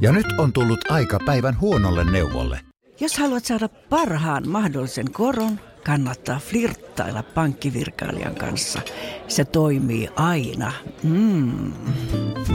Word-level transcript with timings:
Ja 0.00 0.12
nyt 0.12 0.26
on 0.38 0.52
tullut 0.52 0.90
aika 0.90 1.18
päivän 1.26 1.60
huonolle 1.60 2.10
neuvolle. 2.10 2.60
Jos 3.00 3.18
haluat 3.18 3.44
saada 3.44 3.68
parhaan 3.68 4.48
mahdollisen 4.48 5.12
koron, 5.12 5.60
kannattaa 5.84 6.38
flirttailla 6.38 7.22
pankkivirkailijan 7.22 8.34
kanssa. 8.34 8.80
Se 9.28 9.44
toimii 9.44 10.08
aina. 10.16 10.72
Mm. 11.02 11.72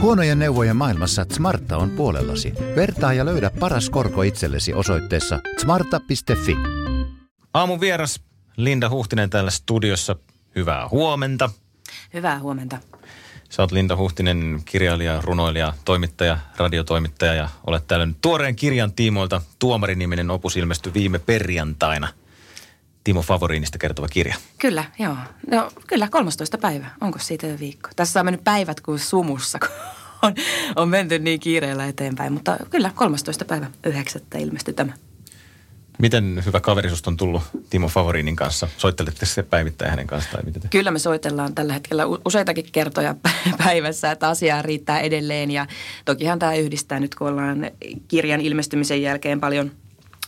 Huonojen 0.00 0.38
neuvojen 0.38 0.76
maailmassa 0.76 1.26
Smarta 1.32 1.76
on 1.76 1.90
puolellasi. 1.90 2.52
Vertaa 2.76 3.12
ja 3.12 3.24
löydä 3.24 3.50
paras 3.60 3.90
korko 3.90 4.22
itsellesi 4.22 4.74
osoitteessa 4.74 5.40
smarta.fi. 5.58 6.56
Aamun 7.54 7.80
vieras 7.80 8.20
Linda 8.56 8.90
Huhtinen 8.90 9.30
täällä 9.30 9.50
studiossa. 9.50 10.16
Hyvää 10.56 10.88
huomenta. 10.88 11.50
Hyvää 12.14 12.38
huomenta. 12.38 12.78
Sä 13.48 13.62
oot 13.62 13.72
Linda 13.72 13.96
Huhtinen, 13.96 14.62
kirjailija, 14.64 15.20
runoilija, 15.24 15.72
toimittaja, 15.84 16.38
radiotoimittaja 16.56 17.34
ja 17.34 17.48
olet 17.66 17.86
täällä 17.86 18.06
nyt 18.06 18.16
tuoreen 18.20 18.56
kirjan 18.56 18.92
tiimoilta. 18.92 19.42
Tuomariniminen 19.58 20.30
opus 20.30 20.56
ilmestyi 20.56 20.94
viime 20.94 21.18
perjantaina. 21.18 22.08
Timo 23.04 23.22
Favoriinista 23.22 23.78
kertova 23.78 24.08
kirja. 24.08 24.34
Kyllä, 24.58 24.84
joo. 24.98 25.16
No 25.50 25.70
kyllä, 25.86 26.08
13 26.10 26.58
päivä. 26.58 26.86
Onko 27.00 27.18
siitä 27.18 27.46
jo 27.46 27.58
viikko? 27.58 27.90
Tässä 27.96 28.20
on 28.20 28.26
mennyt 28.26 28.44
päivät 28.44 28.80
kuin 28.80 28.98
sumussa, 28.98 29.58
kun 29.62 29.68
on, 30.22 30.34
on 30.76 30.88
menty 30.88 31.18
niin 31.18 31.40
kiireellä 31.40 31.86
eteenpäin. 31.86 32.32
Mutta 32.32 32.56
kyllä, 32.70 32.90
13 32.94 33.44
päivä, 33.44 33.70
9. 33.86 34.22
ilmestyi 34.38 34.74
tämä. 34.74 34.92
Miten 35.98 36.42
hyvä 36.46 36.60
kaveri 36.60 36.90
on 37.06 37.16
tullut 37.16 37.42
Timo 37.70 37.88
Favoriinin 37.88 38.36
kanssa? 38.36 38.68
Soittelette 38.76 39.26
se 39.26 39.42
päivittäin 39.42 39.90
hänen 39.90 40.06
kanssaan 40.06 40.44
miten 40.46 40.62
te? 40.62 40.68
Kyllä 40.68 40.90
me 40.90 40.98
soitellaan 40.98 41.54
tällä 41.54 41.72
hetkellä 41.72 42.04
useitakin 42.24 42.64
kertoja 42.72 43.14
päivässä, 43.64 44.10
että 44.10 44.28
asiaa 44.28 44.62
riittää 44.62 45.00
edelleen. 45.00 45.50
Ja 45.50 45.66
tokihan 46.04 46.38
tämä 46.38 46.54
yhdistää 46.54 47.00
nyt, 47.00 47.14
kun 47.14 47.28
ollaan 47.28 47.70
kirjan 48.08 48.40
ilmestymisen 48.40 49.02
jälkeen 49.02 49.40
paljon– 49.40 49.70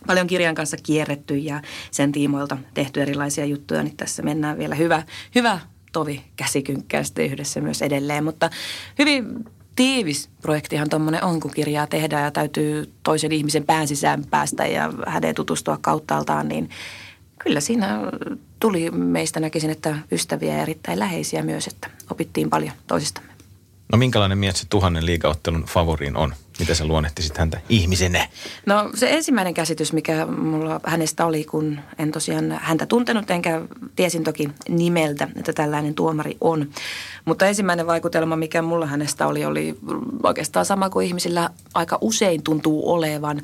paljon 0.06 0.26
kirjan 0.26 0.54
kanssa 0.54 0.76
kierretty 0.82 1.36
ja 1.36 1.62
sen 1.90 2.12
tiimoilta 2.12 2.58
tehty 2.74 3.02
erilaisia 3.02 3.44
juttuja, 3.44 3.82
niin 3.82 3.96
tässä 3.96 4.22
mennään 4.22 4.58
vielä 4.58 4.74
hyvä, 4.74 5.02
hyvä 5.34 5.60
tovi 5.92 6.22
käsikynkkäästi 6.36 7.24
yhdessä 7.24 7.60
myös 7.60 7.82
edelleen. 7.82 8.24
Mutta 8.24 8.50
hyvin 8.98 9.44
tiivis 9.80 10.28
projektihan 10.42 10.90
tuommoinen 10.90 11.24
on, 11.24 11.40
kun 11.40 11.50
kirjaa 11.50 11.86
tehdään 11.86 12.24
ja 12.24 12.30
täytyy 12.30 12.92
toisen 13.02 13.32
ihmisen 13.32 13.64
pään 13.64 13.88
sisään 13.88 14.24
päästä 14.30 14.66
ja 14.66 14.92
hänen 15.06 15.34
tutustua 15.34 15.78
kauttaaltaan, 15.80 16.48
niin 16.48 16.70
kyllä 17.38 17.60
siinä 17.60 18.00
tuli 18.58 18.90
meistä 18.90 19.40
näkisin, 19.40 19.70
että 19.70 19.96
ystäviä 20.12 20.54
ja 20.54 20.62
erittäin 20.62 20.98
läheisiä 20.98 21.42
myös, 21.42 21.66
että 21.66 21.90
opittiin 22.10 22.50
paljon 22.50 22.72
toisistamme. 22.86 23.32
No 23.92 23.98
minkälainen 23.98 24.38
mies 24.38 24.60
se 24.60 24.66
tuhannen 24.70 25.06
liigaottelun 25.06 25.64
favoriin 25.64 26.16
on? 26.16 26.34
Miten 26.60 26.76
sä 26.76 26.86
luonnehtisit 26.86 27.38
häntä 27.38 27.60
ihmisenä? 27.68 28.28
No 28.66 28.90
se 28.94 29.10
ensimmäinen 29.10 29.54
käsitys, 29.54 29.92
mikä 29.92 30.26
mulla 30.26 30.80
hänestä 30.84 31.26
oli, 31.26 31.44
kun 31.44 31.80
en 31.98 32.12
tosiaan 32.12 32.58
häntä 32.60 32.86
tuntenut, 32.86 33.30
enkä 33.30 33.60
tiesin 33.96 34.24
toki 34.24 34.48
nimeltä, 34.68 35.28
että 35.36 35.52
tällainen 35.52 35.94
tuomari 35.94 36.36
on. 36.40 36.70
Mutta 37.24 37.46
ensimmäinen 37.46 37.86
vaikutelma, 37.86 38.36
mikä 38.36 38.62
mulla 38.62 38.86
hänestä 38.86 39.26
oli, 39.26 39.44
oli 39.44 39.78
oikeastaan 40.22 40.66
sama 40.66 40.90
kuin 40.90 41.06
ihmisillä 41.06 41.50
aika 41.74 41.98
usein 42.00 42.42
tuntuu 42.42 42.92
olevan. 42.92 43.42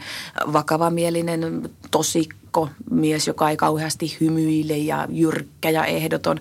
Vakavamielinen, 0.52 1.70
tosikko, 1.90 2.68
mies, 2.90 3.26
joka 3.26 3.50
ei 3.50 3.56
kauheasti 3.56 4.16
hymyile 4.20 4.76
ja 4.76 5.06
jyrkkä 5.10 5.70
ja 5.70 5.84
ehdoton. 5.84 6.40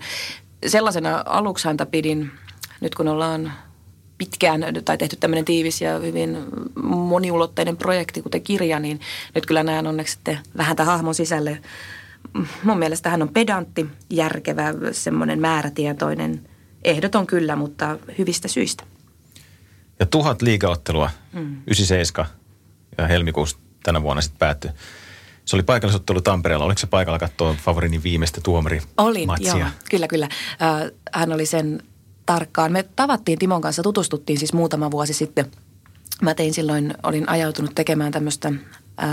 Sellaisena 0.67 1.23
aluksi 1.25 1.67
häntä 1.67 1.85
pidin, 1.85 2.31
nyt 2.81 2.95
kun 2.95 3.07
ollaan 3.07 3.53
pitkään 4.17 4.61
tai 4.85 4.97
tehty 4.97 5.15
tämmöinen 5.15 5.45
tiivis 5.45 5.81
ja 5.81 5.99
hyvin 5.99 6.37
moniulotteinen 6.83 7.77
projekti, 7.77 8.21
kuten 8.21 8.41
kirja, 8.41 8.79
niin 8.79 8.99
nyt 9.35 9.45
kyllä 9.45 9.63
näen 9.63 9.87
onneksi 9.87 10.13
sitten 10.13 10.39
vähän 10.57 10.75
tämän 10.75 10.93
hahmon 10.93 11.15
sisälle. 11.15 11.61
Mun 12.63 12.79
mielestä 12.79 13.09
hän 13.09 13.21
on 13.21 13.29
pedantti, 13.29 13.85
järkevä, 14.09 14.73
semmoinen 14.91 15.39
määrätietoinen, 15.39 16.49
ehdoton 16.83 17.27
kyllä, 17.27 17.55
mutta 17.55 17.97
hyvistä 18.17 18.47
syistä. 18.47 18.83
Ja 19.99 20.05
tuhat 20.05 20.41
liigaottelua, 20.41 21.09
mm. 21.33 21.61
97 21.67 22.31
ja 22.97 23.07
helmikuussa 23.07 23.57
tänä 23.83 24.01
vuonna 24.01 24.21
sitten 24.21 24.39
päättyi. 24.39 24.71
Se 25.45 25.55
oli 25.55 25.63
paikallisottelu 25.63 26.21
Tampereella. 26.21 26.65
Oliko 26.65 26.79
se 26.79 26.87
paikalla 26.87 27.19
katsoa 27.19 27.55
Favorinin 27.63 28.03
viimeistä 28.03 28.41
tuomari 28.41 28.81
Oli, 28.97 29.27
joo. 29.39 29.59
Kyllä, 29.89 30.07
kyllä. 30.07 30.29
hän 31.13 31.33
oli 31.33 31.45
sen 31.45 31.83
tarkkaan. 32.25 32.71
Me 32.71 32.85
tavattiin 32.95 33.39
Timon 33.39 33.61
kanssa, 33.61 33.83
tutustuttiin 33.83 34.39
siis 34.39 34.53
muutama 34.53 34.91
vuosi 34.91 35.13
sitten. 35.13 35.45
Mä 36.21 36.33
tein 36.33 36.53
silloin, 36.53 36.93
olin 37.03 37.29
ajautunut 37.29 37.75
tekemään 37.75 38.11
tämmöistä 38.11 38.53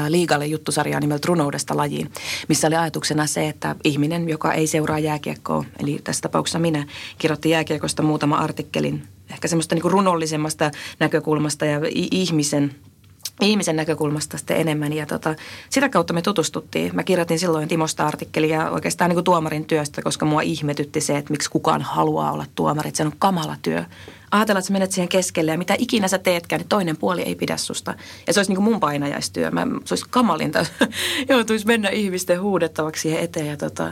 liigalle 0.08 0.46
juttusarjaa 0.46 1.00
nimeltä 1.00 1.26
Runoudesta 1.26 1.76
lajiin, 1.76 2.12
missä 2.48 2.66
oli 2.66 2.76
ajatuksena 2.76 3.26
se, 3.26 3.48
että 3.48 3.76
ihminen, 3.84 4.28
joka 4.28 4.52
ei 4.52 4.66
seuraa 4.66 4.98
jääkiekkoa, 4.98 5.64
eli 5.78 6.00
tässä 6.04 6.22
tapauksessa 6.22 6.58
minä, 6.58 6.86
kirjoitti 7.18 7.50
jääkiekosta 7.50 8.02
muutama 8.02 8.36
artikkelin, 8.36 9.02
ehkä 9.30 9.48
semmoista 9.48 9.74
niin 9.74 9.90
runollisemmasta 9.90 10.70
näkökulmasta 10.98 11.64
ja 11.64 11.80
ihmisen– 11.94 12.74
ihmisen 13.40 13.76
näkökulmasta 13.76 14.38
sitten 14.38 14.56
enemmän. 14.56 14.92
Ja 14.92 15.06
tota, 15.06 15.34
sitä 15.70 15.88
kautta 15.88 16.12
me 16.12 16.22
tutustuttiin. 16.22 16.94
Mä 16.94 17.02
kirjoitin 17.02 17.38
silloin 17.38 17.68
Timosta 17.68 18.06
artikkelia 18.06 18.70
oikeastaan 18.70 19.08
niin 19.08 19.16
kuin 19.16 19.24
tuomarin 19.24 19.64
työstä, 19.64 20.02
koska 20.02 20.26
mua 20.26 20.40
ihmetytti 20.40 21.00
se, 21.00 21.16
että 21.16 21.30
miksi 21.30 21.50
kukaan 21.50 21.82
haluaa 21.82 22.32
olla 22.32 22.46
tuomari. 22.54 22.88
Että 22.88 22.96
se 22.96 23.04
on 23.04 23.12
kamala 23.18 23.56
työ. 23.62 23.84
Ajatella, 24.30 24.58
että 24.58 24.66
sä 24.66 24.72
menet 24.72 24.92
siihen 24.92 25.08
keskelle 25.08 25.50
ja 25.50 25.58
mitä 25.58 25.74
ikinä 25.78 26.08
sä 26.08 26.18
teetkään, 26.18 26.60
niin 26.60 26.68
toinen 26.68 26.96
puoli 26.96 27.22
ei 27.22 27.34
pidä 27.34 27.56
susta. 27.56 27.94
Ja 28.26 28.32
se 28.32 28.40
olisi 28.40 28.50
niin 28.50 28.56
kuin 28.56 28.64
mun 28.64 28.80
painajaistyö. 28.80 29.50
Mä, 29.50 29.66
se 29.84 29.92
olisi 29.92 30.06
kamalinta, 30.10 30.66
joutuisi 31.28 31.66
mennä 31.66 31.88
ihmisten 31.88 32.40
huudettavaksi 32.40 33.02
siihen 33.02 33.20
eteen. 33.20 33.46
Ja 33.46 33.56
tota, 33.56 33.86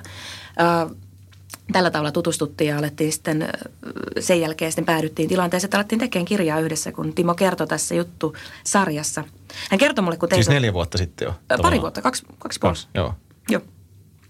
äh, 0.61 0.97
tällä 1.73 1.91
tavalla 1.91 2.13
tutustuttiin 2.13 2.69
ja 2.69 2.79
alettiin 2.79 3.13
sitten 3.13 3.49
sen 4.21 4.41
jälkeen 4.41 4.73
sitten 4.73 4.85
päädyttiin 4.85 5.29
tilanteeseen, 5.29 5.67
että 5.67 5.77
alettiin 5.77 5.99
tekemään 5.99 6.25
kirjaa 6.25 6.61
yhdessä, 6.61 6.93
kun 6.93 7.15
Timo 7.15 7.35
kertoi 7.35 7.67
tässä 7.67 7.95
juttu 7.95 8.37
sarjassa. 8.65 9.25
Hän 9.71 9.79
kertoi 9.79 10.03
mulle, 10.03 10.17
kun 10.17 10.29
teitä... 10.29 10.45
Siis 10.45 10.55
neljä 10.55 10.73
vuotta 10.73 10.99
sitten 10.99 11.27
jo? 11.27 11.31
Pari 11.31 11.43
tavallaan. 11.49 11.81
vuotta, 11.81 12.03
kaksi, 12.03 12.23
kaksi 12.39 12.61
kaksi 12.61 12.89
joo. 12.95 13.15
Joo. 13.51 13.63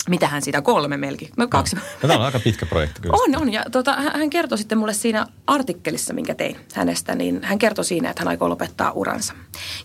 Mitähän 0.09 0.43
siitä, 0.43 0.63
kolme 0.63 0.97
melkein. 0.97 1.31
No, 1.37 1.49
kaksi. 1.49 1.77
No, 1.77 1.83
tämä 2.01 2.15
on 2.15 2.23
aika 2.23 2.41
pitkä 2.41 2.67
projekti 2.67 3.01
kyllä. 3.01 3.17
On, 3.19 3.43
on. 3.43 3.53
Ja 3.53 3.65
tota, 3.73 3.93
hän 3.93 4.31
kertoi 4.31 4.59
sitten 4.59 4.79
mulle 4.79 4.93
siinä 4.93 5.27
artikkelissa, 5.47 6.15
minkä 6.15 6.35
tein 6.35 6.57
hänestä, 6.75 7.15
niin 7.15 7.41
hän 7.43 7.59
kertoi 7.59 7.85
siinä, 7.85 8.11
että 8.11 8.23
hän 8.23 8.29
aikoo 8.29 8.49
lopettaa 8.49 8.93
uransa. 8.93 9.35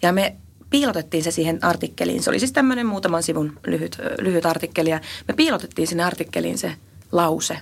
Ja 0.01 0.13
me 0.13 0.35
piilotettiin 0.69 1.23
se 1.23 1.31
siihen 1.31 1.59
artikkeliin. 1.61 2.23
Se 2.23 2.29
oli 2.29 2.39
siis 2.39 2.51
tämmöinen 2.51 2.85
muutaman 2.85 3.23
sivun 3.23 3.59
lyhyt, 3.67 3.97
lyhyt 4.19 4.45
artikkeli 4.45 4.89
ja 4.89 4.99
me 5.27 5.33
piilotettiin 5.33 5.87
sinne 5.87 6.03
artikkeliin 6.03 6.57
se 6.57 6.75
lause. 7.15 7.57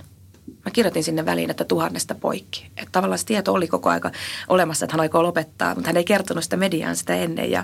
Mä 0.65 0.71
kirjoitin 0.73 1.03
sinne 1.03 1.25
väliin, 1.25 1.49
että 1.49 1.65
tuhannesta 1.65 2.15
poikki. 2.15 2.65
Että 2.77 2.91
tavallaan 2.91 3.19
se 3.19 3.25
tieto 3.25 3.53
oli 3.53 3.67
koko 3.67 3.89
aika 3.89 4.11
olemassa, 4.47 4.85
että 4.85 4.93
hän 4.93 5.01
aikoo 5.01 5.23
lopettaa, 5.23 5.75
mutta 5.75 5.89
hän 5.89 5.97
ei 5.97 6.03
kertonut 6.03 6.43
sitä 6.43 6.57
mediaan 6.57 6.95
sitä 6.95 7.15
ennen. 7.15 7.51
Ja 7.51 7.63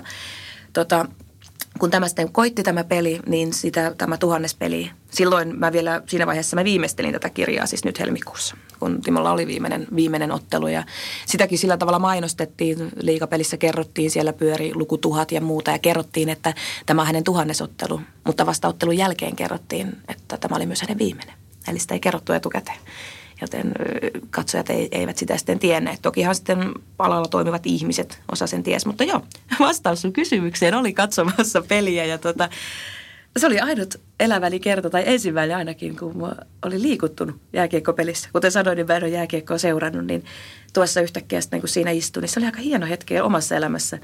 tota, 0.72 1.06
kun 1.78 1.90
tämä 1.90 2.08
sitten 2.08 2.32
koitti 2.32 2.62
tämä 2.62 2.84
peli, 2.84 3.20
niin 3.26 3.52
sitä, 3.52 3.94
tämä 3.98 4.16
tuhannes 4.16 4.54
peli, 4.54 4.90
silloin 5.10 5.58
mä 5.58 5.72
vielä 5.72 6.02
siinä 6.08 6.26
vaiheessa 6.26 6.56
mä 6.56 6.64
viimeistelin 6.64 7.12
tätä 7.12 7.30
kirjaa 7.30 7.66
siis 7.66 7.84
nyt 7.84 8.00
helmikuussa, 8.00 8.56
kun 8.80 9.02
Timolla 9.02 9.32
oli 9.32 9.46
viimeinen, 9.46 9.86
viimeinen 9.96 10.32
ottelu 10.32 10.68
ja 10.68 10.84
sitäkin 11.26 11.58
sillä 11.58 11.76
tavalla 11.76 11.98
mainostettiin, 11.98 12.88
liikapelissä 13.00 13.56
kerrottiin, 13.56 14.10
siellä 14.10 14.32
pyöri 14.32 14.74
luku 14.74 14.98
tuhat 14.98 15.32
ja 15.32 15.40
muuta 15.40 15.70
ja 15.70 15.78
kerrottiin, 15.78 16.28
että 16.28 16.54
tämä 16.86 17.02
on 17.02 17.06
hänen 17.06 17.24
tuhannesottelu, 17.24 18.00
mutta 18.24 18.46
vasta 18.46 18.68
ottelun 18.68 18.96
jälkeen 18.96 19.36
kerrottiin, 19.36 19.96
että 20.08 20.36
tämä 20.36 20.56
oli 20.56 20.66
myös 20.66 20.82
hänen 20.82 20.98
viimeinen. 20.98 21.39
Eli 21.68 21.78
sitä 21.78 21.94
ei 21.94 22.00
kerrottu 22.00 22.32
etukäteen. 22.32 22.78
Joten 23.40 23.72
katsojat 24.30 24.70
eivät 24.92 25.18
sitä 25.18 25.36
sitten 25.36 25.58
tienneet. 25.58 26.02
Tokihan 26.02 26.34
sitten 26.34 26.72
alalla 26.98 27.28
toimivat 27.28 27.66
ihmiset 27.66 28.20
osa 28.32 28.46
sen 28.46 28.62
ties. 28.62 28.86
Mutta 28.86 29.04
joo, 29.04 29.20
vastaus 29.60 30.02
sun 30.02 30.12
kysymykseen 30.12 30.74
oli 30.74 30.92
katsomassa 30.92 31.62
peliä 31.62 32.04
ja 32.04 32.18
tota, 32.18 32.48
se 33.36 33.46
oli 33.46 33.60
ainut 33.60 34.00
eläväni 34.20 34.60
kerta, 34.60 34.90
tai 34.90 35.02
ensimmäinen 35.06 35.56
ainakin, 35.56 35.96
kun 35.96 36.18
mä 36.18 36.32
oli 36.66 36.82
liikuttunut 36.82 37.40
jääkiekkopelissä. 37.52 38.28
Kuten 38.32 38.52
sanoin, 38.52 38.76
niin 38.76 38.86
mä 38.86 38.96
en 38.96 39.02
ole 39.02 39.10
jääkiekkoa 39.10 39.58
seurannut, 39.58 40.06
niin 40.06 40.24
tuossa 40.72 41.00
yhtäkkiä 41.00 41.40
sitten, 41.40 41.60
kun 41.60 41.68
siinä 41.68 41.90
istuin, 41.90 42.22
niin 42.22 42.28
se 42.28 42.40
oli 42.40 42.46
aika 42.46 42.60
hieno 42.60 42.86
hetki 42.86 43.20
omassa 43.20 43.56
elämässä. 43.56 43.98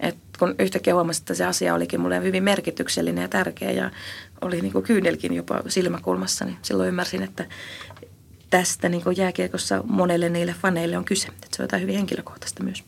Et 0.00 0.16
kun 0.38 0.54
yhtäkkiä 0.58 0.94
huomasin, 0.94 1.22
että 1.22 1.34
se 1.34 1.44
asia 1.44 1.74
olikin 1.74 2.00
mulle 2.00 2.22
hyvin 2.22 2.44
merkityksellinen 2.44 3.22
ja 3.22 3.28
tärkeä 3.28 3.70
ja 3.70 3.90
oli 4.40 4.60
niin 4.60 4.72
kuin 4.72 4.84
kyynelkin 4.84 5.34
jopa 5.34 5.62
silmäkulmassa, 5.68 6.44
niin 6.44 6.56
silloin 6.62 6.88
ymmärsin, 6.88 7.22
että 7.22 7.46
tästä 8.50 8.88
niin 8.88 9.02
kuin 9.02 9.16
jääkiekossa 9.16 9.82
monelle 9.84 10.28
niille 10.28 10.54
faneille 10.62 10.98
on 10.98 11.04
kyse. 11.04 11.28
Että 11.28 11.48
se 11.56 11.62
on 11.62 11.64
jotain 11.64 11.82
hyvin 11.82 11.96
henkilökohtaista 11.96 12.64
myös. 12.64 12.84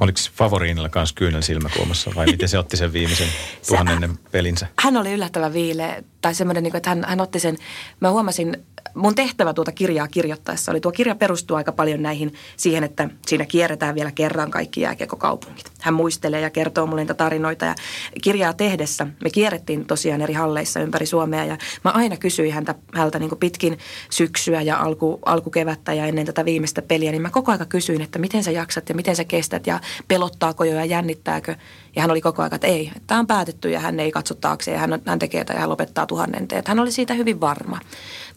Oliko 0.00 0.18
Favoriinilla 0.32 0.88
kanssa 0.88 1.14
kyynel 1.14 1.42
silmäkulmassa 1.42 2.10
vai 2.14 2.26
miten 2.26 2.48
se 2.48 2.58
otti 2.58 2.76
sen 2.76 2.92
viimeisen 2.92 3.28
tuhannennen 3.68 4.18
pelinsä? 4.30 4.66
Hän 4.78 4.96
oli 4.96 5.12
yllättävän 5.12 5.52
viile. 5.52 6.04
Tai 6.24 6.34
semmoinen, 6.34 6.62
niin 6.62 6.76
että 6.76 6.90
hän, 6.90 7.04
hän 7.06 7.20
otti 7.20 7.40
sen, 7.40 7.56
mä 8.00 8.10
huomasin, 8.10 8.56
mun 8.94 9.14
tehtävä 9.14 9.52
tuota 9.52 9.72
kirjaa 9.72 10.08
kirjoittaessa 10.08 10.72
oli, 10.72 10.80
tuo 10.80 10.92
kirja 10.92 11.14
perustuu 11.14 11.56
aika 11.56 11.72
paljon 11.72 12.02
näihin 12.02 12.34
siihen, 12.56 12.84
että 12.84 13.08
siinä 13.26 13.46
kierretään 13.46 13.94
vielä 13.94 14.10
kerran 14.12 14.50
kaikki 14.50 14.80
jääkiekokaupungit. 14.80 15.72
Hän 15.80 15.94
muistelee 15.94 16.40
ja 16.40 16.50
kertoo 16.50 16.86
mulle 16.86 17.00
niitä 17.00 17.14
tarinoita 17.14 17.64
ja 17.64 17.74
kirjaa 18.22 18.52
tehdessä 18.52 19.06
me 19.24 19.30
kierrettiin 19.30 19.86
tosiaan 19.86 20.20
eri 20.20 20.34
halleissa 20.34 20.80
ympäri 20.80 21.06
Suomea 21.06 21.44
ja 21.44 21.58
mä 21.84 21.90
aina 21.90 22.16
kysyin 22.16 22.52
häntä, 22.52 22.74
häntä 22.94 23.18
niin 23.18 23.30
pitkin 23.40 23.78
syksyä 24.10 24.62
ja 24.62 24.78
alku, 24.78 25.18
alkukevättä 25.26 25.92
ja 25.94 26.06
ennen 26.06 26.26
tätä 26.26 26.44
viimeistä 26.44 26.82
peliä, 26.82 27.10
niin 27.10 27.22
mä 27.22 27.30
koko 27.30 27.52
ajan 27.52 27.68
kysyin, 27.68 28.00
että 28.00 28.18
miten 28.18 28.44
sä 28.44 28.50
jaksat 28.50 28.88
ja 28.88 28.94
miten 28.94 29.16
sä 29.16 29.24
kestät 29.24 29.66
ja 29.66 29.80
pelottaako 30.08 30.64
jo 30.64 30.74
ja 30.74 30.84
jännittääkö. 30.84 31.56
Ja 31.96 32.02
hän 32.02 32.10
oli 32.10 32.20
koko 32.20 32.42
ajan, 32.42 32.54
että 32.54 32.66
ei, 32.66 32.92
tämä 33.06 33.20
on 33.20 33.26
päätetty 33.26 33.70
ja 33.70 33.80
hän 33.80 34.00
ei 34.00 34.12
katso 34.12 34.34
taakse 34.34 34.70
ja 34.70 34.78
hän, 34.78 35.02
hän 35.06 35.18
tekee 35.18 35.44
tai 35.44 35.56
hän 35.56 35.68
lopettaa 35.68 36.06
tuhannen 36.06 36.48
teet. 36.48 36.68
Hän 36.68 36.80
oli 36.80 36.92
siitä 36.92 37.14
hyvin 37.14 37.40
varma. 37.40 37.80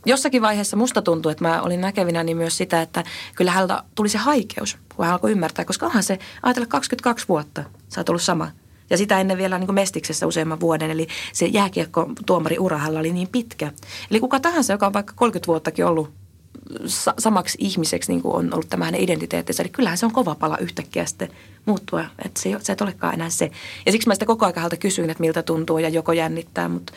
Jossakin 0.06 0.42
vaiheessa 0.42 0.78
musta 0.78 1.02
tuntui, 1.02 1.32
että 1.32 1.44
mä 1.44 1.62
olin 1.62 1.82
näkevinä 1.82 2.24
niin 2.24 2.38
myös 2.38 2.58
sitä, 2.58 2.82
että 2.82 3.04
kyllä 3.36 3.52
häneltä 3.52 3.84
tuli 3.96 4.10
se 4.10 4.18
haikeus, 4.18 4.78
kun 4.96 5.06
hän 5.06 5.14
alkoi 5.14 5.32
ymmärtää, 5.32 5.66
koska 5.66 5.86
onhan 5.86 6.04
se, 6.04 6.20
ajatella 6.44 6.68
22 6.68 7.28
vuotta, 7.28 7.64
sä 7.90 8.02
oot 8.02 8.10
ollut 8.10 8.22
sama. 8.22 8.52
Ja 8.90 8.98
sitä 8.98 9.20
ennen 9.20 9.38
vielä 9.38 9.60
niin 9.60 9.74
Mestiksessä 9.74 10.28
useamman 10.28 10.60
vuoden, 10.60 10.92
eli 10.92 11.08
se 11.34 11.46
jääkiekko 11.46 12.10
tuomari 12.26 12.60
urahalla 12.60 13.00
oli 13.00 13.14
niin 13.14 13.28
pitkä. 13.28 13.72
Eli 14.12 14.20
kuka 14.20 14.40
tahansa, 14.40 14.74
joka 14.74 14.88
on 14.88 14.94
vaikka 14.94 15.14
30 15.16 15.48
vuottakin 15.48 15.86
ollut 15.86 16.14
sa- 16.86 17.14
samaksi 17.20 17.58
ihmiseksi 17.62 18.12
niin 18.12 18.22
kuin 18.22 18.36
on 18.36 18.54
ollut 18.54 18.70
tämä 18.70 18.86
hänen 18.86 19.04
identiteettinsä. 19.04 19.64
Eli 19.64 19.70
kyllähän 19.70 19.98
se 19.98 20.06
on 20.06 20.12
kova 20.12 20.36
pala 20.36 20.58
yhtäkkiä 20.58 21.06
sitten 21.06 21.30
muuttua, 21.66 22.06
että 22.26 22.42
se, 22.42 22.56
se 22.60 22.74
et 22.74 22.82
olekaan 22.82 23.14
enää 23.14 23.30
se. 23.30 23.52
Ja 23.86 23.92
siksi 23.92 24.08
mä 24.08 24.16
sitä 24.16 24.26
koko 24.26 24.46
ajan 24.46 24.70
kysyin, 24.80 25.10
että 25.10 25.22
miltä 25.22 25.44
tuntuu 25.44 25.78
ja 25.78 25.90
joko 25.90 26.14
jännittää. 26.14 26.70
Mutta 26.70 26.94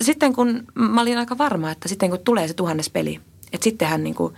sitten 0.00 0.32
kun 0.32 0.64
mä 0.74 1.00
olin 1.00 1.18
aika 1.18 1.38
varma, 1.38 1.70
että 1.70 1.88
sitten 1.88 2.10
kun 2.10 2.18
tulee 2.24 2.48
se 2.48 2.54
tuhannes 2.54 2.90
peli, 2.90 3.20
että 3.52 3.64
sitten 3.64 3.88
hän 3.88 4.04
niin 4.04 4.14
kuin, 4.14 4.34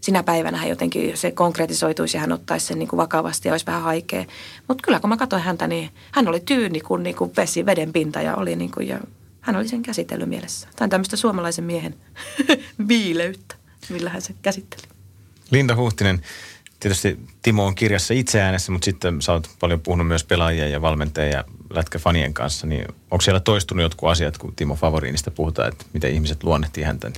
sinä 0.00 0.22
päivänä 0.22 0.58
hän 0.58 0.68
jotenkin 0.68 1.16
se 1.16 1.30
konkretisoituisi 1.30 2.16
ja 2.16 2.20
hän 2.20 2.32
ottaisi 2.32 2.66
sen 2.66 2.78
niin 2.78 2.88
kuin 2.88 2.98
vakavasti 2.98 3.48
ja 3.48 3.54
olisi 3.54 3.66
vähän 3.66 3.82
haikea. 3.82 4.24
Mutta 4.68 4.82
kyllä 4.82 5.00
kun 5.00 5.10
mä 5.10 5.16
katsoin 5.16 5.42
häntä, 5.42 5.66
niin 5.66 5.90
hän 6.12 6.28
oli 6.28 6.40
tyyni 6.40 6.80
kuin, 6.80 7.02
niin 7.02 7.16
kuin 7.16 7.30
vesi, 7.36 7.66
veden 7.66 7.92
pinta 7.92 8.22
ja 8.22 8.36
oli 8.36 8.56
niin 8.56 8.70
kuin, 8.70 8.88
ja 8.88 9.00
hän 9.40 9.56
oli 9.56 9.68
sen 9.68 9.82
käsitellyt 9.82 10.28
mielessä. 10.28 10.68
Tämä 10.76 10.86
on 10.86 10.90
tämmöistä 10.90 11.16
suomalaisen 11.16 11.64
miehen 11.64 11.94
viileyttä 12.88 13.54
millä 13.88 14.10
hän 14.10 14.22
se 14.22 14.34
käsitteli. 14.42 14.82
Linda 15.50 15.76
Huhtinen, 15.76 16.22
tietysti 16.80 17.18
Timo 17.42 17.66
on 17.66 17.74
kirjassa 17.74 18.14
itse 18.14 18.42
äänessä, 18.42 18.72
mutta 18.72 18.84
sitten 18.84 19.22
sä 19.22 19.32
oot 19.32 19.50
paljon 19.60 19.80
puhunut 19.80 20.06
myös 20.06 20.24
pelaajien 20.24 20.72
ja 20.72 20.82
valmentajien 20.82 21.32
ja 21.32 21.44
lätkäfanien 21.70 22.34
kanssa, 22.34 22.66
niin 22.66 22.88
onko 23.10 23.20
siellä 23.20 23.40
toistunut 23.40 23.82
jotkut 23.82 24.08
asiat, 24.08 24.38
kun 24.38 24.56
Timo 24.56 24.74
Favoriinista 24.74 25.30
puhutaan, 25.30 25.68
että 25.68 25.84
miten 25.92 26.14
ihmiset 26.14 26.42
luonnehtii 26.42 26.84
häntä? 26.84 27.08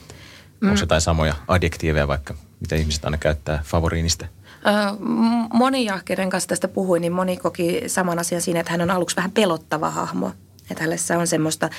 Mm. 0.60 0.68
Onko 0.68 0.80
jotain 0.80 1.00
samoja 1.00 1.34
adjektiiveja 1.48 2.08
vaikka, 2.08 2.34
mitä 2.60 2.76
ihmiset 2.76 3.04
aina 3.04 3.18
käyttää 3.18 3.62
Favoriinista? 3.64 4.26
moni, 5.52 5.86
kenen 6.04 6.30
kanssa 6.30 6.48
tästä 6.48 6.68
puhuin, 6.68 7.00
niin 7.00 7.12
moni 7.12 7.36
koki 7.36 7.82
saman 7.86 8.18
asian 8.18 8.42
siinä, 8.42 8.60
että 8.60 8.72
hän 8.72 8.80
on 8.80 8.90
aluksi 8.90 9.16
vähän 9.16 9.30
pelottava 9.30 9.90
hahmo. 9.90 10.32
Että 10.70 10.84
hänessä 10.84 11.18
on 11.18 11.26
semmoista, 11.26 11.70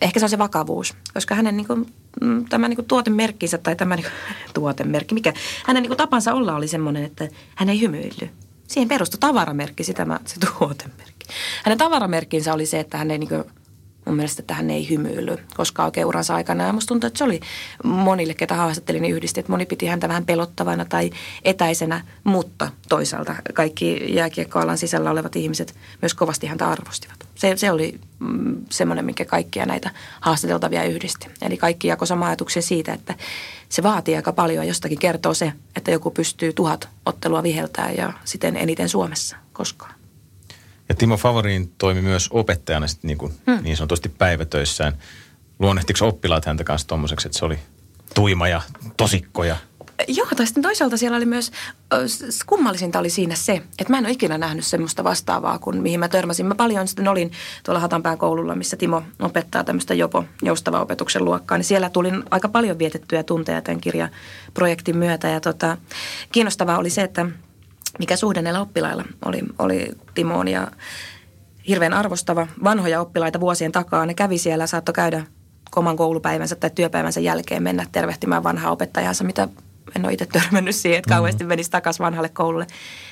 ehkä 0.00 0.20
se 0.20 0.26
on 0.26 0.30
se 0.30 0.38
vakavuus, 0.38 0.94
koska 1.14 1.34
hänen 1.34 1.56
niin 1.56 1.66
kuin, 1.66 1.86
mm, 2.20 2.44
tämä 2.44 2.68
niin 2.68 2.76
kuin 2.76 2.86
tuotemerkkinsä 2.86 3.58
tai 3.58 3.76
tämä 3.76 3.96
niin 3.96 4.06
kuin, 4.06 4.36
tuotemerkki, 4.54 5.14
mikä 5.14 5.32
hänen 5.66 5.82
niin 5.82 5.90
kuin 5.90 5.98
tapansa 5.98 6.34
olla 6.34 6.56
oli 6.56 6.68
semmoinen, 6.68 7.04
että 7.04 7.28
hän 7.54 7.68
ei 7.68 7.80
hymyilly. 7.80 8.30
Siihen 8.66 8.88
perustui 8.88 9.18
tavaramerkki, 9.18 9.84
se, 9.84 9.92
tämä, 9.92 10.20
se 10.26 10.40
tuotemerkki. 10.40 11.26
Hänen 11.64 11.78
tavaramerkkinsä 11.78 12.54
oli 12.54 12.66
se, 12.66 12.80
että 12.80 12.98
hän 12.98 13.10
ei 13.10 13.18
niin 13.18 13.28
kuin, 13.28 13.44
mun 14.10 14.16
mielestä, 14.16 14.42
että 14.42 14.54
hän 14.54 14.70
ei 14.70 14.90
hymyily 14.90 15.36
koskaan 15.56 15.86
oikein 15.86 16.06
uransa 16.06 16.34
aikana. 16.34 16.64
Ja 16.64 16.72
musta 16.72 16.88
tuntuu, 16.88 17.06
että 17.06 17.18
se 17.18 17.24
oli 17.24 17.40
monille, 17.84 18.34
ketä 18.34 18.54
haastattelin, 18.54 19.02
niin 19.02 19.14
yhdisti, 19.14 19.40
että 19.40 19.52
moni 19.52 19.66
piti 19.66 19.86
häntä 19.86 20.08
vähän 20.08 20.24
pelottavana 20.24 20.84
tai 20.84 21.10
etäisenä, 21.44 22.04
mutta 22.24 22.70
toisaalta 22.88 23.34
kaikki 23.54 24.14
jääkiekkoalan 24.14 24.78
sisällä 24.78 25.10
olevat 25.10 25.36
ihmiset 25.36 25.74
myös 26.02 26.14
kovasti 26.14 26.46
häntä 26.46 26.68
arvostivat. 26.68 27.16
Se, 27.34 27.56
se 27.56 27.70
oli 27.70 28.00
mm, 28.18 28.56
semmoinen, 28.70 29.04
minkä 29.04 29.24
kaikkia 29.24 29.66
näitä 29.66 29.90
haastateltavia 30.20 30.84
yhdisti. 30.84 31.26
Eli 31.42 31.56
kaikki 31.56 31.88
jakoi 31.88 32.06
sama 32.06 32.26
ajatuksen 32.26 32.62
siitä, 32.62 32.92
että 32.92 33.14
se 33.68 33.82
vaatii 33.82 34.16
aika 34.16 34.32
paljon. 34.32 34.66
Jostakin 34.66 34.98
kertoo 34.98 35.34
se, 35.34 35.52
että 35.76 35.90
joku 35.90 36.10
pystyy 36.10 36.52
tuhat 36.52 36.88
ottelua 37.06 37.42
viheltää 37.42 37.90
ja 37.90 38.12
siten 38.24 38.56
eniten 38.56 38.88
Suomessa 38.88 39.36
koskaan. 39.52 39.99
Ja 40.90 40.96
Timo 40.96 41.16
Favorin 41.16 41.72
toimi 41.78 42.02
myös 42.02 42.28
opettajana 42.30 42.86
sit 42.86 43.02
niin, 43.02 43.18
kuin 43.18 43.32
hmm. 43.46 43.62
niin 43.62 43.76
sanotusti 43.76 44.08
päivätöissään. 44.08 44.92
Luonnehtiko 45.58 46.08
oppilaat 46.08 46.44
häntä 46.44 46.64
kanssa 46.64 46.88
tuommoiseksi, 46.88 47.28
että 47.28 47.38
se 47.38 47.44
oli 47.44 47.58
tuima 48.14 48.48
ja 48.48 48.60
tosikko 48.96 49.44
ja 49.44 49.56
Joo, 50.08 50.26
tai 50.36 50.46
sitten 50.46 50.62
toisaalta 50.62 50.96
siellä 50.96 51.16
oli 51.16 51.26
myös, 51.26 51.52
kummallisinta 52.46 52.98
oli 52.98 53.10
siinä 53.10 53.34
se, 53.34 53.52
että 53.52 53.92
mä 53.92 53.98
en 53.98 54.04
ole 54.04 54.12
ikinä 54.12 54.38
nähnyt 54.38 54.64
semmoista 54.64 55.04
vastaavaa 55.04 55.58
kuin 55.58 55.82
mihin 55.82 56.00
mä 56.00 56.08
törmäsin. 56.08 56.46
Mä 56.46 56.54
paljon 56.54 56.88
sitten 56.88 57.08
olin 57.08 57.32
tuolla 57.64 57.80
Hatanpään 57.80 58.18
koululla, 58.18 58.54
missä 58.54 58.76
Timo 58.76 59.02
opettaa 59.18 59.64
tämmöistä 59.64 59.94
jopo 59.94 60.24
joustava 60.42 60.80
opetuksen 60.80 61.24
luokkaa, 61.24 61.58
niin 61.58 61.64
siellä 61.64 61.90
tulin 61.90 62.22
aika 62.30 62.48
paljon 62.48 62.78
vietettyjä 62.78 63.22
tunteja 63.22 63.62
tämän 63.62 63.80
kirjaprojektin 63.80 64.96
myötä. 64.96 65.28
Ja 65.28 65.40
tota, 65.40 65.76
kiinnostavaa 66.32 66.78
oli 66.78 66.90
se, 66.90 67.02
että 67.02 67.26
mikä 67.98 68.16
suhde 68.16 68.42
näillä 68.42 68.60
oppilailla 68.60 69.04
oli, 69.24 69.42
oli 69.58 69.92
Timoon 70.14 70.48
ja 70.48 70.68
hirveän 71.68 71.94
arvostava 71.94 72.46
vanhoja 72.64 73.00
oppilaita 73.00 73.40
vuosien 73.40 73.72
takaa. 73.72 74.06
Ne 74.06 74.14
kävi 74.14 74.38
siellä, 74.38 74.66
saattoi 74.66 74.92
käydä 74.92 75.26
oman 75.76 75.96
koulupäivänsä 75.96 76.56
tai 76.56 76.70
työpäivänsä 76.70 77.20
jälkeen 77.20 77.62
mennä 77.62 77.86
tervehtimään 77.92 78.42
vanhaa 78.42 78.72
opettajansa, 78.72 79.24
mitä 79.24 79.48
en 79.96 80.04
ole 80.04 80.12
itse 80.12 80.26
törmännyt 80.26 80.76
siihen, 80.76 80.98
että 80.98 81.14
kauheasti 81.14 81.44
menisi 81.44 81.70
takaisin 81.70 82.04
vanhalle 82.04 82.28
koululle. 82.28 82.66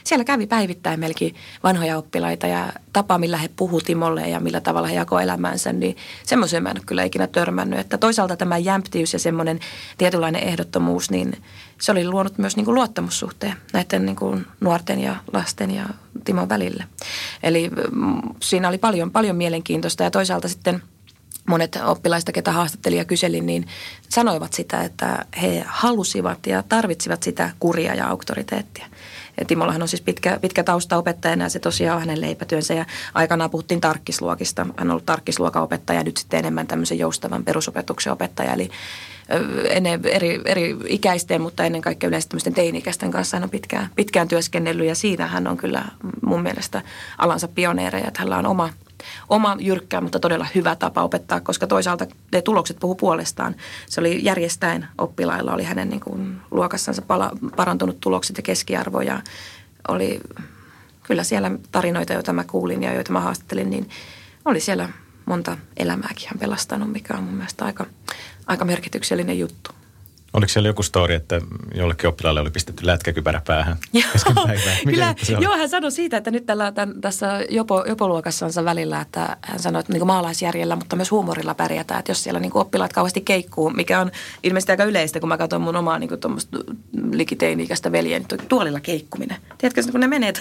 Siellä 0.05 0.25
kävi 0.25 0.47
päivittäin 0.47 1.01
melkein 1.01 1.35
vanhoja 1.63 1.99
oppilaita 1.99 2.47
ja 2.47 2.73
tapa, 2.93 3.19
millä 3.19 3.37
he 3.37 3.51
puhu 3.57 3.81
Timolle 3.81 4.29
ja 4.29 4.41
millä 4.41 4.61
tavalla 4.61 4.89
he 4.89 4.95
jakoi 4.95 5.23
elämäänsä, 5.23 5.73
niin 5.73 5.97
semmoiseen 6.25 6.63
mä 6.63 6.71
en 6.71 6.77
ole 6.77 6.85
kyllä 6.87 7.05
ikinä 7.05 7.27
törmännyt. 7.27 7.79
Että 7.79 7.99
toisaalta 7.99 8.37
tämä 8.37 8.59
jämptiys 8.59 9.13
ja 9.13 9.19
semmoinen 9.19 9.61
tietynlainen 9.99 10.43
ehdottomuus, 10.43 11.11
niin 11.11 11.43
se 11.81 11.93
oli 11.93 12.09
luonut 12.09 12.39
myös 12.39 12.57
niin 12.57 12.65
kuin 12.65 12.75
luottamussuhteen 12.75 13.55
näiden 13.73 14.07
niin 14.07 14.17
kuin 14.17 14.47
nuorten 14.61 15.01
ja 15.01 15.17
lasten 15.33 15.71
ja 15.71 15.85
Timon 16.25 16.49
välille. 16.49 16.85
Eli 17.43 17.71
mm, 17.93 18.21
siinä 18.43 18.69
oli 18.69 18.79
paljon, 18.79 19.11
paljon 19.11 19.37
mielenkiintoista 19.37 20.03
ja 20.03 20.11
toisaalta 20.11 20.49
sitten– 20.49 20.83
monet 21.49 21.79
oppilaista, 21.85 22.33
ketä 22.33 22.53
haastattelin 22.53 22.99
ja 22.99 23.05
kyselin, 23.05 23.47
niin 23.47 23.67
sanoivat 24.09 24.53
sitä, 24.53 24.83
että 24.83 25.25
he 25.43 25.65
halusivat 25.67 26.47
ja 26.47 26.63
tarvitsivat 26.63 27.23
sitä 27.23 27.51
kuria 27.61 27.95
ja 27.95 28.07
auktoriteettia. 28.07 28.87
Ja 29.41 29.45
Timollahan 29.45 29.83
on 29.83 29.89
siis 29.89 30.03
pitkä, 30.03 30.39
pitkä 30.41 30.65
tausta 30.65 30.97
opettajana 30.97 31.45
ja 31.45 31.49
se 31.49 31.59
tosiaan 31.59 31.97
on 31.97 32.01
hänen 32.01 32.21
leipätyönsä. 32.21 32.75
Ja 32.75 32.87
aikanaan 33.15 33.51
puhuttiin 33.51 33.81
tarkkisluokista. 33.81 34.63
Hän 34.65 34.75
on 34.87 34.91
ollut 34.91 35.07
tarkkisluokan 35.07 35.63
opettaja 35.63 36.01
ja 36.01 36.05
nyt 36.05 36.17
sitten 36.17 36.39
enemmän 36.39 36.67
tämmöisen 36.67 36.99
joustavan 36.99 37.45
perusopetuksen 37.45 38.13
opettaja. 38.13 38.53
Eli 38.53 38.71
ennen 39.69 40.01
eri, 40.05 40.41
eri 40.45 40.77
ikäisten, 40.87 41.41
mutta 41.41 41.65
ennen 41.65 41.83
kaikkea 41.83 42.09
yleensä 42.09 42.29
tämmöisten 42.29 42.55
teini-ikäisten 42.55 43.11
kanssa 43.11 43.37
hän 43.37 43.45
on 43.45 43.51
pitkään, 43.51 43.89
pitkään 43.97 44.29
työskennellyt. 44.29 44.87
Ja 44.87 44.95
siinä 44.95 45.27
hän 45.27 45.47
on 45.47 45.57
kyllä 45.57 45.85
mun 46.23 46.43
mielestä 46.43 46.83
alansa 47.19 47.49
pioneereja, 47.49 48.09
että 48.09 48.21
hänellä 48.21 48.39
on 48.39 48.47
oma– 48.47 48.71
oma 49.29 49.57
jyrkkä, 49.61 50.01
mutta 50.01 50.21
todella 50.21 50.47
hyvä 50.55 50.77
tapa 50.77 51.03
opettaa, 51.03 51.41
koska 51.41 51.67
toisaalta 51.67 52.07
ne 52.33 52.43
tulokset 52.43 52.77
puhu 52.81 52.95
puolestaan. 52.95 53.55
Se 53.87 54.01
oli 54.01 54.25
järjestäen 54.25 54.89
oppilailla, 54.99 55.55
oli 55.55 55.65
hänen 55.65 55.89
niin 55.89 56.01
kuin 56.01 56.41
luokassansa 56.51 57.03
pala, 57.03 57.31
parantunut 57.57 58.01
tulokset 58.01 58.37
ja 58.37 58.43
keskiarvo 58.43 59.01
ja 59.01 59.23
oli 59.89 60.21
kyllä 61.03 61.25
siellä 61.25 61.51
tarinoita, 61.73 62.13
joita 62.13 62.33
mä 62.33 62.45
kuulin 62.45 62.83
ja 62.83 62.95
joita 62.95 63.13
mä 63.13 63.21
haastattelin, 63.21 63.71
niin 63.71 63.89
oli 64.45 64.61
siellä 64.61 64.89
monta 65.27 65.57
elämääkin 65.77 66.29
hän 66.29 66.39
pelastanut, 66.39 66.93
mikä 66.93 67.15
on 67.15 67.25
mun 67.25 67.35
mielestä 67.35 67.65
aika, 67.65 67.87
aika 68.47 68.65
merkityksellinen 68.65 69.39
juttu. 69.39 69.78
Oliko 70.33 70.49
siellä 70.49 70.69
joku 70.69 70.83
story, 70.83 71.15
että 71.15 71.41
jollekin 71.75 72.09
oppilaalle 72.09 72.41
oli 72.41 72.51
pistetty 72.51 72.87
lätkäkypärä 72.87 73.43
päähän 73.47 73.77
joo, 73.93 74.05
kyllä, 74.85 75.15
joo, 75.41 75.57
hän 75.57 75.69
sanoi 75.69 75.93
siitä, 75.93 76.17
että 76.17 76.31
nyt 76.31 76.47
tällä, 76.47 76.73
tämän, 76.73 77.01
tässä 77.01 77.45
jopo, 77.51 77.85
jopoluokassansa 77.89 78.65
välillä, 78.65 79.01
että 79.01 79.37
hän 79.43 79.59
sanoi, 79.59 79.81
että 79.81 79.93
niin 79.93 80.07
maalaisjärjellä, 80.07 80.77
mutta 80.77 80.97
myös 80.97 81.11
huumorilla 81.11 81.55
pärjätään. 81.55 81.99
Että 81.99 82.11
jos 82.11 82.23
siellä 82.23 82.41
niin 82.41 82.51
oppilaat 82.55 82.93
kauheasti 82.93 83.21
keikkuu, 83.21 83.71
mikä 83.71 84.01
on 84.01 84.11
ilmeisesti 84.43 84.73
aika 84.73 84.85
yleistä, 84.85 85.21
kun 85.21 85.29
mä 85.29 85.39
katson 85.39 85.61
mun 85.61 85.77
omaa 85.77 85.99
niin 85.99 86.11
likiteini-ikäistä 87.13 87.93
veljeä, 87.93 88.19
niin 88.19 88.49
tuolilla 88.49 88.81
keikkuminen. 88.81 89.37
Tiedätkö, 89.59 89.83
kun 89.93 90.01
ne 90.01 90.07
menee 90.07 90.33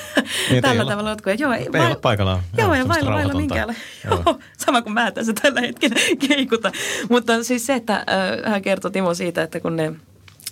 niin, 0.49 0.61
tällä 0.61 0.85
tavalla 0.85 1.11
Otko, 1.11 1.29
Joo, 1.29 1.53
ei, 1.53 1.69
ei 1.73 1.89
va- 1.89 1.95
paikallaan. 1.95 2.39
Joo, 2.57 2.73
ja 2.73 2.87
vailla, 2.87 3.11
vailla 3.11 3.33
minkäänlaista. 3.33 3.83
Joo, 4.09 4.39
sama 4.57 4.81
kuin 4.81 4.93
mä 4.93 5.11
tässä 5.11 5.33
tällä 5.41 5.61
hetkellä 5.61 5.95
keikuta. 6.27 6.71
Mutta 7.09 7.43
siis 7.43 7.65
se, 7.65 7.73
että 7.73 7.95
äh, 7.95 8.51
hän 8.51 8.61
kertoi 8.61 8.91
Timo 8.91 9.13
siitä, 9.13 9.43
että 9.43 9.59
kun 9.59 9.76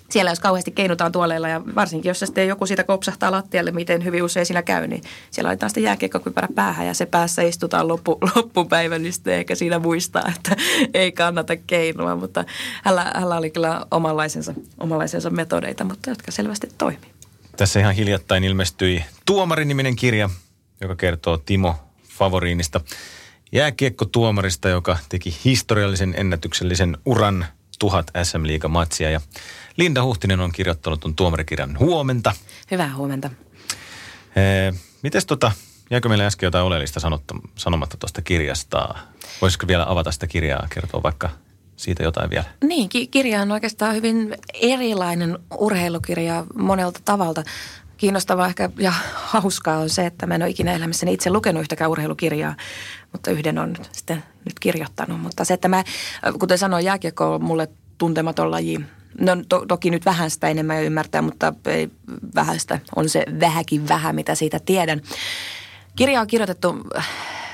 siellä 0.10 0.32
jos 0.32 0.40
kauheasti 0.40 0.72
keinutaan 0.72 1.12
tuoleilla 1.12 1.50
ja 1.50 1.62
varsinkin 1.76 2.10
jos 2.10 2.20
sitten 2.20 2.48
joku 2.48 2.66
siitä 2.66 2.84
kopsahtaa 2.84 3.32
lattialle, 3.32 3.72
miten 3.72 4.04
hyvin 4.04 4.24
usein 4.24 4.46
siinä 4.46 4.64
käy, 4.64 4.88
niin 4.88 5.04
siellä 5.32 5.48
laitetaan 5.48 5.70
sitten 5.70 5.84
jääkiekkokypärä 5.84 6.48
päähän 6.56 6.88
ja 6.88 6.94
se 6.94 7.06
päässä 7.06 7.42
istutaan 7.42 7.88
loppu, 7.88 8.18
loppupäivän, 8.36 9.04
niin 9.04 9.14
sitten 9.14 9.34
ehkä 9.34 9.56
siinä 9.56 9.80
muistaa, 9.80 10.32
että 10.36 10.56
ei 10.94 11.12
kannata 11.12 11.56
keinua, 11.56 12.16
mutta 12.16 12.46
hänellä, 12.84 13.12
hänellä 13.16 13.38
oli 13.38 13.50
kyllä 13.50 13.86
omanlaisensa, 13.92 14.54
omanlaisensa 14.78 15.30
metodeita, 15.30 15.84
mutta 15.84 16.10
jotka 16.10 16.32
selvästi 16.32 16.68
toimii. 16.78 17.12
Tässä 17.58 17.80
ihan 17.80 17.96
hiljattain 17.96 18.44
ilmestyi 18.44 19.04
Tuomari-niminen 19.26 19.96
kirja, 19.96 20.30
joka 20.82 20.96
kertoo 20.96 21.38
Timo 21.38 21.76
Favoriinista, 22.10 22.82
jääkiekko-tuomarista, 23.52 24.70
joka 24.70 24.98
teki 25.10 25.38
historiallisen 25.46 26.14
ennätyksellisen 26.18 26.98
uran 27.06 27.46
tuhat 27.80 28.12
SM 28.24 28.44
Liiga-matsia 28.44 29.10
ja 29.10 29.22
Linda 29.78 30.04
Huhtinen 30.04 30.40
on 30.40 30.52
kirjoittanut 30.52 31.00
tuon 31.00 31.16
tuomarikirjan 31.16 31.80
huomenta. 31.80 32.34
Hyvää 32.72 32.96
huomenta. 32.96 33.30
Ee, 34.36 34.74
mites 35.02 35.26
tota, 35.26 35.52
jäikö 35.90 36.10
meille 36.10 36.26
äsken 36.26 36.48
jotain 36.48 36.66
oleellista 36.66 37.00
sanotta, 37.00 37.36
sanomatta 37.56 37.98
tuosta 37.98 38.22
kirjasta? 38.22 38.96
Voisiko 39.42 39.68
vielä 39.68 39.86
avata 39.88 40.12
sitä 40.12 40.28
kirjaa, 40.28 40.68
kertoa 40.74 41.04
vaikka 41.04 41.30
siitä 41.76 42.04
jotain 42.04 42.30
vielä? 42.30 42.46
Niin, 42.64 42.90
ki- 42.90 43.08
kirja 43.08 43.42
on 43.42 43.52
oikeastaan 43.52 43.96
hyvin 43.96 44.36
erilainen 44.54 45.40
urheilukirja 45.58 46.46
monelta 46.56 47.00
tavalta. 47.06 47.44
Kiinnostavaa 47.98 48.48
ehkä 48.48 48.70
ja 48.78 48.94
hauskaa 49.42 49.78
on 49.78 49.90
se, 49.90 50.06
että 50.06 50.26
mä 50.26 50.36
en 50.36 50.42
ole 50.42 50.50
ikinä 50.50 50.74
elämässäni 50.74 51.14
itse 51.14 51.30
lukenut 51.30 51.62
yhtäkään 51.62 51.92
urheilukirjaa, 51.92 52.56
mutta 53.12 53.32
yhden 53.32 53.58
on 53.58 53.76
sitten 53.92 54.24
nyt 54.46 54.60
kirjoittanut. 54.60 55.22
Mutta 55.22 55.46
se, 55.46 55.54
että 55.54 55.68
mä, 55.68 55.84
kuten 56.40 56.58
sanoin, 56.58 56.86
jääkiekko 56.86 57.36
on 57.36 57.44
mulle 57.44 57.70
tuntematon 57.98 58.52
laji. 58.52 58.80
No 59.20 59.32
to, 59.50 59.66
toki 59.68 59.90
nyt 59.90 60.06
vähän 60.06 60.32
sitä 60.32 60.48
enemmän 60.48 60.84
ymmärtää, 60.84 61.22
mutta 61.22 61.54
ei 61.66 61.90
vähäistä. 62.36 62.80
On 62.96 63.10
se 63.10 63.26
vähäkin 63.40 63.88
vähän, 63.90 64.16
mitä 64.16 64.36
siitä 64.36 64.60
tiedän. 64.66 65.02
Kirja 65.96 66.22
on 66.22 66.28
kirjoitettu 66.28 66.76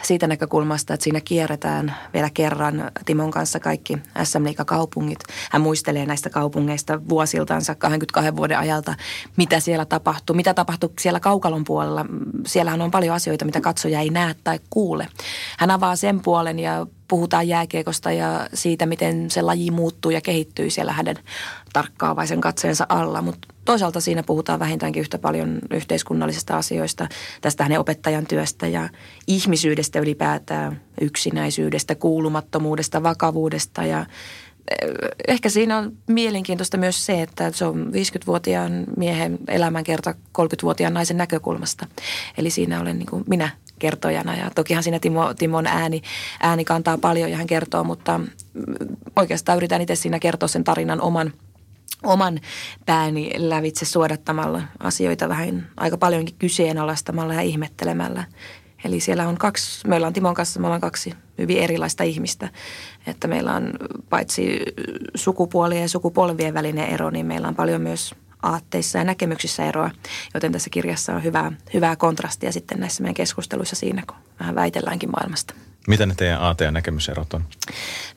siitä 0.02 0.28
näkökulmasta, 0.28 0.94
että 0.94 1.04
siinä 1.04 1.22
kierretään 1.22 1.96
vielä 2.14 2.30
kerran 2.34 2.92
Timon 3.06 3.32
kanssa 3.32 3.60
kaikki 3.60 3.98
SM 4.24 4.46
kaupungit. 4.66 5.20
Hän 5.52 5.62
muistelee 5.62 6.06
näistä 6.06 6.30
kaupungeista 6.30 7.10
vuosiltansa 7.10 7.76
22 7.76 8.36
vuoden 8.36 8.60
ajalta, 8.60 8.96
mitä 9.38 9.60
siellä 9.60 9.86
tapahtuu, 9.86 10.36
mitä 10.36 10.54
tapahtuu 10.54 10.94
siellä 11.00 11.20
kaukalon 11.20 11.64
puolella. 11.64 12.06
Siellähän 12.46 12.82
on 12.82 12.92
paljon 12.92 13.16
asioita, 13.16 13.46
mitä 13.46 13.62
katsoja 13.62 14.00
ei 14.00 14.10
näe 14.10 14.36
tai 14.44 14.60
kuule. 14.70 15.08
Hän 15.58 15.72
avaa 15.72 15.96
sen 15.96 16.22
puolen 16.22 16.60
ja 16.60 16.88
puhutaan 17.08 17.48
jääkiekosta 17.48 18.12
ja 18.12 18.48
siitä, 18.54 18.86
miten 18.86 19.32
se 19.32 19.42
laji 19.42 19.72
muuttuu 19.72 20.12
ja 20.12 20.22
kehittyy 20.22 20.70
siellä 20.70 20.94
hänen 20.94 21.18
tarkkaavaisen 21.74 22.42
katseensa 22.42 22.86
alla. 22.90 23.22
Mutta 23.22 23.51
toisaalta 23.66 24.02
siinä 24.02 24.24
puhutaan 24.24 24.60
vähintäänkin 24.60 25.02
yhtä 25.02 25.18
paljon 25.18 25.60
yhteiskunnallisista 25.72 26.58
asioista, 26.58 27.08
tästä 27.42 27.64
hänen 27.64 27.80
opettajan 27.80 28.26
työstä 28.26 28.68
ja 28.68 28.90
ihmisyydestä 29.28 30.00
ylipäätään, 30.00 30.82
yksinäisyydestä, 31.02 31.96
kuulumattomuudesta, 31.96 33.04
vakavuudesta 33.04 33.86
ja 33.86 34.00
eh, 34.00 34.90
Ehkä 35.28 35.50
siinä 35.50 35.78
on 35.78 35.98
mielenkiintoista 36.08 36.78
myös 36.78 37.06
se, 37.06 37.22
että 37.22 37.52
se 37.52 37.66
on 37.66 37.92
50-vuotiaan 37.94 38.84
miehen 38.98 39.40
elämänkerta 39.48 40.12
30-vuotiaan 40.12 40.94
naisen 40.94 41.18
näkökulmasta. 41.18 41.88
Eli 42.38 42.50
siinä 42.50 42.82
olen 42.82 43.00
niin 43.00 43.10
kuin 43.10 43.24
minä 43.28 43.50
kertojana. 43.80 44.36
Ja 44.36 44.52
tokihan 44.56 44.84
siinä 44.84 45.00
Timo, 45.00 45.34
Timon 45.34 45.68
ääni, 45.68 46.02
ääni 46.42 46.66
kantaa 46.66 46.98
paljon 46.98 47.32
ja 47.32 47.38
hän 47.38 47.48
kertoo, 47.48 47.84
mutta 47.84 48.18
mm, 48.18 48.28
oikeastaan 49.16 49.58
yritän 49.58 49.82
itse 49.82 49.96
siinä 49.96 50.20
kertoa 50.20 50.48
sen 50.48 50.64
tarinan 50.64 51.02
oman 51.02 51.34
oman 52.04 52.40
pääni 52.86 53.32
lävitse 53.38 53.86
suodattamalla 53.86 54.62
asioita 54.80 55.30
vähän 55.30 55.68
aika 55.78 55.98
paljonkin 55.98 56.36
kyseenalaistamalla 56.40 57.34
ja 57.34 57.42
ihmettelemällä. 57.42 58.24
Eli 58.86 59.00
siellä 59.00 59.28
on 59.28 59.38
kaksi, 59.38 59.88
meillä 59.88 60.08
on 60.08 60.14
Timon 60.14 60.34
kanssa, 60.34 60.60
me 60.60 60.68
ollaan 60.68 60.82
kaksi 60.82 61.14
hyvin 61.38 61.58
erilaista 61.58 62.04
ihmistä. 62.04 62.50
Että 63.08 63.28
meillä 63.28 63.54
on 63.54 63.72
paitsi 64.10 64.60
sukupuolien 65.16 65.82
ja 65.82 65.90
sukupolvien 65.90 66.54
välinen 66.54 66.90
ero, 66.90 67.10
niin 67.10 67.26
meillä 67.26 67.48
on 67.48 67.56
paljon 67.56 67.82
myös 67.82 68.16
aatteissa 68.44 68.98
ja 68.98 69.04
näkemyksissä 69.04 69.66
eroa, 69.66 69.92
joten 70.34 70.52
tässä 70.52 70.70
kirjassa 70.70 71.16
on 71.16 71.24
hyvää, 71.24 71.52
hyvää 71.74 71.96
kontrastia 71.96 72.52
sitten 72.52 72.80
näissä 72.80 73.04
meidän 73.04 73.14
keskusteluissa 73.14 73.76
siinä, 73.76 74.04
kun 74.08 74.18
vähän 74.40 74.56
väitelläänkin 74.56 75.12
maailmasta. 75.12 75.54
Mitä 75.88 76.06
ne 76.06 76.14
teidän 76.18 76.42
aate- 76.42 76.64
ja 76.64 76.72
näkemyserot 76.72 77.34
on? 77.34 77.44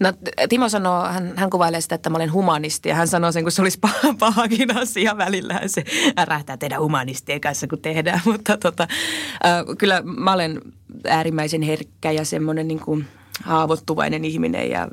No 0.01 0.13
Timo 0.49 0.69
sanoo, 0.69 1.05
hän, 1.05 1.33
hän 1.37 1.51
kuvailee 1.51 1.81
sitä, 1.81 1.95
että 1.95 2.11
mä 2.11 2.17
olen 2.17 2.33
humanisti 2.33 2.89
ja 2.89 2.95
hän 2.95 3.09
sanoo 3.09 3.33
sen, 3.33 3.43
kun 3.43 3.53
se 3.53 3.63
olisi 3.63 3.79
paha, 3.79 4.15
pahakin 4.19 4.77
asia 4.77 5.17
välillä. 5.17 5.61
Se 5.67 5.85
ärähtää 6.19 6.57
tehdä 6.57 6.81
humanistien 6.81 7.41
kanssa, 7.41 7.67
kun 7.67 7.79
tehdään, 7.79 8.21
mutta 8.33 8.57
tota, 8.57 8.83
äh, 8.83 9.77
kyllä 9.79 10.03
mä 10.05 10.33
olen 10.33 10.61
äärimmäisen 11.09 11.63
herkkä 11.63 12.11
ja 12.11 12.25
semmoinen 12.25 12.69
niin 12.69 12.81
kuin– 12.81 13.07
haavoittuvainen 13.43 14.25
ihminen 14.25 14.71
ja 14.71 14.89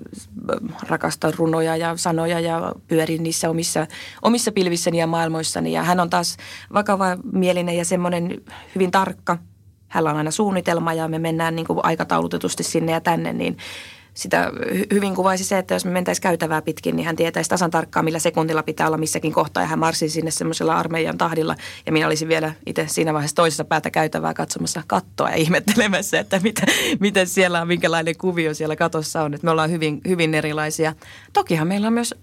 rakastan 0.87 1.33
runoja 1.37 1.77
ja 1.77 1.97
sanoja 1.97 2.39
ja 2.39 2.73
pyörin 2.87 3.23
niissä 3.23 3.49
omissa, 3.49 3.87
omissa 4.21 4.51
pilvissäni 4.51 4.99
ja 4.99 5.07
maailmoissani. 5.07 5.73
Ja 5.73 5.83
hän 5.83 5.99
on 5.99 6.09
taas 6.09 6.37
vakava 6.73 7.17
mielinen 7.33 7.77
ja 7.77 7.85
semmoinen 7.85 8.41
hyvin 8.75 8.91
tarkka. 8.91 9.37
Hänellä 9.91 10.11
on 10.11 10.17
aina 10.17 10.31
suunnitelma 10.31 10.93
ja 10.93 11.07
me 11.07 11.19
mennään 11.19 11.55
niin 11.55 11.67
kuin 11.67 11.79
aikataulutetusti 11.83 12.63
sinne 12.63 12.91
ja 12.91 13.01
tänne, 13.01 13.33
niin– 13.33 13.57
sitä 14.13 14.51
hyvin 14.93 15.15
kuvaisi 15.15 15.43
se, 15.43 15.57
että 15.57 15.73
jos 15.73 15.85
me 15.85 15.91
mentäisiin 15.91 16.23
käytävää 16.23 16.61
pitkin, 16.61 16.95
niin 16.95 17.05
hän 17.05 17.15
tietäisi 17.15 17.49
tasan 17.49 17.71
tarkkaan, 17.71 18.05
millä 18.05 18.19
sekuntilla 18.19 18.63
pitää 18.63 18.87
olla 18.87 18.97
missäkin 18.97 19.33
kohtaa. 19.33 19.63
Ja 19.63 19.67
hän 19.67 19.79
marssi 19.79 20.09
sinne 20.09 20.31
semmoisella 20.31 20.77
armeijan 20.77 21.17
tahdilla. 21.17 21.55
Ja 21.85 21.91
minä 21.91 22.07
olisin 22.07 22.27
vielä 22.27 22.53
itse 22.65 22.85
siinä 22.87 23.13
vaiheessa 23.13 23.35
toisessa 23.35 23.65
päätä 23.65 23.89
käytävää 23.89 24.33
katsomassa 24.33 24.83
kattoa 24.87 25.29
ja 25.29 25.35
ihmettelemässä, 25.35 26.19
että 26.19 26.39
mitä, 26.39 26.61
miten 26.99 27.27
siellä 27.27 27.61
on, 27.61 27.67
minkälainen 27.67 28.17
kuvio 28.17 28.53
siellä 28.53 28.75
katossa 28.75 29.23
on. 29.23 29.33
Että 29.33 29.45
me 29.45 29.51
ollaan 29.51 29.71
hyvin, 29.71 30.01
hyvin 30.07 30.33
erilaisia. 30.33 30.93
Tokihan 31.33 31.67
meillä 31.67 31.87
on 31.87 31.93
myös 31.93 32.15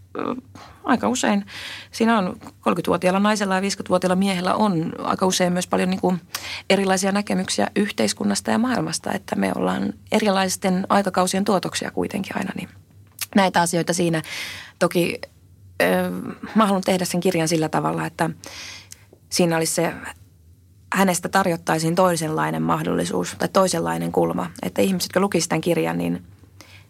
aika 0.88 1.08
usein, 1.08 1.46
siinä 1.92 2.18
on 2.18 2.36
30-vuotiaalla 2.44 3.20
naisella 3.20 3.54
ja 3.54 3.60
50-vuotiaalla 3.60 4.16
miehellä 4.16 4.54
on 4.54 4.92
aika 4.98 5.26
usein 5.26 5.52
myös 5.52 5.66
paljon 5.66 5.90
niin 5.90 6.00
kuin 6.00 6.20
erilaisia 6.70 7.12
näkemyksiä 7.12 7.70
yhteiskunnasta 7.76 8.50
ja 8.50 8.58
maailmasta, 8.58 9.12
että 9.12 9.36
me 9.36 9.52
ollaan 9.54 9.92
erilaisten 10.12 10.86
aikakausien 10.88 11.44
tuotoksia 11.44 11.90
kuitenkin 11.90 12.36
aina, 12.36 12.52
niin 12.56 12.68
näitä 13.34 13.60
asioita 13.60 13.92
siinä. 13.92 14.22
Toki 14.78 15.20
mä 16.54 16.66
haluan 16.66 16.82
tehdä 16.82 17.04
sen 17.04 17.20
kirjan 17.20 17.48
sillä 17.48 17.68
tavalla, 17.68 18.06
että 18.06 18.30
siinä 19.30 19.56
olisi 19.56 19.74
se 19.74 19.92
hänestä 20.92 21.28
tarjottaisiin 21.28 21.94
toisenlainen 21.94 22.62
mahdollisuus 22.62 23.36
tai 23.38 23.48
toisenlainen 23.48 24.12
kulma. 24.12 24.50
Että 24.62 24.82
ihmiset, 24.82 25.08
jotka 25.08 25.20
lukisivat 25.20 25.48
tämän 25.48 25.60
kirjan, 25.60 25.98
niin– 25.98 26.22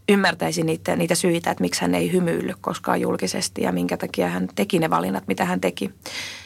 ymmärtäisi 0.09 0.63
niitä, 0.63 0.97
niitä 0.97 1.15
syitä, 1.15 1.51
että 1.51 1.63
miksi 1.63 1.81
hän 1.81 1.95
ei 1.95 2.13
hymyillyt 2.13 2.57
koskaan 2.61 3.01
julkisesti 3.01 3.63
ja 3.63 3.73
minkä 3.73 3.97
takia 3.97 4.29
hän 4.29 4.49
teki 4.55 4.79
ne 4.79 4.91
valinnat, 4.91 5.25
mitä 5.27 5.45
hän 5.45 5.61
teki. 5.61 5.91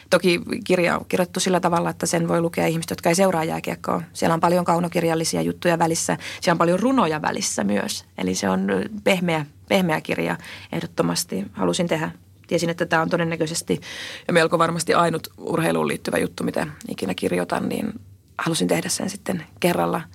Toki 0.09 0.41
kirja 0.63 0.97
on 0.97 1.05
kirjoittu 1.07 1.39
sillä 1.39 1.59
tavalla, 1.59 1.89
että 1.89 2.05
sen 2.05 2.27
voi 2.27 2.41
lukea 2.41 2.67
ihmiset, 2.67 2.89
jotka 2.89 3.09
ei 3.09 3.15
seuraa 3.15 3.43
jääkiekkoa. 3.43 4.01
Siellä 4.13 4.33
on 4.33 4.39
paljon 4.39 4.65
kaunokirjallisia 4.65 5.41
juttuja 5.41 5.79
välissä. 5.79 6.17
Siellä 6.41 6.53
on 6.53 6.57
paljon 6.57 6.79
runoja 6.79 7.21
välissä 7.21 7.63
myös. 7.63 8.05
Eli 8.17 8.35
se 8.35 8.49
on 8.49 8.67
pehmeä, 9.03 9.45
pehmeä 9.69 10.01
kirja 10.01 10.37
ehdottomasti. 10.71 11.45
Halusin 11.53 11.87
tehdä 11.87 12.11
tiesin, 12.47 12.69
että 12.69 12.85
tämä 12.85 13.01
on 13.01 13.09
todennäköisesti 13.09 13.81
ja 14.27 14.33
melko 14.33 14.59
varmasti 14.59 14.93
ainut 14.93 15.27
urheiluun 15.37 15.87
liittyvä 15.87 16.17
juttu, 16.17 16.43
mitä 16.43 16.67
ikinä 16.87 17.13
kirjoitan, 17.13 17.69
niin 17.69 17.93
halusin 18.37 18.67
tehdä 18.67 18.89
sen 18.89 19.09
sitten 19.09 19.45
kerralla– 19.59 20.01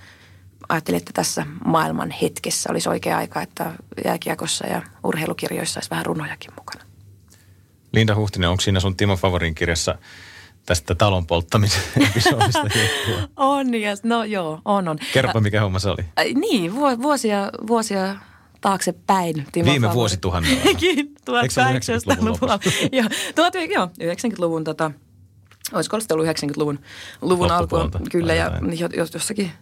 ajattelin, 0.68 0.98
että 0.98 1.12
tässä 1.14 1.46
maailman 1.64 2.10
hetkessä 2.10 2.70
olisi 2.70 2.88
oikea 2.88 3.18
aika, 3.18 3.42
että 3.42 3.72
jääkiekossa 4.04 4.66
ja 4.66 4.82
urheilukirjoissa 5.04 5.78
olisi 5.78 5.90
vähän 5.90 6.06
runojakin 6.06 6.50
mukana. 6.58 6.84
Linda 7.92 8.14
Huhtinen, 8.14 8.50
onko 8.50 8.60
siinä 8.60 8.80
sun 8.80 8.96
Timo 8.96 9.16
Favorin 9.16 9.54
kirjassa 9.54 9.98
tästä 10.66 10.94
talon 10.94 11.26
polttamisen 11.26 11.82
episodista 12.10 12.64
On, 13.36 13.74
ja, 13.74 13.96
no 14.02 14.24
joo, 14.24 14.60
on, 14.64 14.88
on. 14.88 14.98
Kerropa, 15.12 15.40
mikä 15.40 15.60
homma 15.60 15.78
se 15.78 15.90
oli. 15.90 16.34
Niin, 16.34 16.74
vuosia, 16.74 17.50
vuosia 17.66 18.16
taaksepäin. 18.60 19.46
Timo 19.52 19.70
Viime 19.70 19.92
vuosituhannella. 19.92 20.60
1800-luvulla. 21.30 22.58
joo, 23.74 23.90
90-luvun, 24.00 24.64
tota, 24.64 24.90
olisiko 25.72 25.96
ollut 26.12 26.26
90-luvun 26.26 26.78
luvun 27.20 27.50
alku, 27.50 27.76
kyllä, 28.10 28.34
ja 28.34 28.60
jossakin 28.96 29.52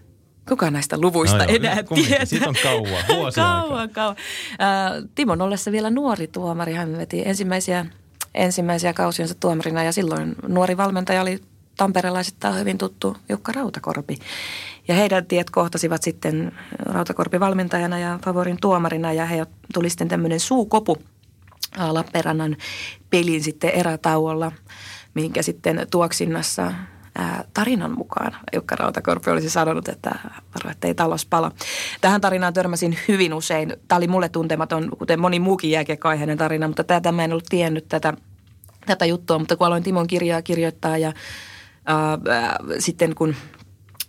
Kuka 0.49 0.71
näistä 0.71 1.01
luvuista 1.01 1.39
no 1.39 1.45
joo, 1.45 1.57
enää 1.57 1.83
tietää? 1.83 2.25
Siitä 2.25 2.49
on 2.49 2.55
kauan, 2.63 3.05
vuosia 3.17 3.45
Kauan, 3.45 3.91
kauan. 3.91 4.17
Äh, 4.53 5.09
Timon 5.15 5.41
ollessa 5.41 5.73
vielä 5.73 5.91
nuori 5.91 6.27
tuomari, 6.27 6.73
hän 6.73 6.99
veti 6.99 7.23
ensimmäisiä, 7.25 7.87
ensimmäisiä 8.35 8.93
kausiansa 8.93 9.35
tuomarina 9.41 9.83
ja 9.83 9.93
silloin 9.93 10.35
nuori 10.49 10.77
valmentaja 10.77 11.23
oli 11.23 11.41
tamperelaisittain 11.77 12.59
hyvin 12.59 12.79
tuttu 12.79 13.17
Jukka 13.29 13.53
Rautakorpi. 13.53 14.19
Ja 14.89 14.95
heidän 14.95 15.27
tiet 15.27 15.51
kohtasivat 15.51 16.03
sitten 16.03 16.53
Rautakorpi 16.79 17.41
valmentajana 17.41 17.99
ja 17.99 18.19
Favorin 18.25 18.59
tuomarina 18.61 19.13
ja 19.13 19.27
he 19.27 19.47
tuli 19.75 19.91
sitten 19.91 20.09
tämmöinen 20.09 20.41
suukopu 20.41 20.97
Lappeenrannan 21.77 22.57
pelin 23.11 23.43
sitten 23.43 23.71
erätauolla, 23.71 24.53
minkä 25.15 25.43
sitten 25.43 25.87
tuoksinnassa 25.91 26.73
ää, 27.19 27.45
tarinan 27.55 27.99
mukaan 27.99 28.37
Jukka 28.55 28.77
Rautakorpi 28.77 29.31
olisi 29.31 29.51
sanonut, 29.51 29.89
että 29.89 30.11
varo, 30.55 30.71
että 30.71 30.89
ei 30.89 30.95
talous 30.95 31.27
pala. 31.27 31.53
Tähän 32.01 32.21
tarinaan 32.21 32.55
törmäsin 32.55 32.99
hyvin 33.09 33.35
usein. 33.35 33.77
Tämä 33.89 33.97
oli 33.97 34.09
mulle 34.09 34.29
tuntematon, 34.29 34.91
kuten 34.99 35.21
moni 35.21 35.41
muukin 35.41 35.71
jääkiekkoaiheinen 35.71 36.39
tarina, 36.39 36.67
mutta 36.67 36.85
tätä 36.85 37.13
mä 37.13 37.25
en 37.25 37.33
ollut 37.33 37.47
tiennyt 37.49 37.89
tätä, 37.89 38.15
tätä 38.87 39.05
juttua. 39.05 39.39
Mutta 39.39 39.57
kun 39.57 39.67
aloin 39.67 39.83
Timon 39.83 40.07
kirjaa 40.07 40.43
kirjoittaa 40.43 40.99
ja 40.99 41.13
ää, 41.87 42.19
sitten 42.79 43.15
kun 43.15 43.35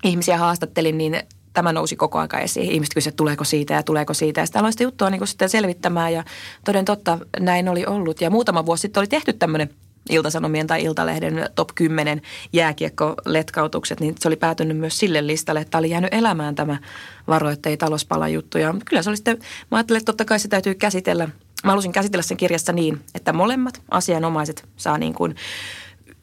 ihmisiä 0.04 0.38
haastattelin, 0.38 0.98
niin 0.98 1.20
tämä 1.54 1.74
nousi 1.74 1.96
koko 1.96 2.20
ajan 2.20 2.44
esiin. 2.44 2.72
Ihmiset 2.72 2.94
kysyivät, 2.94 3.16
tuleeko 3.16 3.44
siitä 3.44 3.74
ja 3.74 3.84
tuleeko 3.84 4.14
siitä. 4.14 4.42
Ja 4.42 4.46
sitten 4.46 4.60
aloin 4.60 4.74
sitä 4.74 4.84
juttua 4.84 5.10
niin 5.10 5.28
sitten 5.28 5.50
selvittämään 5.50 6.14
ja 6.14 6.24
toden 6.66 6.86
totta 6.86 7.18
näin 7.40 7.70
oli 7.70 7.86
ollut. 7.86 8.22
Ja 8.22 8.30
muutama 8.30 8.66
vuosi 8.66 8.82
sitten 8.82 9.02
oli 9.02 9.08
tehty 9.08 9.34
tämmöinen 9.34 9.70
Iltasanomien 10.10 10.68
tai 10.68 10.84
Iltalehden 10.84 11.50
top 11.56 11.70
10 11.76 12.22
jääkiekko-letkautukset, 12.54 14.00
niin 14.00 14.16
se 14.20 14.28
oli 14.28 14.36
päätynyt 14.36 14.78
myös 14.78 15.00
sille 15.00 15.28
listalle, 15.28 15.62
että 15.62 15.78
oli 15.78 15.90
jäänyt 15.90 16.14
elämään 16.14 16.56
tämä 16.56 16.78
varo, 17.28 17.50
että 17.50 17.70
ei 17.70 17.78
talouspala 17.78 18.28
juttu. 18.28 18.58
Ja 18.58 18.76
kyllä 18.86 19.02
se 19.02 19.10
oli 19.10 19.18
sitten, 19.18 19.38
mä 19.72 19.78
ajattelin, 19.78 19.98
että 19.98 20.06
totta 20.06 20.26
kai 20.26 20.40
se 20.40 20.48
täytyy 20.48 20.76
käsitellä. 20.76 21.30
Mä 21.64 21.72
halusin 21.72 21.92
käsitellä 21.92 22.24
sen 22.24 22.38
kirjassa 22.38 22.74
niin, 22.74 23.02
että 23.16 23.34
molemmat 23.34 23.82
asianomaiset 23.92 24.70
saa 24.78 24.98
niin 24.98 25.14
kuin 25.14 25.36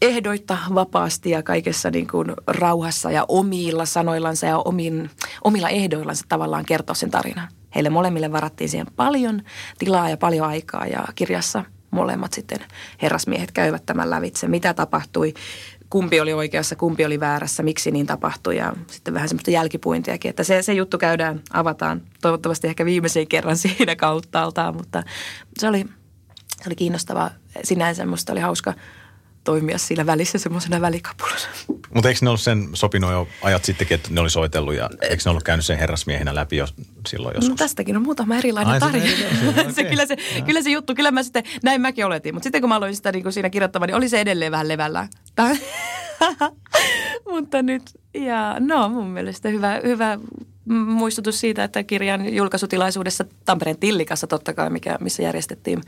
ehdoitta 0.02 0.58
vapaasti 0.74 1.30
ja 1.30 1.42
kaikessa 1.42 1.90
niin 1.90 2.06
kuin 2.06 2.32
rauhassa 2.46 3.10
ja 3.10 3.24
omilla 3.28 3.84
sanoillansa 3.84 4.46
ja 4.46 4.58
omin, 4.58 5.10
omilla 5.44 5.68
ehdoillansa 5.68 6.24
tavallaan 6.28 6.64
kertoa 6.64 6.94
sen 6.94 7.10
tarinan. 7.10 7.48
Heille 7.74 7.90
molemmille 7.90 8.32
varattiin 8.32 8.70
siihen 8.70 8.86
paljon 8.96 9.42
tilaa 9.78 10.10
ja 10.10 10.16
paljon 10.16 10.48
aikaa 10.48 10.86
ja 10.86 11.04
kirjassa 11.14 11.64
molemmat 11.94 12.32
sitten 12.32 12.58
herrasmiehet 13.02 13.52
käyvät 13.52 13.86
tämän 13.86 14.10
lävitse. 14.10 14.48
Mitä 14.48 14.74
tapahtui, 14.74 15.34
kumpi 15.90 16.20
oli 16.20 16.32
oikeassa, 16.32 16.76
kumpi 16.76 17.04
oli 17.04 17.20
väärässä, 17.20 17.62
miksi 17.62 17.90
niin 17.90 18.06
tapahtui 18.06 18.56
ja 18.56 18.72
sitten 18.90 19.14
vähän 19.14 19.28
semmoista 19.28 19.50
jälkipuintiakin. 19.50 20.28
Että 20.28 20.44
se, 20.44 20.62
se 20.62 20.72
juttu 20.72 20.98
käydään, 20.98 21.40
avataan 21.52 22.02
toivottavasti 22.22 22.66
ehkä 22.66 22.84
viimeisen 22.84 23.28
kerran 23.28 23.56
siinä 23.66 23.96
kauttaaltaan, 23.96 24.76
mutta 24.76 25.02
se 25.58 25.68
oli, 25.68 25.84
se 26.62 26.68
oli 26.68 26.74
kiinnostavaa. 26.74 27.30
Sinänsä 27.64 28.06
musta 28.06 28.32
oli 28.32 28.40
hauska 28.40 28.74
toimia 29.44 29.78
siinä 29.78 30.06
välissä 30.06 30.38
semmoisena 30.38 30.80
välikapulana. 30.80 31.36
Mutta 31.94 32.08
eikö 32.08 32.20
ne 32.22 32.28
ollut 32.28 32.40
sen 32.40 32.68
sopinut 32.72 33.10
jo 33.10 33.28
ajat 33.42 33.64
sittenkin, 33.64 33.94
että 33.94 34.08
ne 34.12 34.20
oli 34.20 34.30
soitellut 34.30 34.74
ja 34.74 34.90
eikö 35.02 35.22
ne 35.24 35.30
ollut 35.30 35.42
käynyt 35.42 35.66
sen 35.66 35.78
herrasmiehenä 35.78 36.34
läpi 36.34 36.56
jo 36.56 36.66
silloin 37.08 37.34
joskus? 37.34 37.50
No 37.50 37.56
tästäkin 37.56 37.96
on 37.96 38.02
muutama 38.02 38.36
erilainen 38.36 38.72
Ai, 38.72 38.80
tarina. 38.80 39.06
Se, 39.66 39.72
se, 39.72 39.84
kyllä, 39.84 40.06
se, 40.06 40.16
kyllä 40.46 40.62
se 40.62 40.70
juttu, 40.70 40.94
kyllä 40.94 41.10
mä 41.10 41.22
sitten, 41.22 41.42
näin 41.62 41.80
mäkin 41.80 42.06
oletin. 42.06 42.34
Mutta 42.34 42.44
sitten 42.44 42.60
kun 42.60 42.68
mä 42.68 42.76
aloin 42.76 42.96
sitä 42.96 43.12
niin 43.12 43.22
kuin 43.22 43.32
siinä 43.32 43.50
kirjoittamaan, 43.50 43.86
niin 43.86 43.96
oli 43.96 44.08
se 44.08 44.20
edelleen 44.20 44.52
vähän 44.52 44.68
levällään. 44.68 45.08
Mutta 47.30 47.62
nyt, 47.62 47.82
ja 48.14 48.56
no 48.60 48.88
mun 48.88 49.06
mielestä 49.06 49.48
hyvä, 49.48 49.80
hyvä 49.84 50.18
muistutus 50.68 51.40
siitä, 51.40 51.64
että 51.64 51.82
kirjan 51.82 52.34
julkaisutilaisuudessa 52.34 53.24
Tampereen 53.44 53.78
Tillikassa 53.78 54.26
totta 54.26 54.52
kai, 54.52 54.70
mikä, 54.70 54.98
missä 55.00 55.22
järjestettiin 55.22 55.82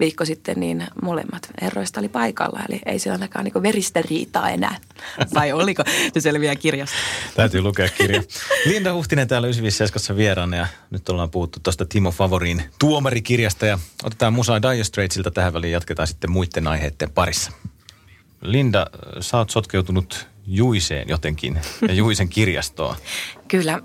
viikko 0.00 0.24
sitten, 0.24 0.60
niin 0.60 0.86
molemmat 1.02 1.50
herroista 1.62 2.00
oli 2.00 2.08
paikalla. 2.08 2.60
Eli 2.68 2.80
ei 2.86 2.98
siellä 2.98 3.14
ainakaan 3.14 3.44
niin 3.44 3.62
veristä 3.62 4.02
riitaa 4.02 4.50
enää. 4.50 4.76
Vai 5.34 5.52
oliko? 5.52 5.84
Se 6.14 6.20
selviää 6.20 6.56
kirjasta. 6.56 6.96
Täytyy 7.34 7.60
lukea 7.60 7.88
kirja. 7.88 8.22
Linda 8.66 8.94
Huhtinen 8.94 9.28
täällä 9.28 9.46
957 9.46 10.16
vieraana 10.16 10.56
ja 10.56 10.66
nyt 10.90 11.08
ollaan 11.08 11.30
puhuttu 11.30 11.58
tuosta 11.62 11.86
Timo 11.86 12.10
Favorin 12.10 12.62
tuomarikirjasta 12.78 13.66
ja 13.66 13.78
otetaan 14.04 14.32
Musa 14.32 14.62
Dire 14.62 14.84
Straitsilta 14.84 15.30
tähän 15.30 15.52
väliin 15.52 15.72
jatketaan 15.72 16.08
sitten 16.08 16.30
muiden 16.30 16.66
aiheiden 16.66 17.10
parissa. 17.10 17.52
Linda, 18.42 18.86
sä 19.20 19.38
oot 19.38 19.50
sotkeutunut 19.50 20.31
Juiseen 20.46 21.08
jotenkin 21.08 21.60
ja 21.88 21.94
Juisen 21.94 22.28
kirjastoon. 22.28 22.96
Kyllä. 23.48 23.80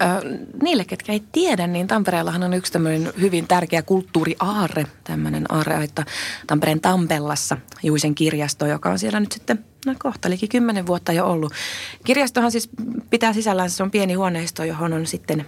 Niille, 0.62 0.86
ketkä 0.86 1.12
ei 1.12 1.24
tiedä, 1.32 1.68
niin 1.68 1.88
Tampereellahan 1.88 2.44
on 2.44 2.54
yksi 2.54 2.72
tämmöinen 2.72 3.14
hyvin 3.20 3.48
tärkeä 3.48 3.82
kulttuuriaarre, 3.82 4.86
tämmöinen 5.04 5.46
aarre, 5.50 5.84
että 5.84 6.06
Tampereen 6.48 6.82
Tampellassa 6.82 7.58
Juisen 7.84 8.16
kirjasto, 8.16 8.66
joka 8.66 8.90
on 8.90 9.00
siellä 9.00 9.20
nyt 9.20 9.32
sitten 9.32 9.66
no 9.86 9.96
kohta 10.00 10.30
liki 10.30 10.48
kymmenen 10.48 10.88
vuotta 10.88 11.14
jo 11.14 11.26
ollut. 11.26 11.54
Kirjastohan 12.04 12.52
siis 12.52 12.70
pitää 13.10 13.34
sisällään, 13.34 13.70
se 13.70 13.84
on 13.84 13.92
pieni 13.92 14.14
huoneisto, 14.14 14.64
johon 14.64 14.94
on 14.94 15.08
sitten 15.08 15.46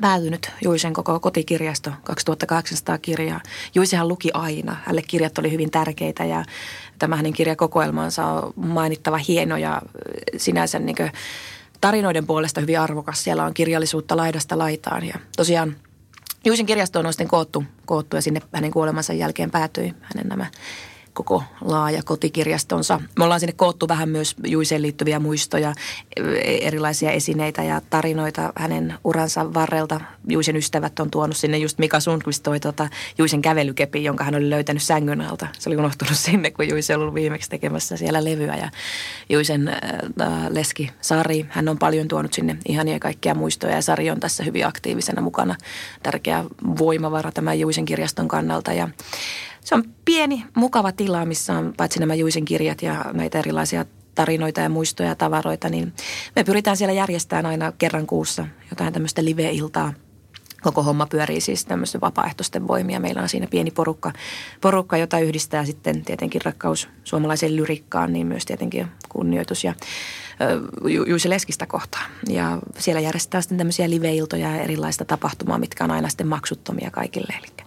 päätynyt 0.00 0.52
Juisen 0.64 0.92
koko 0.92 1.20
kotikirjasto, 1.20 1.92
2800 2.04 2.98
kirjaa. 2.98 3.40
Juisehan 3.74 4.08
luki 4.08 4.30
aina. 4.34 4.76
Hänelle 4.84 5.02
kirjat 5.02 5.38
oli 5.38 5.50
hyvin 5.50 5.70
tärkeitä 5.70 6.24
ja 6.24 6.44
tämä 6.98 7.16
hänen 7.16 7.32
kirjakokoelmansa 7.32 8.26
on 8.26 8.52
mainittava 8.56 9.16
hieno 9.16 9.56
ja 9.56 9.82
sinänsä 10.36 10.78
niin 10.78 10.96
tarinoiden 11.80 12.26
puolesta 12.26 12.60
hyvin 12.60 12.80
arvokas. 12.80 13.24
Siellä 13.24 13.44
on 13.44 13.54
kirjallisuutta 13.54 14.16
laidasta 14.16 14.58
laitaan 14.58 15.06
ja 15.06 15.14
tosiaan 15.36 15.76
Juisen 16.44 16.66
kirjasto 16.66 16.98
on 16.98 17.12
sitten 17.12 17.28
koottu, 17.28 17.64
koottu 17.86 18.16
ja 18.16 18.22
sinne 18.22 18.40
hänen 18.52 18.70
kuolemansa 18.70 19.12
jälkeen 19.12 19.50
päätyi 19.50 19.94
hänen 20.02 20.28
nämä 20.28 20.46
koko 21.14 21.42
laaja 21.60 22.02
kotikirjastonsa. 22.02 23.00
Me 23.18 23.24
ollaan 23.24 23.40
sinne 23.40 23.52
koottu 23.52 23.88
vähän 23.88 24.08
myös 24.08 24.36
Juiseen 24.46 24.82
liittyviä 24.82 25.18
muistoja, 25.18 25.74
erilaisia 26.42 27.10
esineitä 27.10 27.62
ja 27.62 27.80
tarinoita 27.90 28.52
hänen 28.56 28.94
uransa 29.04 29.54
varrelta. 29.54 30.00
Juisen 30.28 30.56
ystävät 30.56 31.00
on 31.00 31.10
tuonut 31.10 31.36
sinne 31.36 31.58
just 31.58 31.78
Mika 31.78 32.00
Sundqvist 32.00 32.42
toi 32.42 32.60
tota 32.60 32.88
Juisen 33.18 33.42
kävelykepi, 33.42 34.04
jonka 34.04 34.24
hän 34.24 34.34
oli 34.34 34.50
löytänyt 34.50 34.82
sängyn 34.82 35.20
alta. 35.20 35.46
Se 35.58 35.68
oli 35.70 35.76
unohtunut 35.76 36.16
sinne, 36.26 36.50
kun 36.50 36.68
Juise 36.68 36.94
oli 36.94 37.02
ollut 37.02 37.14
viimeksi 37.14 37.50
tekemässä 37.50 37.96
siellä 37.96 38.24
levyä. 38.24 38.56
Ja 38.56 38.70
Juisen 39.28 39.68
äh, 39.68 39.76
leski 40.48 40.90
Sari, 41.00 41.46
hän 41.48 41.68
on 41.68 41.78
paljon 41.78 42.08
tuonut 42.08 42.32
sinne 42.32 42.56
ihania 42.68 42.98
kaikkia 42.98 43.34
muistoja 43.34 43.74
ja 43.74 43.82
Sari 43.82 44.10
on 44.10 44.20
tässä 44.20 44.44
hyvin 44.44 44.66
aktiivisena 44.66 45.22
mukana. 45.22 45.54
Tärkeä 46.02 46.44
voimavara 46.78 47.32
tämän 47.32 47.60
Juisen 47.60 47.84
kirjaston 47.84 48.28
kannalta 48.28 48.72
ja 48.72 48.88
se 49.64 49.74
on 49.74 49.84
pieni, 50.04 50.44
mukava 50.54 50.92
tila, 50.92 51.24
missä 51.24 51.58
on 51.58 51.74
paitsi 51.76 52.00
nämä 52.00 52.14
Juisen 52.14 52.44
kirjat 52.44 52.82
ja 52.82 53.04
näitä 53.12 53.38
erilaisia 53.38 53.84
tarinoita 54.14 54.60
ja 54.60 54.68
muistoja 54.68 55.08
ja 55.08 55.14
tavaroita, 55.14 55.68
niin 55.68 55.92
me 56.36 56.44
pyritään 56.44 56.76
siellä 56.76 56.92
järjestämään 56.92 57.46
aina 57.46 57.72
kerran 57.72 58.06
kuussa 58.06 58.46
jotain 58.70 58.92
tämmöistä 58.92 59.24
live-iltaa. 59.24 59.92
Koko 60.62 60.82
homma 60.82 61.06
pyörii 61.06 61.40
siis 61.40 61.64
tämmöisten 61.64 62.00
vapaaehtoisten 62.00 62.68
voimia. 62.68 63.00
Meillä 63.00 63.22
on 63.22 63.28
siinä 63.28 63.46
pieni 63.50 63.70
porukka, 63.70 64.12
porukka, 64.60 64.96
jota 64.96 65.18
yhdistää 65.18 65.64
sitten 65.64 66.04
tietenkin 66.04 66.40
rakkaus 66.44 66.88
suomalaiseen 67.04 67.56
lyrikkaan, 67.56 68.12
niin 68.12 68.26
myös 68.26 68.44
tietenkin 68.44 68.86
kunnioitus 69.08 69.64
ja 69.64 69.74
Juise 71.06 71.30
Leskistä 71.30 71.66
kohtaan. 71.66 72.10
Ja 72.28 72.58
siellä 72.78 73.00
järjestetään 73.00 73.42
sitten 73.42 73.58
tämmöisiä 73.58 73.90
liveiltoja 73.90 74.50
ja 74.50 74.62
erilaista 74.62 75.04
tapahtumaa, 75.04 75.58
mitkä 75.58 75.84
on 75.84 75.90
aina 75.90 76.08
sitten 76.08 76.26
maksuttomia 76.26 76.90
kaikille. 76.90 77.34
Eli 77.38 77.66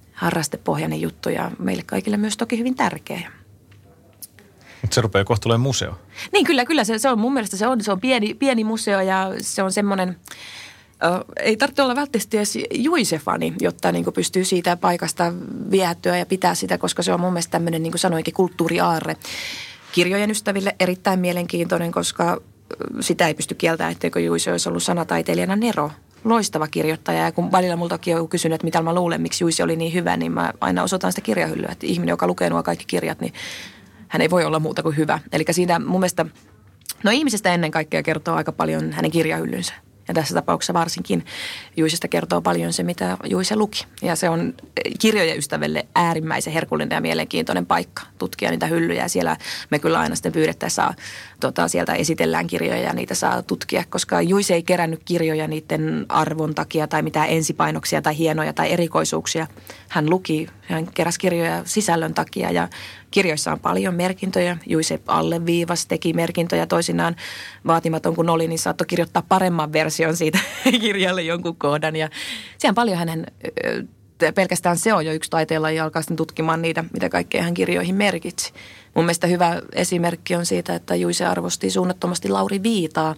harrastepohjainen 0.21 1.01
juttu 1.01 1.29
ja 1.29 1.51
meille 1.59 1.83
kaikille 1.85 2.17
myös 2.17 2.37
toki 2.37 2.57
hyvin 2.57 2.75
tärkeä. 2.75 3.31
Mutta 4.81 4.95
se 4.95 5.01
rupeaa 5.01 5.25
kohta 5.25 5.57
museo. 5.57 5.99
Niin 6.33 6.45
kyllä, 6.45 6.65
kyllä 6.65 6.83
se, 6.83 6.99
se 6.99 7.09
on 7.09 7.19
mun 7.19 7.33
mielestä 7.33 7.57
se 7.57 7.67
on, 7.67 7.81
se 7.81 7.91
on 7.91 8.01
pieni, 8.01 8.33
pieni 8.33 8.63
museo 8.63 9.01
ja 9.01 9.31
se 9.41 9.63
on 9.63 9.71
semmoinen, 9.71 10.15
ei 11.39 11.57
tarvitse 11.57 11.81
olla 11.81 11.95
välttämättä 11.95 12.37
edes 12.37 12.57
juisefani, 12.73 13.53
jotta 13.61 13.91
niin 13.91 14.05
pystyy 14.13 14.45
siitä 14.45 14.77
paikasta 14.77 15.33
viehättyä 15.71 16.17
ja 16.17 16.25
pitää 16.25 16.55
sitä, 16.55 16.77
koska 16.77 17.03
se 17.03 17.13
on 17.13 17.19
mun 17.19 17.33
mielestä 17.33 17.51
tämmöinen, 17.51 17.83
niin 17.83 17.91
kuin 17.91 17.99
sanoinkin, 17.99 18.33
kulttuuriaarre. 18.33 19.15
Kirjojen 19.91 20.31
ystäville 20.31 20.75
erittäin 20.79 21.19
mielenkiintoinen, 21.19 21.91
koska 21.91 22.41
sitä 22.99 23.27
ei 23.27 23.33
pysty 23.33 23.55
kieltämään, 23.55 23.91
etteikö 23.91 24.19
Juise 24.19 24.51
olisi 24.51 24.69
ollut 24.69 24.83
sanataiteilijana 24.83 25.55
Nero 25.55 25.91
loistava 26.23 26.67
kirjoittaja. 26.67 27.23
Ja 27.23 27.31
kun 27.31 27.51
välillä 27.51 27.75
multakin 27.75 28.17
on 28.17 28.29
kysynyt, 28.29 28.55
että 28.55 28.65
mitä 28.65 28.81
mä 28.81 28.95
luulen, 28.95 29.21
miksi 29.21 29.43
Juisi 29.43 29.63
oli 29.63 29.75
niin 29.75 29.93
hyvä, 29.93 30.17
niin 30.17 30.31
mä 30.31 30.53
aina 30.61 30.83
osoitan 30.83 31.11
sitä 31.11 31.21
kirjahyllyä. 31.21 31.69
Että 31.71 31.87
ihminen, 31.87 32.13
joka 32.13 32.27
lukee 32.27 32.49
nuo 32.49 32.63
kaikki 32.63 32.85
kirjat, 32.87 33.21
niin 33.21 33.33
hän 34.07 34.21
ei 34.21 34.29
voi 34.29 34.45
olla 34.45 34.59
muuta 34.59 34.83
kuin 34.83 34.97
hyvä. 34.97 35.19
Eli 35.31 35.45
siinä 35.51 35.79
mun 35.79 35.99
mielestä, 35.99 36.25
no 37.03 37.11
ihmisestä 37.11 37.53
ennen 37.53 37.71
kaikkea 37.71 38.03
kertoo 38.03 38.35
aika 38.35 38.51
paljon 38.51 38.91
hänen 38.91 39.11
kirjahyllynsä. 39.11 39.73
Ja 40.11 40.15
tässä 40.15 40.33
tapauksessa 40.33 40.73
varsinkin 40.73 41.25
Juisesta 41.77 42.07
kertoo 42.07 42.41
paljon 42.41 42.73
se, 42.73 42.83
mitä 42.83 43.17
Juise 43.29 43.55
luki. 43.55 43.85
Ja 44.01 44.15
se 44.15 44.29
on 44.29 44.53
kirjojen 44.99 45.37
ystävälle 45.37 45.85
äärimmäisen 45.95 46.53
herkullinen 46.53 46.95
ja 46.95 47.01
mielenkiintoinen 47.01 47.65
paikka 47.65 48.03
tutkia 48.17 48.51
niitä 48.51 48.67
hyllyjä. 48.67 49.03
Ja 49.03 49.09
siellä 49.09 49.37
me 49.69 49.79
kyllä 49.79 49.99
aina 49.99 50.15
sitten 50.15 50.31
pyydettäessä 50.31 50.93
tota, 51.39 51.67
sieltä 51.67 51.93
esitellään 51.93 52.47
kirjoja 52.47 52.81
ja 52.81 52.93
niitä 52.93 53.15
saa 53.15 53.41
tutkia, 53.41 53.83
koska 53.89 54.21
Juise 54.21 54.53
ei 54.53 54.63
kerännyt 54.63 55.01
kirjoja 55.05 55.47
niiden 55.47 56.05
arvon 56.09 56.55
takia 56.55 56.87
tai 56.87 57.01
mitään 57.01 57.29
ensipainoksia 57.29 58.01
tai 58.01 58.17
hienoja 58.17 58.53
tai 58.53 58.71
erikoisuuksia. 58.71 59.47
Hän 59.89 60.09
luki, 60.09 60.47
hän 60.71 60.87
keräsi 60.93 61.19
kirjoja 61.19 61.61
sisällön 61.65 62.13
takia 62.13 62.51
ja 62.51 62.67
Kirjoissa 63.11 63.51
on 63.51 63.59
paljon 63.59 63.95
merkintöjä. 63.95 64.57
Juise 64.65 64.99
alleviivas, 65.07 65.85
teki 65.85 66.13
merkintöjä 66.13 66.65
toisinaan. 66.65 67.15
Vaatimaton 67.67 68.15
kun 68.15 68.29
oli, 68.29 68.47
niin 68.47 68.59
saattoi 68.59 68.87
kirjoittaa 68.87 69.23
paremman 69.29 69.73
version 69.73 70.17
siitä 70.17 70.39
kirjalle 70.81 71.21
jonkun 71.21 71.55
kohdan. 71.55 71.95
Ja 71.95 72.09
siellä 72.57 72.71
on 72.71 72.75
paljon 72.75 72.97
hänen, 72.97 73.25
pelkästään 74.35 74.77
se 74.77 74.93
on 74.93 75.05
jo 75.05 75.13
yksi 75.13 75.29
taiteella 75.29 75.71
ja 75.71 75.83
alkaa 75.83 76.01
sitten 76.01 76.17
tutkimaan 76.17 76.61
niitä, 76.61 76.83
mitä 76.93 77.09
kaikkea 77.09 77.43
hän 77.43 77.53
kirjoihin 77.53 77.95
merkitsi. 77.95 78.53
Mun 78.95 79.05
mielestä 79.05 79.27
hyvä 79.27 79.61
esimerkki 79.73 80.35
on 80.35 80.45
siitä, 80.45 80.75
että 80.75 80.95
Juise 80.95 81.25
arvosti 81.25 81.69
suunnattomasti 81.69 82.29
Lauri 82.29 82.63
Viitaa. 82.63 83.15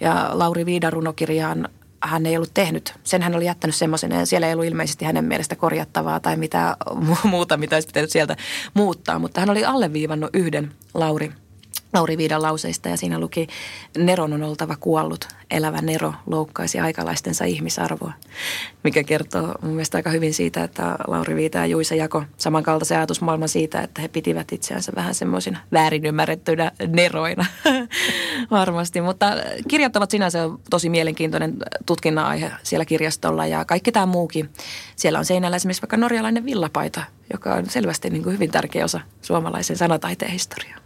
Ja 0.00 0.30
Lauri 0.32 0.66
Viidan 0.66 0.92
runokirjaan 0.92 1.68
hän 2.04 2.26
ei 2.26 2.36
ollut 2.36 2.54
tehnyt. 2.54 2.94
Sen 3.04 3.22
hän 3.22 3.34
oli 3.34 3.44
jättänyt 3.44 3.76
semmoisen 3.76 4.10
ja 4.10 4.26
siellä 4.26 4.46
ei 4.46 4.52
ollut 4.52 4.66
ilmeisesti 4.66 5.04
hänen 5.04 5.24
mielestä 5.24 5.56
korjattavaa 5.56 6.20
tai 6.20 6.36
mitä 6.36 6.76
muuta, 7.24 7.56
mitä 7.56 7.76
olisi 7.76 7.88
pitänyt 7.88 8.10
sieltä 8.10 8.36
muuttaa. 8.74 9.18
Mutta 9.18 9.40
hän 9.40 9.50
oli 9.50 9.64
alleviivannut 9.64 10.30
yhden 10.34 10.72
Lauri 10.94 11.32
Lauri 11.94 12.18
Viidan 12.18 12.42
lauseista 12.42 12.88
ja 12.88 12.96
siinä 12.96 13.20
luki, 13.20 13.46
Neron 13.98 14.32
on 14.32 14.42
oltava 14.42 14.76
kuollut, 14.80 15.28
elävä 15.50 15.82
Nero 15.82 16.14
loukkaisi 16.26 16.80
aikalaistensa 16.80 17.44
ihmisarvoa, 17.44 18.12
mikä 18.84 19.04
kertoo 19.04 19.54
mun 19.62 19.72
mielestä 19.72 19.98
aika 19.98 20.10
hyvin 20.10 20.34
siitä, 20.34 20.64
että 20.64 20.96
Lauri 21.08 21.36
Viita 21.36 21.58
ja 21.58 21.66
Juisa 21.66 21.94
jako 21.94 22.24
samankaltaisen 22.36 22.98
ajatusmaailman 22.98 23.48
siitä, 23.48 23.80
että 23.80 24.02
he 24.02 24.08
pitivät 24.08 24.52
itseänsä 24.52 24.92
vähän 24.96 25.14
semmoisina 25.14 25.58
väärin 25.72 26.06
ymmärrettyinä 26.06 26.72
neroina 26.88 27.46
varmasti. 28.50 29.00
Mutta 29.00 29.26
kirjat 29.68 29.96
ovat 29.96 30.10
sinänsä 30.10 30.38
tosi 30.70 30.88
mielenkiintoinen 30.88 31.56
tutkinnan 31.86 32.26
aihe 32.26 32.52
siellä 32.62 32.84
kirjastolla 32.84 33.46
ja 33.46 33.64
kaikki 33.64 33.92
tämä 33.92 34.06
muukin. 34.06 34.50
Siellä 34.96 35.18
on 35.18 35.24
seinällä 35.24 35.56
esimerkiksi 35.56 35.82
vaikka 35.82 35.96
norjalainen 35.96 36.44
villapaita, 36.44 37.02
joka 37.32 37.54
on 37.54 37.70
selvästi 37.70 38.10
niin 38.10 38.22
kuin 38.22 38.34
hyvin 38.34 38.50
tärkeä 38.50 38.84
osa 38.84 39.00
suomalaisen 39.22 39.76
sanataiteen 39.76 40.32
historiaa. 40.32 40.83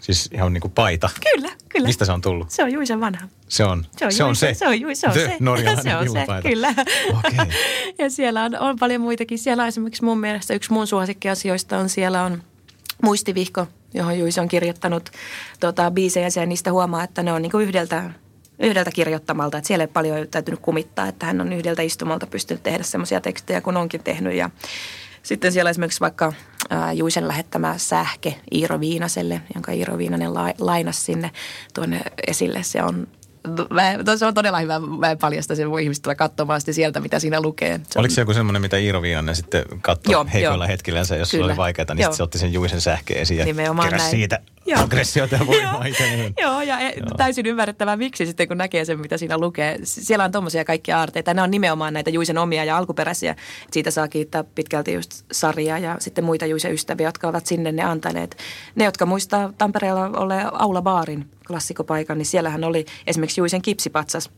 Siis 0.00 0.30
ihan 0.32 0.52
niin 0.52 0.60
kuin 0.60 0.72
paita. 0.72 1.10
Kyllä, 1.32 1.48
kyllä. 1.68 1.86
Mistä 1.86 2.04
se 2.04 2.12
on 2.12 2.20
tullut? 2.20 2.50
Se 2.50 2.64
on 2.64 2.72
Juisen 2.72 3.00
vanha. 3.00 3.28
Se 3.48 3.64
on 3.64 3.86
se. 3.98 4.04
On 4.04 4.12
se, 4.12 4.24
on 4.24 4.36
se. 4.36 4.54
se 4.54 4.68
on, 4.68 4.80
Juise, 4.80 5.00
se 5.00 5.06
on 5.06 5.12
The 5.12 5.20
se. 5.20 5.82
se 5.82 5.96
on 5.96 6.08
se, 6.08 6.48
kyllä. 6.48 6.74
Okei. 7.18 7.54
ja 7.98 8.10
siellä 8.10 8.44
on, 8.44 8.58
on 8.58 8.78
paljon 8.78 9.00
muitakin. 9.00 9.38
Siellä 9.38 9.62
on 9.62 9.68
esimerkiksi 9.68 10.04
mun 10.04 10.20
mielestä 10.20 10.54
yksi 10.54 10.72
mun 10.72 10.86
suosikkiasioista 10.86 11.78
on 11.78 11.88
siellä 11.88 12.24
on 12.24 12.42
muistivihko, 13.02 13.66
johon 13.94 14.18
Juise 14.18 14.40
on 14.40 14.48
kirjoittanut 14.48 15.10
tota, 15.60 15.90
biisejä 15.90 16.28
ja 16.36 16.46
niistä 16.46 16.72
huomaa, 16.72 17.04
että 17.04 17.22
ne 17.22 17.32
on 17.32 17.42
niin 17.42 17.52
kuin 17.52 17.66
yhdeltä 17.66 18.10
yhdeltä 18.60 18.90
kirjoittamalta, 18.90 19.58
että 19.58 19.68
siellä 19.68 19.82
ei 19.82 19.88
paljon 19.92 20.28
täytynyt 20.28 20.60
kumittaa, 20.60 21.06
että 21.06 21.26
hän 21.26 21.40
on 21.40 21.52
yhdeltä 21.52 21.82
istumalta 21.82 22.26
pystynyt 22.26 22.62
tehdä 22.62 22.82
semmoisia 22.82 23.20
tekstejä, 23.20 23.60
kun 23.60 23.76
onkin 23.76 24.02
tehnyt 24.02 24.34
ja 24.34 24.50
sitten 25.22 25.52
siellä 25.52 25.70
esimerkiksi 25.70 26.00
vaikka 26.00 26.32
Juisen 26.94 27.28
lähettämä 27.28 27.74
sähke 27.78 28.34
Iiro 28.54 28.80
Viinaselle, 28.80 29.40
jonka 29.54 29.72
Iiro 29.72 29.98
Viinanen 29.98 30.34
la, 30.34 30.52
lainasi 30.58 31.00
sinne 31.00 31.30
tuonne 31.74 32.00
esille. 32.26 32.62
Se 32.62 32.82
on 32.82 33.06
Mä, 33.70 34.16
se 34.16 34.26
on 34.26 34.34
todella 34.34 34.60
hyvä. 34.60 34.80
Mä 34.80 35.10
en 35.10 35.18
paljasta 35.18 35.54
sen, 35.54 35.70
voi 35.70 35.82
ihmiset 35.82 36.02
tulla 36.02 36.14
katsomaan 36.14 36.60
sitten 36.60 36.74
sieltä, 36.74 37.00
mitä 37.00 37.18
siinä 37.18 37.40
lukee. 37.40 37.80
Se 37.90 37.98
Oliko 37.98 38.14
se 38.14 38.20
joku 38.20 38.34
semmoinen, 38.34 38.62
mitä 38.62 38.76
Iiro 38.76 39.02
Viinanen 39.02 39.36
sitten 39.36 39.64
katsoi 39.82 40.12
Joo, 40.12 40.26
heikoilla 40.32 40.66
hetkillänsä, 40.66 41.16
jos 41.16 41.30
Kyllä. 41.30 41.46
oli 41.46 41.56
vaikeaa, 41.56 41.94
niin 41.94 42.14
se 42.14 42.22
otti 42.22 42.38
sen 42.38 42.52
Juisen 42.52 42.80
sähkeen 42.80 43.20
esiin 43.20 43.38
ja 43.38 43.44
Nimenomaan 43.44 43.88
keräsi 43.88 44.02
näin. 44.02 44.10
siitä 44.10 44.40
Joo. 44.66 44.82
aggressiota 44.82 45.36
ja 45.36 45.46
voimaa 45.46 45.72
Joo. 45.72 45.82
itselleen. 45.82 46.34
Joo, 46.40 46.62
ja 46.62 46.80
e- 46.80 46.94
täysin 47.16 47.46
ymmärrettävää 47.46 47.96
miksi 47.96 48.26
sitten, 48.26 48.48
kun 48.48 48.58
näkee 48.58 48.84
sen, 48.84 49.00
mitä 49.00 49.16
siinä 49.16 49.38
lukee. 49.38 49.78
Siellä 49.82 50.24
on 50.24 50.32
tommosia 50.32 50.64
kaikkia 50.64 50.98
aarteita. 50.98 51.34
Nämä 51.34 51.44
on 51.44 51.50
nimenomaan 51.50 51.94
näitä 51.94 52.10
Juisen 52.10 52.38
omia 52.38 52.64
ja 52.64 52.76
alkuperäisiä. 52.76 53.36
Siitä 53.70 53.90
saa 53.90 54.08
kiittää 54.08 54.44
pitkälti 54.44 54.92
just 54.92 55.24
Saria 55.32 55.78
ja 55.78 55.96
sitten 55.98 56.24
muita 56.24 56.46
Juisen 56.46 56.72
ystäviä, 56.72 57.08
jotka 57.08 57.28
ovat 57.28 57.46
sinne 57.46 57.72
ne 57.72 57.82
antaneet. 57.82 58.36
Ne, 58.74 58.84
jotka 58.84 59.06
muistaa 59.06 59.52
Tampereella 59.58 60.06
olleen 60.06 60.54
Aula 60.54 60.82
Baarin 60.82 61.30
klassikopaikan, 61.46 62.18
niin 62.18 62.26
siellähän 62.26 62.64
oli 62.64 62.86
esimerkiksi 63.06 63.40
Juisen 63.40 63.62
kipsipatsas 63.62 64.30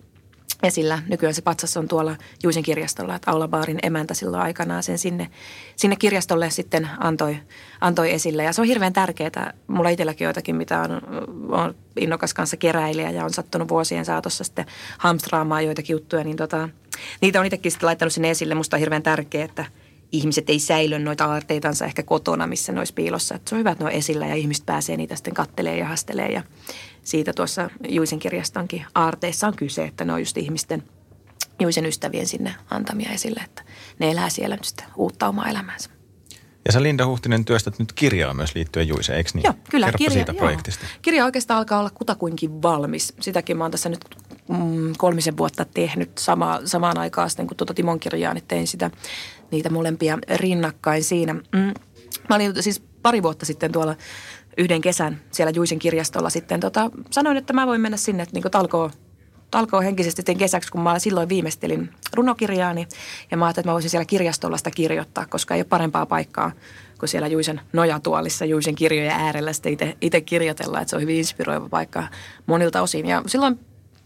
esillä. 0.63 1.03
Nykyään 1.09 1.35
se 1.35 1.43
patsas 1.43 1.77
on 1.77 1.89
tuolla 1.89 2.17
Juisen 2.43 2.63
kirjastolla, 2.63 3.15
että 3.15 3.31
Aula 3.31 3.49
Baarin 3.49 3.79
emäntä 3.83 4.15
silloin 4.15 4.43
aikanaan 4.43 4.83
sen 4.83 4.99
sinne, 4.99 5.31
sinne 5.77 5.97
kirjastolle 5.97 6.51
sitten 6.51 6.89
antoi, 6.99 7.37
antoi 7.81 8.13
esille. 8.13 8.43
Ja 8.43 8.53
se 8.53 8.61
on 8.61 8.67
hirveän 8.67 8.93
tärkeää. 8.93 9.53
Mulla 9.67 9.89
itselläkin 9.89 10.25
joitakin, 10.25 10.57
mitä 10.57 10.81
on, 10.81 11.01
on 11.49 11.75
innokas 11.97 12.35
kanssa 12.35 12.57
keräilijä 12.57 13.11
ja 13.11 13.25
on 13.25 13.33
sattunut 13.33 13.69
vuosien 13.69 14.05
saatossa 14.05 14.45
sitten 14.45 14.67
hamstraamaan 14.99 15.65
joitakin 15.65 15.95
juttuja, 15.95 16.25
niin 16.25 16.37
tota, 16.37 16.69
niitä 17.21 17.41
on 17.41 17.47
itsekin 17.47 17.73
sitten 17.73 17.87
laittanut 17.87 18.13
sinne 18.13 18.31
esille. 18.31 18.55
Musta 18.55 18.77
on 18.77 18.81
hirveän 18.81 19.03
tärkeää, 19.03 19.45
että 19.45 19.65
ihmiset 20.13 20.51
ei 20.51 20.59
säilö 20.59 20.99
noita 20.99 21.25
aarteitansa 21.25 21.85
ehkä 21.85 22.03
kotona, 22.03 22.47
missä 22.47 22.73
ne 22.73 22.79
olisi 22.79 22.95
piilossa. 22.95 23.35
Että 23.35 23.49
se 23.49 23.55
on 23.55 23.59
hyvä, 23.59 23.71
että 23.71 23.85
ne 23.85 23.91
on 23.91 23.97
esillä 23.97 24.27
ja 24.27 24.35
ihmiset 24.35 24.67
pääsee 24.67 24.97
niitä 24.97 25.17
sitten 25.17 25.35
kattelee 25.35 25.79
ja 25.79 25.89
hastelee. 25.89 26.33
Ja 26.33 26.43
siitä 27.05 27.33
tuossa 27.33 27.71
Juisen 27.89 28.19
kirjastonkin 28.19 28.85
aarteissa 28.95 29.47
on 29.47 29.57
kyse, 29.57 29.85
että 29.85 30.05
ne 30.05 30.13
on 30.13 30.21
just 30.21 30.37
ihmisten, 30.37 30.83
Juisen 31.61 31.87
ystävien 31.87 32.27
sinne 32.27 32.55
antamia 32.71 33.11
esille, 33.11 33.41
että 33.45 33.63
ne 33.99 34.11
elää 34.11 34.29
siellä 34.29 34.57
nyt 34.57 34.65
sitten 34.65 34.87
uutta 34.97 35.29
omaa 35.29 35.49
elämäänsä. 35.49 35.91
Ja 36.67 36.73
sä 36.73 36.83
Linda 36.83 37.07
Huhtinen 37.07 37.45
työstät 37.45 37.79
nyt 37.79 37.93
kirjaa 37.93 38.35
myös 38.35 38.55
liittyen 38.55 38.89
Juiseen, 38.89 39.19
eikö 39.19 39.31
niin? 39.35 39.45
Joo, 39.45 39.55
kyllä. 39.71 39.87
Kerropa 39.87 39.99
kirja, 39.99 40.13
siitä 40.13 40.33
joo. 40.33 40.39
projektista. 40.39 40.87
Kirja 41.03 41.25
oikeastaan 41.25 41.59
alkaa 41.59 41.79
olla 41.79 41.91
kutakuinkin 41.91 42.63
valmis. 42.63 43.15
Sitäkin 43.21 43.57
mä 43.57 43.65
oon 43.65 43.71
tässä 43.71 43.89
nyt 43.89 44.05
mm, 44.49 44.93
kolmisen 44.99 45.37
vuotta 45.37 45.65
tehnyt 45.65 46.19
sama, 46.19 46.61
samaan 46.65 46.99
aikaan 46.99 47.31
sitten, 47.31 47.47
kun 47.47 47.57
tuota 47.57 47.75
Timon 47.75 48.01
kirjaa, 48.01 48.35
niin 48.35 48.45
tein 48.49 48.67
sitä, 48.67 48.91
niitä 49.51 49.71
molempia 49.71 50.19
rinnakkain 50.35 51.05
siinä. 51.05 51.35
Mm. 51.35 51.75
Mä 52.29 52.37
olin 52.37 52.63
siis 52.63 52.83
pari 53.03 53.23
vuotta 53.23 53.47
sitten 53.47 53.73
tuolla 53.73 53.97
yhden 54.59 54.81
kesän 54.81 55.21
siellä 55.31 55.53
Juisen 55.55 55.79
kirjastolla 55.79 56.31
sitten 56.31 56.61
tota, 56.61 56.91
sanoin, 57.11 57.37
että 57.37 57.53
mä 57.53 57.67
voin 57.67 57.81
mennä 57.81 57.97
sinne, 57.97 58.23
että 58.23 58.35
niin 58.35 58.51
talkoo 58.51 58.91
talkoo 59.53 59.81
henkisesti 59.81 60.17
sitten 60.17 60.39
kesäksi, 60.39 60.73
kun 60.73 60.81
mä 60.81 60.99
silloin 60.99 61.29
viimeistelin 61.29 61.91
runokirjaani. 62.15 62.87
Ja 63.31 63.37
mä 63.37 63.45
ajattelin, 63.45 63.63
että 63.63 63.71
mä 63.71 63.73
voisin 63.73 63.91
siellä 63.91 64.05
kirjastolla 64.05 64.57
sitä 64.57 64.71
kirjoittaa, 64.71 65.27
koska 65.27 65.55
ei 65.55 65.61
ole 65.61 65.67
parempaa 65.69 66.07
paikkaa 66.07 66.53
kuin 66.99 67.09
siellä 67.09 67.29
Juisen 67.29 67.61
nojatuolissa, 67.73 68.45
Juisen 68.45 68.75
kirjojen 68.75 69.11
äärellä 69.13 69.53
sitten 69.53 69.73
itse, 69.73 69.97
itse 70.01 70.21
kirjoitella. 70.21 70.81
Että 70.81 70.91
se 70.91 70.97
on 70.97 71.03
hyvin 71.03 71.17
inspiroiva 71.17 71.69
paikka 71.69 72.09
monilta 72.47 72.83
osin. 72.83 73.07
Ja 73.07 73.23
silloin 73.27 73.61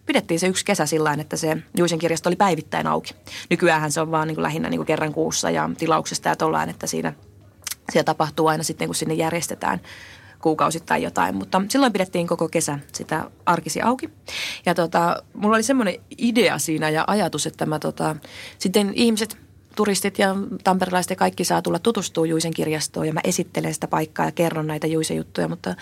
pidettiin 0.06 0.40
se 0.40 0.46
yksi 0.46 0.64
kesä 0.64 0.86
sillä 0.86 1.16
että 1.20 1.36
se 1.36 1.56
Juisen 1.76 1.98
kirjasto 1.98 2.28
oli 2.28 2.36
päivittäin 2.36 2.86
auki. 2.86 3.14
Nykyään 3.50 3.92
se 3.92 4.00
on 4.00 4.10
vaan 4.10 4.28
niin 4.28 4.36
kuin 4.36 4.42
lähinnä 4.42 4.70
niin 4.70 4.78
kuin 4.78 4.86
kerran 4.86 5.12
kuussa 5.12 5.50
ja 5.50 5.70
tilauksesta 5.78 6.28
ja 6.28 6.36
tollaan, 6.36 6.70
että 6.70 6.86
siinä, 6.86 7.12
siellä 7.92 8.04
tapahtuu 8.04 8.46
aina 8.46 8.62
sitten, 8.62 8.88
kun 8.88 8.94
sinne 8.94 9.14
järjestetään 9.14 9.80
kuukausittain 10.40 11.02
jotain, 11.02 11.34
mutta 11.34 11.62
silloin 11.68 11.92
pidettiin 11.92 12.26
koko 12.26 12.48
kesä 12.48 12.78
sitä 12.92 13.30
arkisi 13.46 13.82
auki. 13.82 14.10
Ja 14.66 14.74
tota, 14.74 15.22
mulla 15.34 15.56
oli 15.56 15.62
semmoinen 15.62 15.94
idea 16.18 16.58
siinä 16.58 16.90
ja 16.90 17.04
ajatus, 17.06 17.46
että 17.46 17.66
mä 17.66 17.78
tota, 17.78 18.16
sitten 18.58 18.92
ihmiset, 18.94 19.38
turistit 19.76 20.18
ja 20.18 20.36
tamperelaiset 20.64 21.10
ja 21.10 21.16
kaikki 21.16 21.44
saa 21.44 21.62
tulla 21.62 21.78
tutustua 21.78 22.26
Juisen 22.26 22.54
kirjastoon 22.54 23.06
ja 23.06 23.12
mä 23.12 23.20
esittelen 23.24 23.74
sitä 23.74 23.88
paikkaa 23.88 24.26
ja 24.26 24.32
kerron 24.32 24.66
näitä 24.66 24.86
Juisen 24.86 25.16
juttuja, 25.16 25.48
mutta 25.48 25.74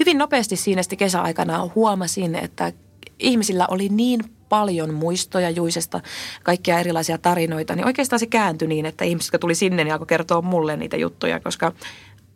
hyvin 0.00 0.18
nopeasti 0.18 0.56
siinä 0.56 0.82
sitten 0.82 0.98
kesäaikana 0.98 1.70
huomasin, 1.74 2.34
että 2.34 2.72
ihmisillä 3.18 3.66
oli 3.70 3.88
niin 3.88 4.20
paljon 4.48 4.94
muistoja 4.94 5.50
Juisesta, 5.50 6.00
kaikkia 6.42 6.78
erilaisia 6.78 7.18
tarinoita, 7.18 7.76
niin 7.76 7.86
oikeastaan 7.86 8.20
se 8.20 8.26
kääntyi 8.26 8.68
niin, 8.68 8.86
että 8.86 9.04
ihmiset, 9.04 9.28
jotka 9.28 9.38
tuli 9.38 9.54
sinne, 9.54 9.84
niin 9.84 9.92
alkoi 9.92 10.06
kertoa 10.06 10.42
mulle 10.42 10.76
niitä 10.76 10.96
juttuja, 10.96 11.40
koska 11.40 11.72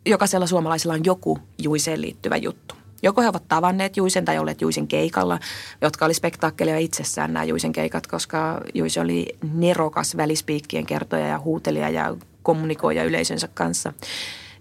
jokaisella 0.05 0.47
suomalaisella 0.47 0.93
on 0.93 1.05
joku 1.05 1.39
Juiseen 1.57 2.01
liittyvä 2.01 2.37
juttu. 2.37 2.75
Joko 3.03 3.21
he 3.21 3.27
ovat 3.27 3.47
tavanneet 3.47 3.97
Juisen 3.97 4.25
tai 4.25 4.39
olleet 4.39 4.61
Juisen 4.61 4.87
keikalla, 4.87 5.39
jotka 5.81 6.05
oli 6.05 6.13
spektaakkeleja 6.13 6.77
itsessään 6.77 7.33
nämä 7.33 7.43
Juisen 7.43 7.71
keikat, 7.71 8.07
koska 8.07 8.61
Juise 8.73 9.01
oli 9.01 9.37
nerokas 9.53 10.17
välispiikkien 10.17 10.85
kertoja 10.85 11.27
ja 11.27 11.39
huutelija 11.39 11.89
ja 11.89 12.15
kommunikoija 12.43 13.03
yleisönsä 13.03 13.49
kanssa. 13.53 13.93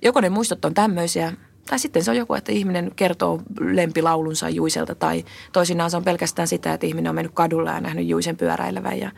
Joko 0.03 0.21
ne 0.21 0.29
muistot 0.29 0.65
on 0.65 0.75
tämmöisiä, 0.75 1.33
Tai 1.67 1.79
sitten 1.79 2.05
se 2.05 2.11
on 2.11 2.17
joku, 2.17 2.35
että 2.35 2.53
ihminen 2.53 2.93
kertoo 2.97 3.43
lempilaulunsa 3.61 4.49
Juiselta 4.49 4.95
tai 4.95 5.25
toisinaan 5.53 5.91
se 5.91 5.97
on 5.97 6.05
pelkästään 6.05 6.49
sitä, 6.49 6.73
että 6.73 6.87
ihminen 6.87 7.11
on 7.11 7.15
mennyt 7.15 7.35
kadulla 7.35 7.71
ja 7.71 7.81
nähnyt 7.81 8.07
Juisen 8.07 8.37
pyöräilevän 8.37 8.99
ja 8.99 9.11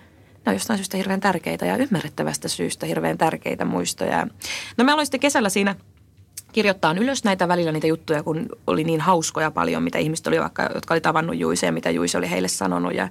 ne 0.46 0.50
on 0.50 0.54
jostain 0.54 0.78
syystä 0.78 0.96
hirveän 0.96 1.20
tärkeitä 1.20 1.66
ja 1.66 1.76
ymmärrettävästä 1.76 2.48
syystä 2.48 2.86
hirveän 2.86 3.18
tärkeitä 3.18 3.64
muistoja. 3.64 4.26
No 4.76 4.84
me 4.84 4.92
aloin 4.92 5.06
sitten 5.06 5.20
kesällä 5.20 5.48
siinä 5.48 5.76
kirjoittaa 6.52 6.94
ylös 6.98 7.24
näitä 7.24 7.48
välillä 7.48 7.72
niitä 7.72 7.86
juttuja, 7.86 8.22
kun 8.22 8.46
oli 8.66 8.84
niin 8.84 9.00
hauskoja 9.00 9.50
paljon, 9.50 9.82
mitä 9.82 9.98
ihmiset 9.98 10.26
oli 10.26 10.40
vaikka, 10.40 10.70
jotka 10.74 10.94
oli 10.94 11.00
tavannut 11.00 11.38
Juise 11.38 11.66
ja 11.66 11.72
mitä 11.72 11.90
Juise 11.90 12.18
oli 12.18 12.30
heille 12.30 12.48
sanonut. 12.48 12.94
Ja 12.94 13.08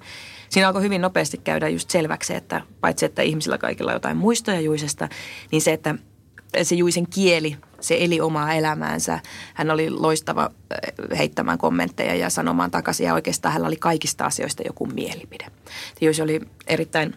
siinä 0.50 0.68
alkoi 0.68 0.82
hyvin 0.82 1.02
nopeasti 1.02 1.38
käydä 1.38 1.70
just 1.70 1.90
selväksi, 1.90 2.36
että 2.36 2.62
paitsi 2.82 3.06
että 3.06 3.22
ihmisillä 3.22 3.58
kaikilla 3.58 3.92
on 3.92 3.96
jotain 3.96 4.18
muistoja 4.18 4.60
Juisesta, 4.60 5.10
niin 5.52 5.62
se, 5.62 5.74
että 5.74 5.96
se 6.64 6.76
Juisen 6.76 7.08
kieli, 7.10 7.58
se 7.80 7.98
eli 8.00 8.22
omaa 8.22 8.54
elämäänsä. 8.54 9.20
Hän 9.54 9.72
oli 9.72 9.90
loistava 9.90 10.44
äh, 10.44 11.18
heittämään 11.18 11.58
kommentteja 11.58 12.16
ja 12.16 12.30
sanomaan 12.30 12.72
takaisin 12.72 13.06
ja 13.06 13.14
oikeastaan 13.14 13.54
hänellä 13.54 13.68
oli 13.68 13.76
kaikista 13.76 14.26
asioista 14.26 14.64
joku 14.66 14.86
mielipide. 14.86 15.46
Juise 16.02 16.24
oli 16.24 16.42
erittäin 16.68 17.16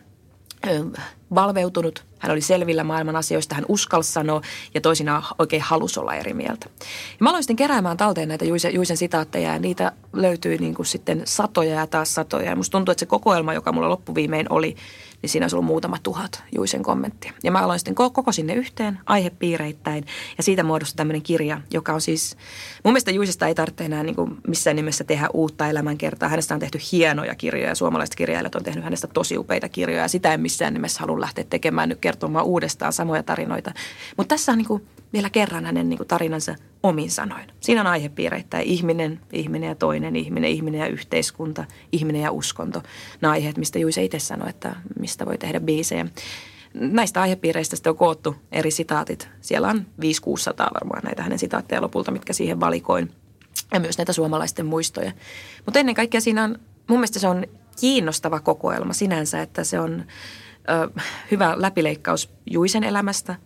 valveutunut, 1.35 2.05
hän 2.19 2.33
oli 2.33 2.41
selvillä 2.41 2.85
maailman 2.85 3.17
asioista, 3.17 3.55
hän 3.55 3.65
uskalsi 3.69 4.13
sanoa 4.13 4.41
ja 4.75 4.81
toisinaan 4.81 5.23
oikein 5.39 5.63
halusi 5.63 6.01
olla 6.01 6.15
eri 6.15 6.35
mieltä. 6.35 6.67
Ja 7.11 7.17
mä 7.21 7.29
aloin 7.29 7.43
sitten 7.43 7.57
keräämään 7.57 7.97
talteen 7.97 8.29
näitä 8.29 8.45
Juisen, 8.45 8.75
Juisen 8.75 8.97
sitaatteja 8.97 9.53
ja 9.53 9.59
niitä 9.59 9.93
löytyi 10.13 10.59
niin 10.59 10.75
kuin 10.75 10.87
sitten 10.87 11.23
satoja 11.25 11.75
ja 11.75 11.87
taas 11.87 12.15
satoja. 12.15 12.51
Ja 12.51 12.57
musta 12.57 12.73
tuntuu, 12.73 12.93
että 12.93 13.01
se 13.01 13.07
kokoelma, 13.07 13.55
joka 13.55 13.73
mulla 13.73 13.89
loppuviimein 13.89 14.47
oli, 14.51 14.77
niin 15.25 15.31
siinä 15.31 15.45
olisi 15.45 15.57
ollut 15.57 15.67
muutama 15.67 15.97
tuhat 16.03 16.43
Juisen 16.55 16.83
kommenttia. 16.83 17.33
Ja 17.43 17.51
mä 17.51 17.61
aloin 17.61 17.79
sitten 17.79 17.95
koko 17.95 18.33
sinne 18.33 18.55
yhteen 18.55 18.99
aihepiireittäin 19.07 20.05
ja 20.37 20.43
siitä 20.43 20.63
muodostui 20.63 20.97
tämmöinen 20.97 21.23
kirja, 21.23 21.61
joka 21.71 21.93
on 21.93 22.01
siis, 22.01 22.37
mun 22.85 22.93
mielestä 22.93 23.11
Juisesta 23.11 23.47
ei 23.47 23.55
tarvitse 23.55 23.85
enää 23.85 24.03
niin 24.03 24.17
kuin 24.17 24.37
missään 24.47 24.77
nimessä 24.77 25.05
tehdä 25.05 25.29
uutta 25.33 25.69
elämänkertaa. 25.69 26.29
Hänestä 26.29 26.55
on 26.55 26.61
tehty 26.61 26.79
hienoja 26.93 27.35
kirjoja 27.35 27.69
ja 27.69 27.75
suomalaiset 27.75 28.15
kirjailijat 28.15 28.55
on 28.55 28.65
tehnyt 28.65 28.85
hänestä 28.85 29.07
tosi 29.07 29.39
upeita 29.39 29.69
kirjoja 29.69 30.03
ja 30.03 30.09
sitä 30.09 30.35
en 30.35 30.41
missään 30.41 30.75
nimessä 30.75 31.01
halua 31.01 31.21
lähteä 31.21 31.45
tekemään 31.51 31.89
nyt 31.89 31.99
kertomaan 32.01 32.45
uudestaan 32.45 32.93
samoja 32.93 33.23
tarinoita. 33.23 33.73
Mutta 34.17 34.35
tässä 34.35 34.53
on 34.53 34.59
niin 34.59 34.69
kuin 34.69 34.87
vielä 35.15 35.31
kerran 35.31 35.65
hänen 35.65 35.89
niin 35.89 35.97
kuin 35.97 36.09
tarinansa 36.09 36.55
omin 36.83 37.11
sanoin. 37.11 37.45
Siinä 37.61 37.81
on 37.81 37.87
aihepiireittäin 37.87 38.67
ihminen, 38.67 39.21
ihminen 39.33 39.69
ja 39.69 39.75
toinen 39.75 40.17
ihminen, 40.17 40.51
ihminen 40.51 40.81
ja 40.81 40.87
yhteiskunta, 40.87 41.65
ihminen 41.93 42.23
ja 42.23 42.31
uskonto. 42.31 42.83
Nämä 43.21 43.33
aiheet, 43.33 43.59
mistä 43.59 43.79
Juise 43.79 44.05
itse 44.05 44.19
sanoi, 44.19 44.51
että 44.51 44.77
mistä 44.99 45.27
voi 45.27 45.39
tehdä 45.39 45.61
biisejä. 45.61 46.07
Näistä 46.75 47.21
aihepiireistä 47.21 47.77
sitten 47.77 47.91
on 47.91 47.97
koottu 47.97 48.37
eri 48.53 48.71
sitaatit. 48.71 49.29
Siellä 49.41 49.69
on 49.69 49.87
500-600 50.01 50.75
varmaan 50.75 51.03
näitä 51.05 51.23
hänen 51.23 51.39
sitaatteja 51.39 51.83
lopulta, 51.83 52.11
mitkä 52.11 52.33
siihen 52.33 52.61
valikoin. 52.61 53.13
Ja 53.73 53.81
myös 53.81 53.99
näitä 53.99 54.13
suomalaisten 54.13 54.67
muistoja. 54.67 55.13
Mutta 55.65 55.81
ennen 55.81 55.95
kaikkea 55.95 56.21
siinä 56.21 56.45
on, 56.45 56.59
mun 56.89 56.99
mielestä 56.99 57.19
se 57.19 57.29
on 57.29 57.45
kiinnostava 57.81 58.41
kokoelma 58.41 58.93
sinänsä, 58.93 59.43
että 59.43 59.65
se 59.65 59.81
on 59.81 60.05
ö, 60.71 61.01
hyvä 61.31 61.55
läpileikkaus 61.57 62.31
Juisen 62.51 62.85
elämästä, 62.85 63.37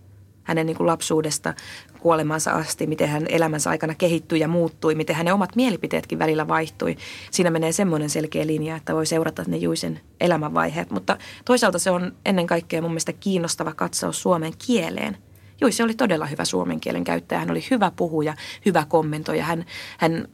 hänen 0.49 0.67
niin 0.67 0.77
kuin 0.77 0.87
lapsuudesta 0.87 1.55
kuolemansa 2.01 2.53
asti, 2.53 2.87
miten 2.87 3.09
hän 3.09 3.27
elämänsä 3.29 3.71
aikana 3.71 3.95
kehittyi 3.95 4.41
ja 4.41 4.49
muuttui, 4.49 4.95
miten 4.95 5.17
hänen 5.17 5.35
omat 5.35 5.57
mielipiteetkin 5.57 6.19
välillä 6.19 6.49
vaihtui. 6.49 6.97
Siinä 7.31 7.51
menee 7.51 7.73
semmoinen 7.73 8.11
selkeä 8.11 8.47
linja, 8.47 8.77
että 8.77 8.95
voi 8.95 9.07
seurata 9.07 9.45
ne 9.47 9.57
Juisen 9.57 10.01
elämänvaiheet, 10.21 10.91
mutta 10.91 11.17
toisaalta 11.45 11.79
se 11.79 11.91
on 11.91 12.13
ennen 12.27 12.47
kaikkea 12.47 12.83
mun 12.83 12.91
mielestä 12.91 13.13
kiinnostava 13.13 13.73
katsaus 13.75 14.23
suomen 14.23 14.53
kieleen. 14.67 15.17
Juise 15.61 15.83
oli 15.83 15.95
todella 15.95 16.27
hyvä 16.27 16.45
suomen 16.45 16.81
kielen 16.81 17.05
käyttäjä, 17.05 17.39
hän 17.39 17.51
oli 17.51 17.65
hyvä 17.71 17.93
puhuja, 17.97 18.35
hyvä 18.67 18.85
kommentoija, 18.89 19.45
hän, 19.45 19.65
hän 19.99 20.29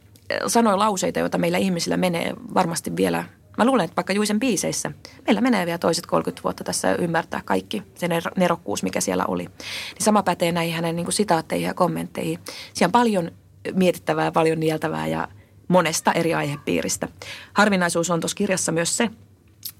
sanoi 0.47 0.77
lauseita, 0.77 1.19
joita 1.19 1.37
meillä 1.37 1.57
ihmisillä 1.57 1.97
menee 1.97 2.33
varmasti 2.53 2.95
vielä 2.95 3.23
Mä 3.57 3.65
luulen, 3.65 3.85
että 3.85 3.95
vaikka 3.95 4.13
Juisen 4.13 4.39
biiseissä 4.39 4.91
meillä 5.27 5.41
menee 5.41 5.65
vielä 5.65 5.77
toiset 5.77 6.05
30 6.05 6.43
vuotta 6.43 6.63
tässä 6.63 6.95
ymmärtää 6.95 7.41
kaikki 7.45 7.83
se 7.95 8.07
nerokkuus, 8.37 8.83
mikä 8.83 9.01
siellä 9.01 9.25
oli. 9.27 9.43
Niin 9.43 10.03
sama 10.03 10.23
pätee 10.23 10.51
näihin 10.51 10.75
hänen 10.75 10.95
niin 10.95 11.05
kuin 11.05 11.13
sitaatteihin 11.13 11.67
ja 11.67 11.73
kommentteihin. 11.73 12.39
Siellä 12.73 12.87
on 12.87 12.91
paljon 12.91 13.31
mietittävää, 13.73 14.31
paljon 14.31 14.59
nieltävää 14.59 15.07
ja 15.07 15.27
monesta 15.67 16.11
eri 16.11 16.33
aihepiiristä. 16.33 17.07
Harvinaisuus 17.53 18.09
on 18.09 18.19
tuossa 18.19 18.35
kirjassa 18.35 18.71
myös 18.71 18.97
se, 18.97 19.09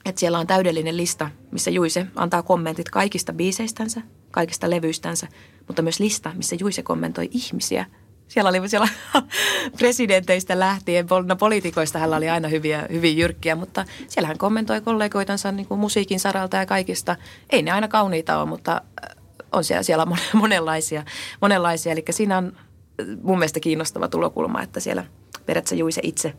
että 0.06 0.20
siellä 0.20 0.40
on 0.40 0.48
täydellinen 0.48 0.98
lista, 0.98 1.30
missä 1.52 1.72
Juise 1.72 2.06
antaa 2.16 2.44
kommentit 2.44 2.90
kaikista 2.90 3.34
biiseistänsä, 3.34 4.02
kaikista 4.32 4.70
levyistänsä, 4.70 5.28
mutta 5.68 5.82
myös 5.82 6.00
lista, 6.00 6.32
missä 6.36 6.56
Juise 6.60 6.84
kommentoi 6.84 7.30
ihmisiä– 7.32 7.86
siellä 8.28 8.50
oli 8.50 8.70
siellä 8.70 8.88
presidenteistä 9.80 10.60
lähtien, 10.60 11.08
no 11.26 11.36
poliitikoista 11.36 12.00
hänellä 12.00 12.16
oli 12.16 12.30
aina 12.30 12.48
hyviä, 12.48 12.88
hyvin 12.92 13.18
jyrkkiä, 13.18 13.56
mutta 13.56 13.86
siellä 14.08 14.28
hän 14.28 14.38
kommentoi 14.38 14.82
kollegoitansa 14.82 15.52
niin 15.52 15.68
kuin 15.68 15.80
musiikin 15.80 16.20
saralta 16.20 16.58
ja 16.58 16.66
kaikista. 16.66 17.16
Ei 17.50 17.62
ne 17.62 17.72
aina 17.72 17.88
kauniita 17.88 18.38
ole, 18.38 18.50
mutta 18.50 18.82
äh, 19.04 19.16
on 19.52 19.64
siellä, 19.64 19.84
siellä 19.84 20.08
monenlaisia, 20.34 21.04
monenlaisia. 21.42 21.92
Eli 21.92 22.04
siinä 22.10 22.38
on 22.38 22.54
äh, 22.56 23.08
mun 23.22 23.40
mielestä 23.40 23.60
kiinnostava 23.60 24.08
tulokulma, 24.08 24.62
että 24.62 24.80
siellä 24.80 25.06
periaatteessa 25.46 25.76
Juise 25.76 26.02
itse, 26.04 26.34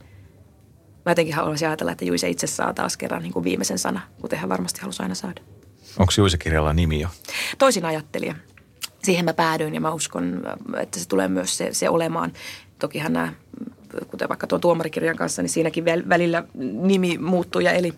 mä 1.04 1.10
jotenkin 1.10 1.34
haluaisin 1.34 1.68
ajatella, 1.68 1.92
että 1.92 2.04
Juise 2.04 2.28
itse 2.28 2.46
saa 2.46 2.74
taas 2.74 2.96
kerran 2.96 3.22
niin 3.22 3.32
kuin 3.32 3.44
viimeisen 3.44 3.78
sana, 3.78 4.00
kuten 4.20 4.38
hän 4.38 4.48
varmasti 4.48 4.80
halusi 4.80 5.02
aina 5.02 5.14
saada. 5.14 5.40
Onko 5.98 6.12
Juise-kirjalla 6.18 6.72
nimi 6.72 7.00
jo? 7.00 7.08
Toisin 7.58 7.84
ajattelija 7.84 8.34
siihen 9.04 9.24
mä 9.24 9.32
päädyin 9.32 9.74
ja 9.74 9.80
mä 9.80 9.92
uskon, 9.92 10.42
että 10.80 10.98
se 11.00 11.08
tulee 11.08 11.28
myös 11.28 11.56
se, 11.56 11.68
se 11.72 11.88
olemaan. 11.88 12.32
Tokihan 12.78 13.12
nämä, 13.12 13.32
kuten 14.10 14.28
vaikka 14.28 14.46
tuon 14.46 14.60
tuomarikirjan 14.60 15.16
kanssa, 15.16 15.42
niin 15.42 15.50
siinäkin 15.50 15.84
välillä 15.84 16.44
nimi 16.72 17.18
muuttuu 17.18 17.60
ja 17.60 17.72
eli, 17.72 17.94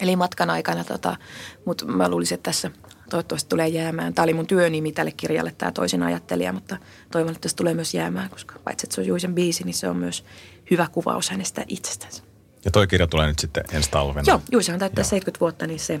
eli 0.00 0.16
matkan 0.16 0.50
aikana. 0.50 0.84
Tota, 0.84 1.16
mutta 1.64 1.86
mä 1.86 2.08
luulisin, 2.08 2.34
että 2.34 2.50
tässä 2.50 2.70
toivottavasti 3.10 3.48
tulee 3.48 3.68
jäämään. 3.68 4.14
Tämä 4.14 4.24
oli 4.24 4.34
mun 4.34 4.46
työnimi 4.46 4.92
tälle 4.92 5.12
kirjalle, 5.16 5.54
tämä 5.58 5.72
toisin 5.72 6.02
ajattelija, 6.02 6.52
mutta 6.52 6.76
toivon, 7.12 7.34
että 7.34 7.48
se 7.48 7.56
tulee 7.56 7.74
myös 7.74 7.94
jäämään, 7.94 8.30
koska 8.30 8.54
paitsi 8.64 8.86
että 8.86 8.94
se 8.94 9.00
on 9.00 9.06
Juisen 9.06 9.34
biisi, 9.34 9.64
niin 9.64 9.74
se 9.74 9.88
on 9.88 9.96
myös 9.96 10.24
hyvä 10.70 10.88
kuvaus 10.92 11.30
hänestä 11.30 11.64
itsestänsä. 11.68 12.22
Ja 12.64 12.70
toi 12.70 12.86
kirja 12.86 13.06
tulee 13.06 13.26
nyt 13.26 13.38
sitten 13.38 13.64
ensi 13.72 13.90
talvena. 13.90 14.24
Joo, 14.26 14.40
Juisehan 14.52 14.78
täyttää 14.78 15.02
Joo. 15.02 15.08
70 15.08 15.40
vuotta, 15.40 15.66
niin 15.66 15.80
se 15.80 16.00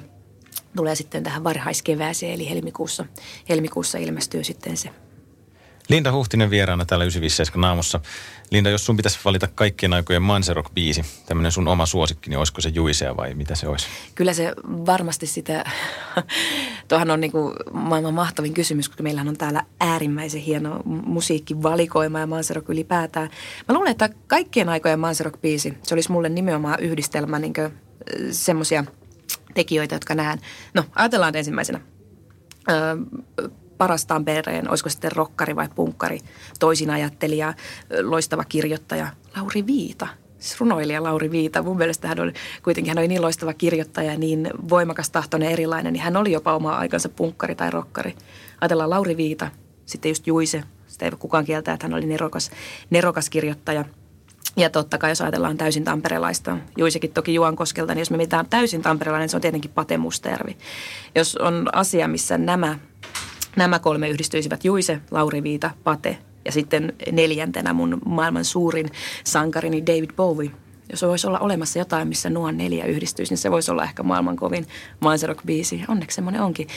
tulee 0.76 0.94
sitten 0.94 1.22
tähän 1.22 1.44
varhaiskevääseen, 1.44 2.32
eli 2.32 2.50
helmikuussa, 2.50 3.04
helmikuussa 3.48 3.98
ilmestyy 3.98 4.44
sitten 4.44 4.76
se. 4.76 4.90
Linda 5.88 6.12
Huhtinen 6.12 6.50
vieraana 6.50 6.84
täällä 6.84 7.04
957 7.04 7.60
naamussa. 7.60 8.00
Linda, 8.50 8.70
jos 8.70 8.86
sun 8.86 8.96
pitäisi 8.96 9.18
valita 9.24 9.48
kaikkien 9.54 9.92
aikojen 9.92 10.22
Manserok-biisi, 10.22 11.04
tämmöinen 11.26 11.52
sun 11.52 11.68
oma 11.68 11.86
suosikki, 11.86 12.30
niin 12.30 12.38
olisiko 12.38 12.60
se 12.60 12.68
Juisea 12.68 13.16
vai 13.16 13.34
mitä 13.34 13.54
se 13.54 13.68
olisi? 13.68 13.86
Kyllä 14.14 14.32
se 14.32 14.54
varmasti 14.66 15.26
sitä, 15.26 15.64
tuohan 16.88 17.10
on 17.10 17.20
niin 17.20 17.32
kuin 17.32 17.54
maailman 17.72 18.14
mahtavin 18.14 18.54
kysymys, 18.54 18.88
koska 18.88 19.02
meillähän 19.02 19.28
on 19.28 19.36
täällä 19.36 19.62
äärimmäisen 19.80 20.40
hieno 20.40 20.80
musiikkivalikoima 20.84 22.20
ja 22.20 22.26
Manserok 22.26 22.68
ylipäätään. 22.68 23.30
Mä 23.68 23.74
luulen, 23.74 23.90
että 23.90 24.08
kaikkien 24.26 24.68
aikojen 24.68 25.00
Manserok-biisi, 25.00 25.74
se 25.82 25.94
olisi 25.94 26.12
mulle 26.12 26.28
nimenomaan 26.28 26.80
yhdistelmä 26.80 27.38
niin 27.38 27.54
semmoisia– 28.30 28.84
tekijöitä, 29.54 29.94
jotka 29.94 30.14
näen. 30.14 30.38
No, 30.74 30.84
ajatellaan 30.94 31.36
ensimmäisenä. 31.36 31.80
Öö, 32.70 32.96
paras 33.78 34.06
Tampereen, 34.06 34.70
olisiko 34.70 34.88
sitten 34.88 35.12
rokkari 35.12 35.56
vai 35.56 35.68
punkkari, 35.74 36.20
toisin 36.58 36.90
ajattelija, 36.90 37.54
loistava 38.02 38.44
kirjoittaja 38.44 39.08
Lauri 39.36 39.66
Viita. 39.66 40.08
Siis 40.38 40.60
runoilija 40.60 41.02
Lauri 41.02 41.30
Viita. 41.30 41.62
Mun 41.62 41.76
mielestä 41.76 42.08
hän 42.08 42.20
oli 42.20 42.32
kuitenkin 42.62 42.90
hän 42.90 42.98
oli 42.98 43.08
niin 43.08 43.22
loistava 43.22 43.52
kirjoittaja, 43.54 44.18
niin 44.18 44.50
voimakas 44.68 45.10
tahtoinen 45.10 45.50
erilainen, 45.50 45.92
niin 45.92 46.02
hän 46.02 46.16
oli 46.16 46.32
jopa 46.32 46.54
oma 46.54 46.76
aikansa 46.76 47.08
punkkari 47.08 47.54
tai 47.54 47.70
rokkari. 47.70 48.14
Ajatellaan 48.60 48.90
Lauri 48.90 49.16
Viita, 49.16 49.50
sitten 49.86 50.08
just 50.08 50.26
Juise, 50.26 50.62
sitä 50.86 51.04
ei 51.04 51.10
kukaan 51.18 51.44
kieltää, 51.44 51.74
että 51.74 51.86
hän 51.86 51.94
oli 51.94 52.06
nerokas, 52.06 52.50
nerokas 52.90 53.30
kirjoittaja– 53.30 53.84
ja 54.56 54.70
totta 54.70 54.98
kai, 54.98 55.10
jos 55.10 55.20
ajatellaan 55.20 55.56
täysin 55.56 55.84
tamperelaista, 55.84 56.58
Juisekin 56.76 57.12
toki 57.12 57.34
Juankoskelta, 57.34 57.94
niin 57.94 58.00
jos 58.00 58.10
me 58.10 58.16
mitään 58.16 58.46
täysin 58.46 58.82
tamperelainen, 58.82 59.28
se 59.28 59.36
on 59.36 59.40
tietenkin 59.40 59.70
Pate 59.74 59.98
Mustervi. 59.98 60.56
Jos 61.14 61.36
on 61.36 61.68
asia, 61.72 62.08
missä 62.08 62.38
nämä, 62.38 62.78
nämä 63.56 63.78
kolme 63.78 64.08
yhdistyisivät, 64.08 64.64
Juise, 64.64 65.00
Lauri 65.10 65.42
Viita, 65.42 65.70
Pate 65.84 66.18
ja 66.44 66.52
sitten 66.52 66.92
neljäntenä 67.12 67.72
mun 67.72 67.98
maailman 68.04 68.44
suurin 68.44 68.90
sankarini 69.24 69.86
David 69.86 70.10
Bowie– 70.16 70.50
jos 70.90 71.02
voisi 71.02 71.26
olla 71.26 71.38
olemassa 71.38 71.78
jotain, 71.78 72.08
missä 72.08 72.30
nuo 72.30 72.50
neljä 72.50 72.84
yhdistyisi, 72.84 73.32
niin 73.32 73.38
se 73.38 73.50
voisi 73.50 73.70
olla 73.70 73.84
ehkä 73.84 74.02
maailman 74.02 74.36
kovin 74.36 74.66
Manserock-biisi. 75.00 75.84
Onneksi 75.88 76.14
semmoinen 76.14 76.42
onkin. 76.42 76.68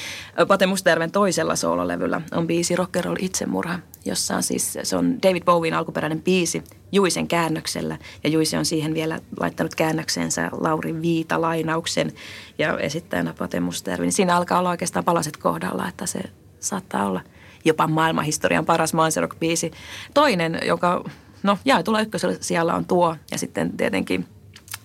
Pate 0.47 0.65
Mustajärven 0.65 1.11
toisella 1.11 1.55
soololevyllä 1.55 2.21
on 2.31 2.47
biisi 2.47 2.75
Rock'n'Roll 2.75 3.15
itsemurha, 3.19 3.79
jossa 4.05 4.35
on 4.35 4.43
siis, 4.43 4.77
se 4.83 4.95
on 4.95 5.21
David 5.23 5.43
Bowien 5.43 5.73
alkuperäinen 5.73 6.21
biisi 6.21 6.63
Juisen 6.91 7.27
käännöksellä. 7.27 7.97
Ja 8.23 8.29
Juise 8.29 8.57
on 8.57 8.65
siihen 8.65 8.93
vielä 8.93 9.19
laittanut 9.39 9.75
käännöksensä 9.75 10.49
Lauri 10.51 11.01
Viita 11.01 11.41
lainauksen 11.41 12.11
ja 12.57 12.79
esittäjänä 12.79 13.33
Pate 13.33 13.59
Mustajärvi. 13.59 14.05
Niin 14.05 14.13
siinä 14.13 14.35
alkaa 14.35 14.59
olla 14.59 14.69
oikeastaan 14.69 15.05
palaset 15.05 15.37
kohdalla, 15.37 15.87
että 15.87 16.05
se 16.05 16.19
saattaa 16.59 17.05
olla 17.05 17.21
jopa 17.65 17.87
maailmanhistorian 17.87 18.65
paras 18.65 18.93
Manserok-biisi. 18.93 19.71
Toinen, 20.13 20.59
joka 20.65 21.03
no 21.43 21.57
jaetulla 21.65 22.01
ykkösellä 22.01 22.35
siellä 22.41 22.75
on 22.75 22.85
tuo 22.85 23.15
ja 23.31 23.37
sitten 23.37 23.77
tietenkin 23.77 24.25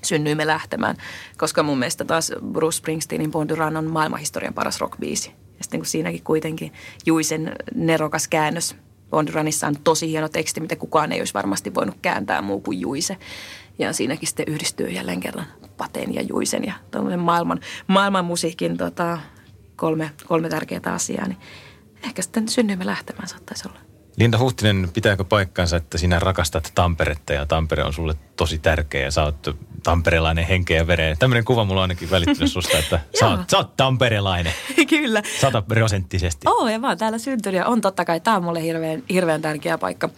synnyimme 0.03 0.47
lähtemään, 0.47 0.97
koska 1.37 1.63
mun 1.63 1.79
mielestä 1.79 2.05
taas 2.05 2.33
Bruce 2.53 2.77
Springsteenin 2.77 3.31
Born 3.31 3.49
to 3.49 3.55
Run 3.55 3.77
on 3.77 3.91
maailmanhistorian 3.91 4.55
paras 4.55 4.81
rockbiisi. 4.81 5.31
Ja 5.31 5.65
sitten 5.65 5.81
kun 5.81 5.87
siinäkin 5.87 6.25
kuitenkin 6.25 6.73
Juisen 7.07 7.57
nerokas 7.75 8.29
käännös 8.29 8.77
Born 9.11 9.27
to 9.27 9.33
Runissa 9.35 9.67
on 9.67 9.77
tosi 9.85 10.09
hieno 10.09 10.29
teksti, 10.29 10.61
mitä 10.61 10.77
kukaan 10.77 11.13
ei 11.13 11.21
olisi 11.21 11.35
varmasti 11.35 11.75
voinut 11.75 11.97
kääntää 12.03 12.43
muu 12.43 12.61
kuin 12.61 12.81
Juise. 12.81 13.17
Ja 13.79 13.93
siinäkin 13.93 14.29
sitten 14.29 14.47
yhdistyy 14.49 14.89
jälleen 14.89 15.21
kerran 15.21 15.47
Pateen 15.77 16.15
ja 16.15 16.23
Juisen 16.23 16.65
ja 16.65 16.73
maailman, 17.17 17.61
maailman 17.87 18.25
musiikin 18.25 18.77
tota, 18.77 19.19
kolme, 19.77 20.11
kolme 20.27 20.49
tärkeää 20.49 20.83
asiaa. 20.87 21.29
Niin 21.29 21.39
ehkä 22.05 22.23
sitten 22.23 22.49
synnyimme 22.49 22.87
lähtemään 22.87 23.29
saattaisi 23.29 23.69
olla. 23.69 23.94
Linda 24.17 24.39
Huhtinen, 24.39 24.89
pitääkö 24.95 25.25
paikkansa, 25.25 25.77
että 25.77 25.99
sinä 25.99 26.19
rakastat 26.19 26.73
Tamperetta 26.75 27.33
ja 27.33 27.47
Tampere 27.47 27.85
on 27.85 27.93
sulle 27.93 28.15
tosi 28.37 28.59
tärkeä 28.59 29.05
ja 29.05 29.11
sä 29.11 29.25
oot 29.25 29.57
tamperelainen 29.83 30.45
henkeä 30.47 30.77
ja 30.77 30.87
vereen. 30.87 31.19
Tämmöinen 31.19 31.45
kuva 31.45 31.65
mulla 31.65 31.81
on 31.81 31.83
ainakin 31.85 32.11
välittynyt 32.11 32.53
susta, 32.53 32.79
että 32.79 33.01
sä, 33.21 33.29
oot, 33.29 33.41
sä 33.51 33.57
oot 33.57 33.77
tamperelainen. 33.77 34.53
Kyllä. 34.89 35.23
Sata 35.41 35.63
prosenttisesti. 35.63 36.49
Oo, 36.49 36.69
ja 36.69 36.79
mä 36.79 36.89
oon 36.89 36.99
täällä 36.99 37.19
syntynyt 37.19 37.59
ja 37.59 37.67
on 37.67 37.81
totta 37.81 38.05
kai, 38.05 38.21
tää 38.21 38.37
on 38.37 38.45
mulle 38.45 38.63
hirveän, 38.63 39.03
hirveän 39.11 39.43
tärkeä 39.43 39.79
paikka 39.79 40.09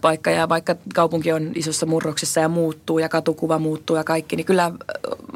paikka 0.00 0.30
ja 0.30 0.48
vaikka 0.48 0.76
kaupunki 0.94 1.32
on 1.32 1.52
isossa 1.54 1.86
murroksessa 1.86 2.40
ja 2.40 2.48
muuttuu 2.48 2.98
ja 2.98 3.08
katukuva 3.08 3.58
muuttuu 3.58 3.96
ja 3.96 4.04
kaikki, 4.04 4.36
niin 4.36 4.46
kyllä 4.46 4.72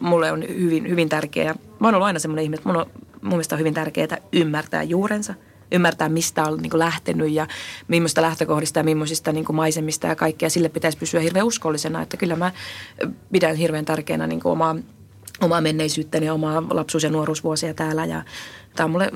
mulle 0.00 0.32
on 0.32 0.44
hyvin, 0.48 0.88
hyvin 0.88 1.08
tärkeää. 1.08 1.54
Mä 1.78 1.88
oon 1.88 1.94
ollut 1.94 2.06
aina 2.06 2.18
semmoinen 2.18 2.42
ihminen, 2.42 2.58
että 2.58 2.68
mun, 2.68 2.76
on, 2.76 2.86
mun 3.22 3.30
mielestä 3.30 3.54
on 3.54 3.58
hyvin 3.58 3.74
tärkeää 3.74 4.18
ymmärtää 4.32 4.82
juurensa– 4.82 5.34
ymmärtää, 5.72 6.08
mistä 6.08 6.44
on 6.44 6.58
niin 6.58 6.70
kuin 6.70 6.78
lähtenyt 6.78 7.30
ja 7.30 7.46
millaista 7.88 8.22
lähtökohdista 8.22 8.78
ja 8.78 8.84
millaisista 8.84 9.32
niin 9.32 9.44
kuin 9.44 9.56
maisemista 9.56 10.06
ja 10.06 10.16
kaikkea. 10.16 10.50
Sille 10.50 10.68
pitäisi 10.68 10.98
pysyä 10.98 11.20
hirveän 11.20 11.46
uskollisena, 11.46 12.02
että 12.02 12.16
kyllä 12.16 12.36
mä 12.36 12.52
pidän 13.32 13.56
hirveän 13.56 13.84
tärkeänä 13.84 14.26
niin 14.26 14.40
kuin 14.40 14.52
omaa, 14.52 14.76
omaa 15.40 15.60
menneisyyttäni 15.60 16.26
ja 16.26 16.34
omaa 16.34 16.62
lapsuus- 16.70 17.04
ja 17.04 17.10
nuoruusvuosia 17.10 17.74
täällä 17.74 18.04
ja 18.04 18.22
Tämä 18.76 18.84
on 18.84 18.90
mulle 18.90 19.10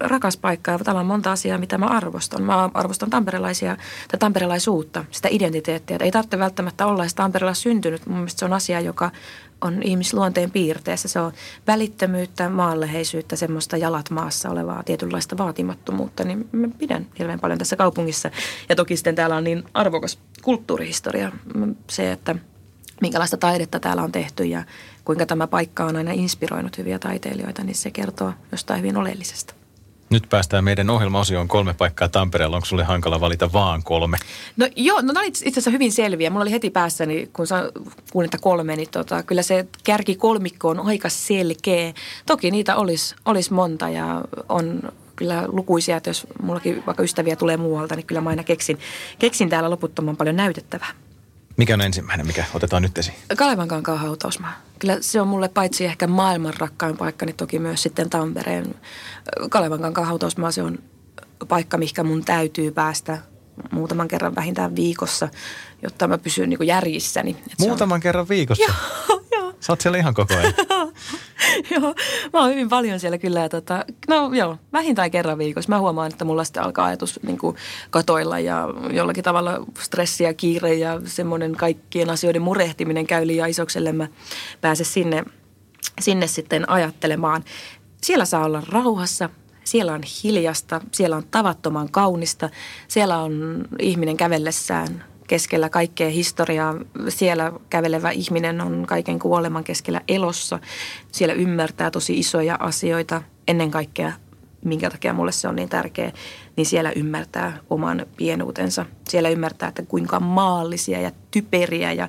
rakas 0.00 0.36
paikka 0.36 0.70
ja 0.70 0.78
täällä 0.78 1.00
on 1.00 1.06
monta 1.06 1.32
asiaa, 1.32 1.58
mitä 1.58 1.78
mä 1.78 1.86
arvostan. 1.86 2.42
Mä 2.42 2.70
arvostan 2.74 3.10
tamperelaisia, 3.10 3.76
tai 4.08 4.18
tamperelaisuutta, 4.18 5.04
sitä 5.10 5.28
identiteettiä. 5.30 5.96
Ei 6.00 6.10
tarvitse 6.10 6.38
välttämättä 6.38 6.86
olla 6.86 7.02
edes 7.02 7.14
Tampereella 7.14 7.54
syntynyt. 7.54 8.06
Mun 8.06 8.18
mielestä 8.18 8.38
se 8.38 8.44
on 8.44 8.52
asia, 8.52 8.80
joka 8.80 9.10
on 9.60 9.82
ihmisluonteen 9.82 10.50
piirteessä. 10.50 11.08
Se 11.08 11.20
on 11.20 11.32
välittömyyttä, 11.66 12.48
maanleheisyyttä, 12.48 13.36
semmoista 13.36 13.76
jalat 13.76 14.10
maassa 14.10 14.50
olevaa 14.50 14.82
tietynlaista 14.82 15.38
vaatimattomuutta. 15.38 16.24
Niin 16.24 16.48
mä 16.52 16.68
pidän 16.78 17.06
hirveän 17.18 17.40
paljon 17.40 17.58
tässä 17.58 17.76
kaupungissa. 17.76 18.30
Ja 18.68 18.76
toki 18.76 18.96
sitten 18.96 19.14
täällä 19.14 19.36
on 19.36 19.44
niin 19.44 19.64
arvokas 19.74 20.18
kulttuurihistoria. 20.42 21.32
Se, 21.90 22.12
että 22.12 22.36
minkälaista 23.00 23.36
taidetta 23.36 23.80
täällä 23.80 24.02
on 24.02 24.12
tehty 24.12 24.44
ja 24.44 24.64
kuinka 25.04 25.26
tämä 25.26 25.46
paikka 25.46 25.84
on 25.84 25.96
aina 25.96 26.10
inspiroinut 26.12 26.78
hyviä 26.78 26.98
taiteilijoita, 26.98 27.64
niin 27.64 27.74
se 27.74 27.90
kertoo 27.90 28.32
jostain 28.52 28.80
hyvin 28.80 28.96
oleellisesta. 28.96 29.54
Nyt 30.10 30.26
päästään 30.30 30.64
meidän 30.64 30.90
ohjelmaosioon 30.90 31.48
kolme 31.48 31.74
paikkaa 31.74 32.08
Tampereella. 32.08 32.56
Onko 32.56 32.66
sulle 32.66 32.84
hankala 32.84 33.20
valita 33.20 33.52
vaan 33.52 33.82
kolme? 33.82 34.18
No 34.56 34.68
joo, 34.76 35.00
no 35.00 35.06
nämä 35.06 35.20
oli 35.20 35.28
itse 35.28 35.48
asiassa 35.48 35.70
hyvin 35.70 35.92
selviä. 35.92 36.30
Mulla 36.30 36.42
oli 36.42 36.50
heti 36.50 36.70
päässäni, 36.70 37.30
kun 37.32 37.46
sä 37.46 37.72
kuulit 38.12 38.30
kolme, 38.40 38.76
niin 38.76 38.88
tota, 38.90 39.22
kyllä 39.22 39.42
se 39.42 39.66
kärki 39.84 40.14
kolmikko 40.14 40.68
on 40.68 40.80
aika 40.80 41.08
selkeä. 41.08 41.92
Toki 42.26 42.50
niitä 42.50 42.76
olisi, 42.76 43.14
olisi 43.24 43.52
monta 43.52 43.88
ja 43.88 44.22
on 44.48 44.92
kyllä 45.16 45.44
lukuisia, 45.46 45.96
että 45.96 46.10
jos 46.10 46.26
mullakin 46.42 46.82
vaikka 46.86 47.02
ystäviä 47.02 47.36
tulee 47.36 47.56
muualta, 47.56 47.96
niin 47.96 48.06
kyllä 48.06 48.20
mä 48.20 48.30
aina 48.30 48.44
keksin, 48.44 48.78
keksin 49.18 49.48
täällä 49.48 49.70
loputtoman 49.70 50.16
paljon 50.16 50.36
näytettävää. 50.36 50.90
Mikä 51.62 51.74
on 51.74 51.80
ensimmäinen, 51.80 52.26
mikä 52.26 52.44
otetaan 52.54 52.82
nyt 52.82 52.98
esiin? 52.98 53.16
Kalevan 53.36 53.68
kankaan 53.68 53.98
hautausmaa. 53.98 54.52
Kyllä 54.78 54.96
se 55.00 55.20
on 55.20 55.28
mulle 55.28 55.48
paitsi 55.48 55.84
ehkä 55.84 56.06
maailman 56.06 56.54
rakkain 56.58 56.96
paikka, 56.96 57.26
niin 57.26 57.36
toki 57.36 57.58
myös 57.58 57.82
sitten 57.82 58.10
Tampereen. 58.10 58.74
Kalevan 59.50 59.80
kankaan 59.80 60.06
hautausmaa 60.06 60.50
se 60.50 60.62
on 60.62 60.78
paikka, 61.48 61.78
mikä 61.78 62.04
mun 62.04 62.24
täytyy 62.24 62.70
päästä 62.70 63.18
muutaman 63.70 64.08
kerran 64.08 64.34
vähintään 64.34 64.76
viikossa, 64.76 65.28
jotta 65.82 66.08
mä 66.08 66.18
pysyn 66.18 66.50
niin 66.50 66.66
järjissäni. 66.66 67.30
Et 67.30 67.58
muutaman 67.58 67.96
on... 67.96 68.00
kerran 68.00 68.28
viikossa? 68.28 68.64
Joo, 69.08 69.24
joo. 69.32 69.54
Sä 69.60 69.72
oot 69.72 69.80
siellä 69.80 69.98
ihan 69.98 70.14
koko 70.14 70.34
ajan. 70.34 70.54
joo, 71.70 71.94
mä 72.32 72.40
oon 72.40 72.50
hyvin 72.50 72.68
paljon 72.68 73.00
siellä 73.00 73.18
kyllä. 73.18 73.40
Ja 73.40 73.48
tota, 73.48 73.84
no 74.08 74.30
joo, 74.34 74.56
vähintään 74.72 75.10
kerran 75.10 75.38
viikossa. 75.38 75.68
Mä 75.68 75.78
huomaan, 75.78 76.10
että 76.10 76.24
mulla 76.24 76.44
sitten 76.44 76.62
alkaa 76.62 76.86
ajatus 76.86 77.20
niin 77.22 77.38
kuin 77.38 77.56
katoilla 77.90 78.38
ja 78.38 78.68
jollakin 78.90 79.24
tavalla 79.24 79.66
stressi 79.78 80.24
ja 80.24 80.34
kiire 80.34 80.74
ja 80.74 81.00
semmoinen 81.04 81.52
kaikkien 81.52 82.10
asioiden 82.10 82.42
murehtiminen 82.42 83.06
käy 83.06 83.26
liian 83.26 83.50
isokselle. 83.50 83.92
Mä 83.92 84.08
pääsen 84.60 84.86
sinne, 84.86 85.24
sinne 86.00 86.26
sitten 86.26 86.70
ajattelemaan. 86.70 87.44
Siellä 88.02 88.24
saa 88.24 88.44
olla 88.44 88.62
rauhassa, 88.68 89.30
siellä 89.64 89.92
on 89.92 90.02
hiljasta, 90.24 90.80
siellä 90.92 91.16
on 91.16 91.26
tavattoman 91.30 91.90
kaunista, 91.90 92.50
siellä 92.88 93.18
on 93.18 93.64
ihminen 93.78 94.16
kävellessään 94.16 95.11
keskellä 95.32 95.68
kaikkea 95.68 96.10
historiaa. 96.10 96.74
Siellä 97.08 97.52
kävelevä 97.70 98.10
ihminen 98.10 98.60
on 98.60 98.84
kaiken 98.86 99.18
kuoleman 99.18 99.64
keskellä 99.64 100.00
elossa. 100.08 100.58
Siellä 101.12 101.34
ymmärtää 101.34 101.90
tosi 101.90 102.18
isoja 102.18 102.56
asioita. 102.60 103.22
Ennen 103.48 103.70
kaikkea, 103.70 104.12
minkä 104.64 104.90
takia 104.90 105.12
mulle 105.12 105.32
se 105.32 105.48
on 105.48 105.56
niin 105.56 105.68
tärkeä, 105.68 106.12
niin 106.56 106.66
siellä 106.66 106.92
ymmärtää 106.96 107.58
oman 107.70 108.06
pienuutensa. 108.16 108.86
Siellä 109.08 109.28
ymmärtää, 109.28 109.68
että 109.68 109.82
kuinka 109.82 110.20
maallisia 110.20 111.00
ja 111.00 111.10
typeriä 111.30 111.92
ja 111.92 112.08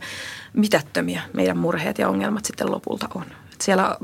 mitättömiä 0.54 1.22
meidän 1.34 1.58
murheet 1.58 1.98
ja 1.98 2.10
ongelmat 2.10 2.46
sitten 2.46 2.72
lopulta 2.72 3.08
on. 3.16 3.26
Siellä, 3.62 3.98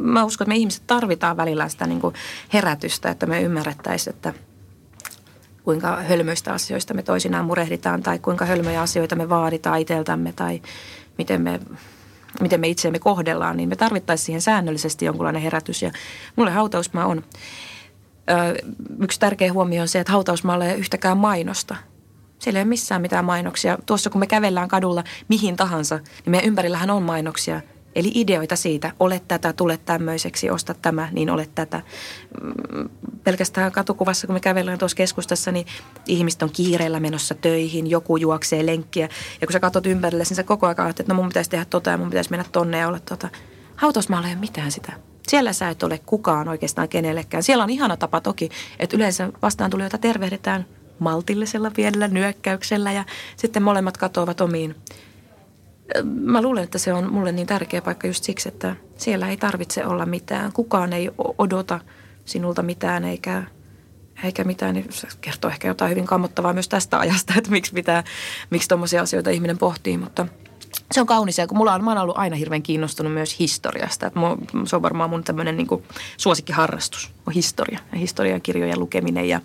mä 0.00 0.24
uskon, 0.24 0.44
että 0.44 0.54
me 0.54 0.56
ihmiset 0.56 0.82
tarvitaan 0.86 1.36
välillä 1.36 1.68
sitä 1.68 1.86
niin 1.86 2.00
kuin 2.00 2.14
herätystä, 2.52 3.10
että 3.10 3.26
me 3.26 3.42
ymmärrettäisiin, 3.42 4.14
että– 4.14 4.34
kuinka 5.64 5.96
hölmöistä 5.96 6.52
asioista 6.52 6.94
me 6.94 7.02
toisinaan 7.02 7.44
murehditaan 7.44 8.02
tai 8.02 8.18
kuinka 8.18 8.44
hölmöjä 8.44 8.82
asioita 8.82 9.16
me 9.16 9.28
vaaditaan 9.28 9.80
itseltämme 9.80 10.32
tai 10.32 10.62
miten 11.18 11.42
me, 11.42 11.60
miten 12.40 12.60
me 12.60 12.68
itseämme 12.68 12.98
kohdellaan, 12.98 13.56
niin 13.56 13.68
me 13.68 13.76
tarvittaisiin 13.76 14.26
siihen 14.26 14.42
säännöllisesti 14.42 15.04
jonkunlainen 15.04 15.42
herätys. 15.42 15.82
Ja 15.82 15.90
mulle 16.36 16.50
hautausmaa 16.50 17.06
on. 17.06 17.24
Ö, 18.30 18.68
yksi 19.02 19.20
tärkeä 19.20 19.52
huomio 19.52 19.82
on 19.82 19.88
se, 19.88 20.00
että 20.00 20.12
hautausmaalla 20.12 20.64
ei 20.64 20.70
ole 20.70 20.78
yhtäkään 20.78 21.18
mainosta. 21.18 21.76
Siellä 22.38 22.58
ei 22.58 22.62
ole 22.62 22.68
missään 22.68 23.02
mitään 23.02 23.24
mainoksia. 23.24 23.78
Tuossa 23.86 24.10
kun 24.10 24.18
me 24.18 24.26
kävellään 24.26 24.68
kadulla 24.68 25.04
mihin 25.28 25.56
tahansa, 25.56 25.96
niin 25.96 26.30
meidän 26.30 26.48
ympärillähän 26.48 26.90
on 26.90 27.02
mainoksia– 27.02 27.60
Eli 27.94 28.10
ideoita 28.14 28.56
siitä, 28.56 28.92
ole 29.00 29.20
tätä, 29.28 29.52
tule 29.52 29.78
tämmöiseksi, 29.84 30.50
osta 30.50 30.74
tämä, 30.74 31.08
niin 31.12 31.30
ole 31.30 31.48
tätä. 31.54 31.82
Mm, 32.42 32.88
pelkästään 33.24 33.72
katukuvassa, 33.72 34.26
kun 34.26 34.36
me 34.36 34.40
kävellään 34.40 34.78
tuossa 34.78 34.96
keskustassa, 34.96 35.52
niin 35.52 35.66
ihmiset 36.06 36.42
on 36.42 36.50
kiireellä 36.50 37.00
menossa 37.00 37.34
töihin, 37.34 37.90
joku 37.90 38.16
juoksee 38.16 38.66
lenkkiä. 38.66 39.08
Ja 39.40 39.46
kun 39.46 39.52
sä 39.52 39.60
katsot 39.60 39.86
ympärille, 39.86 40.24
niin 40.28 40.36
sä 40.36 40.42
koko 40.42 40.66
ajan 40.66 40.80
ajattelet, 40.80 41.00
että 41.00 41.12
no 41.12 41.16
mun 41.16 41.28
pitäisi 41.28 41.50
tehdä 41.50 41.64
tota 41.64 41.90
ja 41.90 41.98
mun 41.98 42.10
pitäisi 42.10 42.30
mennä 42.30 42.44
tonne 42.52 42.78
ja 42.78 42.88
olla 42.88 43.00
tota. 43.00 43.28
Hautausmaalla 43.76 44.28
ei 44.28 44.34
ole 44.34 44.40
mitään 44.40 44.72
sitä. 44.72 44.92
Siellä 45.28 45.52
sä 45.52 45.68
et 45.68 45.82
ole 45.82 46.00
kukaan 46.06 46.48
oikeastaan 46.48 46.88
kenellekään. 46.88 47.42
Siellä 47.42 47.64
on 47.64 47.70
ihana 47.70 47.96
tapa 47.96 48.20
toki, 48.20 48.50
että 48.78 48.96
yleensä 48.96 49.32
vastaan 49.42 49.70
tulijoita 49.70 49.98
tervehditään 49.98 50.66
maltillisella 50.98 51.70
pienellä 51.70 52.08
nyökkäyksellä 52.08 52.92
ja 52.92 53.04
sitten 53.36 53.62
molemmat 53.62 53.96
katoavat 53.96 54.40
omiin 54.40 54.74
Mä 56.04 56.42
luulen, 56.42 56.64
että 56.64 56.78
se 56.78 56.92
on 56.92 57.12
mulle 57.12 57.32
niin 57.32 57.46
tärkeä 57.46 57.82
paikka 57.82 58.06
just 58.06 58.24
siksi, 58.24 58.48
että 58.48 58.76
siellä 58.96 59.28
ei 59.28 59.36
tarvitse 59.36 59.86
olla 59.86 60.06
mitään. 60.06 60.52
Kukaan 60.52 60.92
ei 60.92 61.10
odota 61.38 61.80
sinulta 62.24 62.62
mitään 62.62 63.04
eikä, 63.04 63.44
eikä 64.24 64.44
mitään. 64.44 64.84
Se 64.90 65.08
kertoo 65.20 65.50
ehkä 65.50 65.68
jotain 65.68 65.90
hyvin 65.90 66.06
kammottavaa 66.06 66.52
myös 66.52 66.68
tästä 66.68 66.98
ajasta, 66.98 67.34
että 67.38 67.50
miksi, 67.50 67.72
pitää, 67.72 68.04
miksi 68.50 68.68
tuommoisia 68.68 69.02
asioita 69.02 69.30
ihminen 69.30 69.58
pohtii. 69.58 69.98
Mutta 69.98 70.26
se 70.92 71.00
on 71.00 71.06
kaunis 71.06 71.38
ja 71.38 71.46
kun 71.46 71.58
mulla 71.58 71.74
on, 71.74 71.84
mä 71.84 71.90
oon 71.90 71.98
ollut 71.98 72.18
aina 72.18 72.36
hirveän 72.36 72.62
kiinnostunut 72.62 73.12
myös 73.12 73.38
historiasta. 73.38 74.06
Että 74.06 74.20
se 74.64 74.76
on 74.76 74.82
varmaan 74.82 75.10
mun 75.10 75.24
tämmöinen 75.24 75.56
niin 75.56 75.68
suosikkiharrastus 76.16 77.12
on 77.26 77.32
historia 77.32 77.78
ja 77.92 77.98
historian 77.98 78.42
kirjojen 78.42 78.80
lukeminen 78.80 79.28
ja 79.28 79.40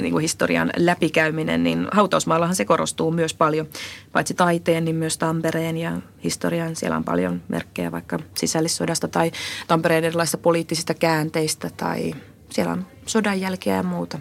niin 0.00 0.12
kuin 0.12 0.22
historian 0.22 0.70
läpikäyminen. 0.76 1.62
Niin 1.62 1.88
hautausmaallahan 1.92 2.56
se 2.56 2.64
korostuu 2.64 3.10
myös 3.10 3.34
paljon, 3.34 3.68
paitsi 4.12 4.34
taiteen, 4.34 4.84
niin 4.84 4.96
myös 4.96 5.18
Tampereen 5.18 5.76
ja 5.76 5.92
historian. 6.24 6.76
Siellä 6.76 6.96
on 6.96 7.04
paljon 7.04 7.42
merkkejä 7.48 7.92
vaikka 7.92 8.18
sisällissodasta 8.34 9.08
tai 9.08 9.32
Tampereen 9.68 10.04
erilaisista 10.04 10.38
poliittisista 10.38 10.94
käänteistä 10.94 11.70
tai 11.76 12.14
siellä 12.50 12.72
on 12.72 12.86
sodan 13.06 13.40
jälkeä 13.40 13.76
ja 13.76 13.82
muuta. 13.82 14.18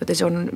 Joten 0.00 0.16
se 0.16 0.24
on, 0.24 0.50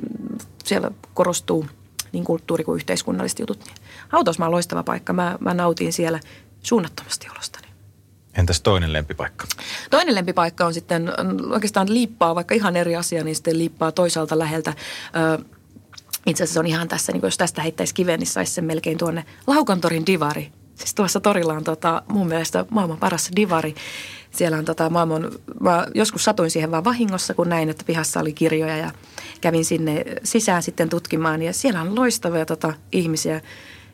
siellä 0.63 0.91
korostuu 1.13 1.65
niin 2.11 2.23
kulttuuri- 2.23 2.63
kuin 2.63 2.75
yhteiskunnalliset 2.75 3.39
jutut. 3.39 3.71
Hautausmaa 4.11 4.47
on 4.47 4.51
loistava 4.51 4.83
paikka. 4.83 5.13
Mä, 5.13 5.37
mä 5.39 5.53
nautin 5.53 5.93
siellä 5.93 6.19
suunnattomasti 6.63 7.27
olostani. 7.31 7.67
Entäs 8.33 8.61
toinen 8.61 8.93
lempipaikka? 8.93 9.47
Toinen 9.89 10.15
lempipaikka 10.15 10.65
on 10.65 10.73
sitten 10.73 11.11
oikeastaan 11.51 11.93
liippaa, 11.93 12.35
vaikka 12.35 12.55
ihan 12.55 12.75
eri 12.75 12.95
asia, 12.95 13.23
niin 13.23 13.35
sitten 13.35 13.57
liippaa 13.57 13.91
toisaalta 13.91 14.39
läheltä. 14.39 14.73
Ö, 15.39 15.43
itse 16.25 16.43
asiassa 16.43 16.59
on 16.59 16.67
ihan 16.67 16.87
tässä, 16.87 17.11
niin 17.11 17.21
jos 17.23 17.37
tästä 17.37 17.61
heittäisi 17.61 17.93
kiven, 17.93 18.19
niin 18.19 18.27
saisi 18.27 18.53
sen 18.53 18.65
melkein 18.65 18.97
tuonne 18.97 19.25
Laukantorin 19.47 20.05
divari. 20.05 20.51
Siis 20.75 20.95
tuossa 20.95 21.19
torilla 21.19 21.53
on 21.53 21.63
tota, 21.63 22.03
mun 22.07 22.27
mielestä 22.27 22.65
maailman 22.69 22.97
paras 22.97 23.29
divari. 23.35 23.75
Siellä 24.31 24.57
on 24.57 24.65
tota, 24.65 24.89
maailman, 24.89 25.31
mä 25.59 25.87
joskus 25.95 26.23
satuin 26.23 26.51
siihen 26.51 26.71
vaan 26.71 26.83
vahingossa, 26.83 27.33
kun 27.33 27.49
näin, 27.49 27.69
että 27.69 27.85
pihassa 27.85 28.19
oli 28.19 28.33
kirjoja 28.33 28.77
ja 28.77 28.91
kävin 29.41 29.65
sinne 29.65 30.05
sisään 30.23 30.63
sitten 30.63 30.89
tutkimaan. 30.89 31.41
Ja 31.41 31.53
siellä 31.53 31.81
on 31.81 31.95
loistavia 31.95 32.45
tota, 32.45 32.73
ihmisiä, 32.91 33.41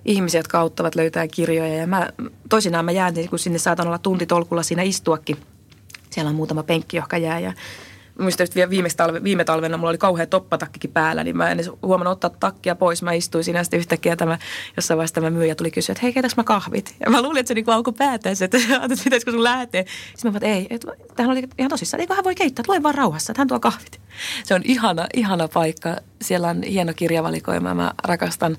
ihmisiä, 0.08 0.40
jotka 0.40 0.60
auttavat 0.60 0.96
löytää 0.96 1.28
kirjoja. 1.28 1.76
Ja 1.76 1.88
mä, 1.88 2.10
toisinaan 2.50 2.86
mä 2.86 2.92
jään, 2.92 3.14
kun 3.30 3.40
sinne 3.40 3.60
saatan 3.60 3.88
olla 3.88 3.98
tuntitolkulla 3.98 4.64
siinä 4.64 4.82
istuakin. 4.82 5.38
Siellä 6.10 6.30
on 6.30 6.36
muutama 6.36 6.64
penkki, 6.64 6.98
joka 6.98 7.18
jää 7.18 7.40
ja 7.40 7.54
muistan, 8.20 8.44
että 8.44 8.70
viime, 8.70 8.90
talve, 8.98 9.24
viime 9.24 9.44
talvena 9.44 9.78
mulla 9.78 9.90
oli 9.90 9.98
kauhean 9.98 10.28
toppatakkikin 10.28 10.92
päällä, 10.92 11.24
niin 11.24 11.38
mä 11.38 11.50
en 11.50 11.60
edes 11.60 11.72
huomannut 11.82 12.12
ottaa 12.12 12.30
takkia 12.40 12.76
pois. 12.76 13.04
Mä 13.04 13.14
istuin 13.14 13.44
siinä 13.44 13.64
sitten 13.64 13.80
yhtäkkiä 13.80 14.16
tämä, 14.16 14.38
jossain 14.76 14.98
vaiheessa 14.98 15.16
tämä 15.16 15.30
myyjä 15.30 15.56
tuli 15.56 15.72
kysyä, 15.72 15.94
että 15.94 16.02
hei, 16.02 16.14
keitäks 16.14 16.38
mä 16.38 16.44
kahvit? 16.44 16.96
Ja 17.00 17.12
mä 17.12 17.22
luulin, 17.22 17.40
että 17.40 17.48
se 17.48 17.54
niinku 17.54 17.72
alkoi 17.72 17.94
päätänsä, 17.94 18.46
että, 18.46 18.58
että 18.92 19.04
pitäisikö 19.04 19.32
sun 19.32 19.44
lähteä. 19.44 19.84
Sitten 20.16 20.32
mä 20.32 20.38
että 20.38 20.48
ei, 20.48 20.68
että 20.70 20.92
tähän 21.16 21.32
oli 21.32 21.44
ihan 21.58 21.70
tosissaan, 21.70 22.02
eikö 22.02 22.16
hän 22.16 22.24
voi 22.24 22.36
keittää, 22.36 22.66
lue 22.68 22.84
vaan 22.84 22.96
rauhassa, 22.96 23.32
että 23.32 23.42
hän 23.42 23.48
tuo 23.48 23.60
kahvit. 23.60 24.00
Se 24.44 24.54
on 24.56 24.62
ihana, 24.64 25.08
ihana 25.14 25.48
paikka. 25.48 25.96
Siellä 26.22 26.48
on 26.48 26.64
hieno 26.64 26.94
kirjavalikoima. 26.96 27.74
Mä 27.74 27.92
rakastan 28.04 28.58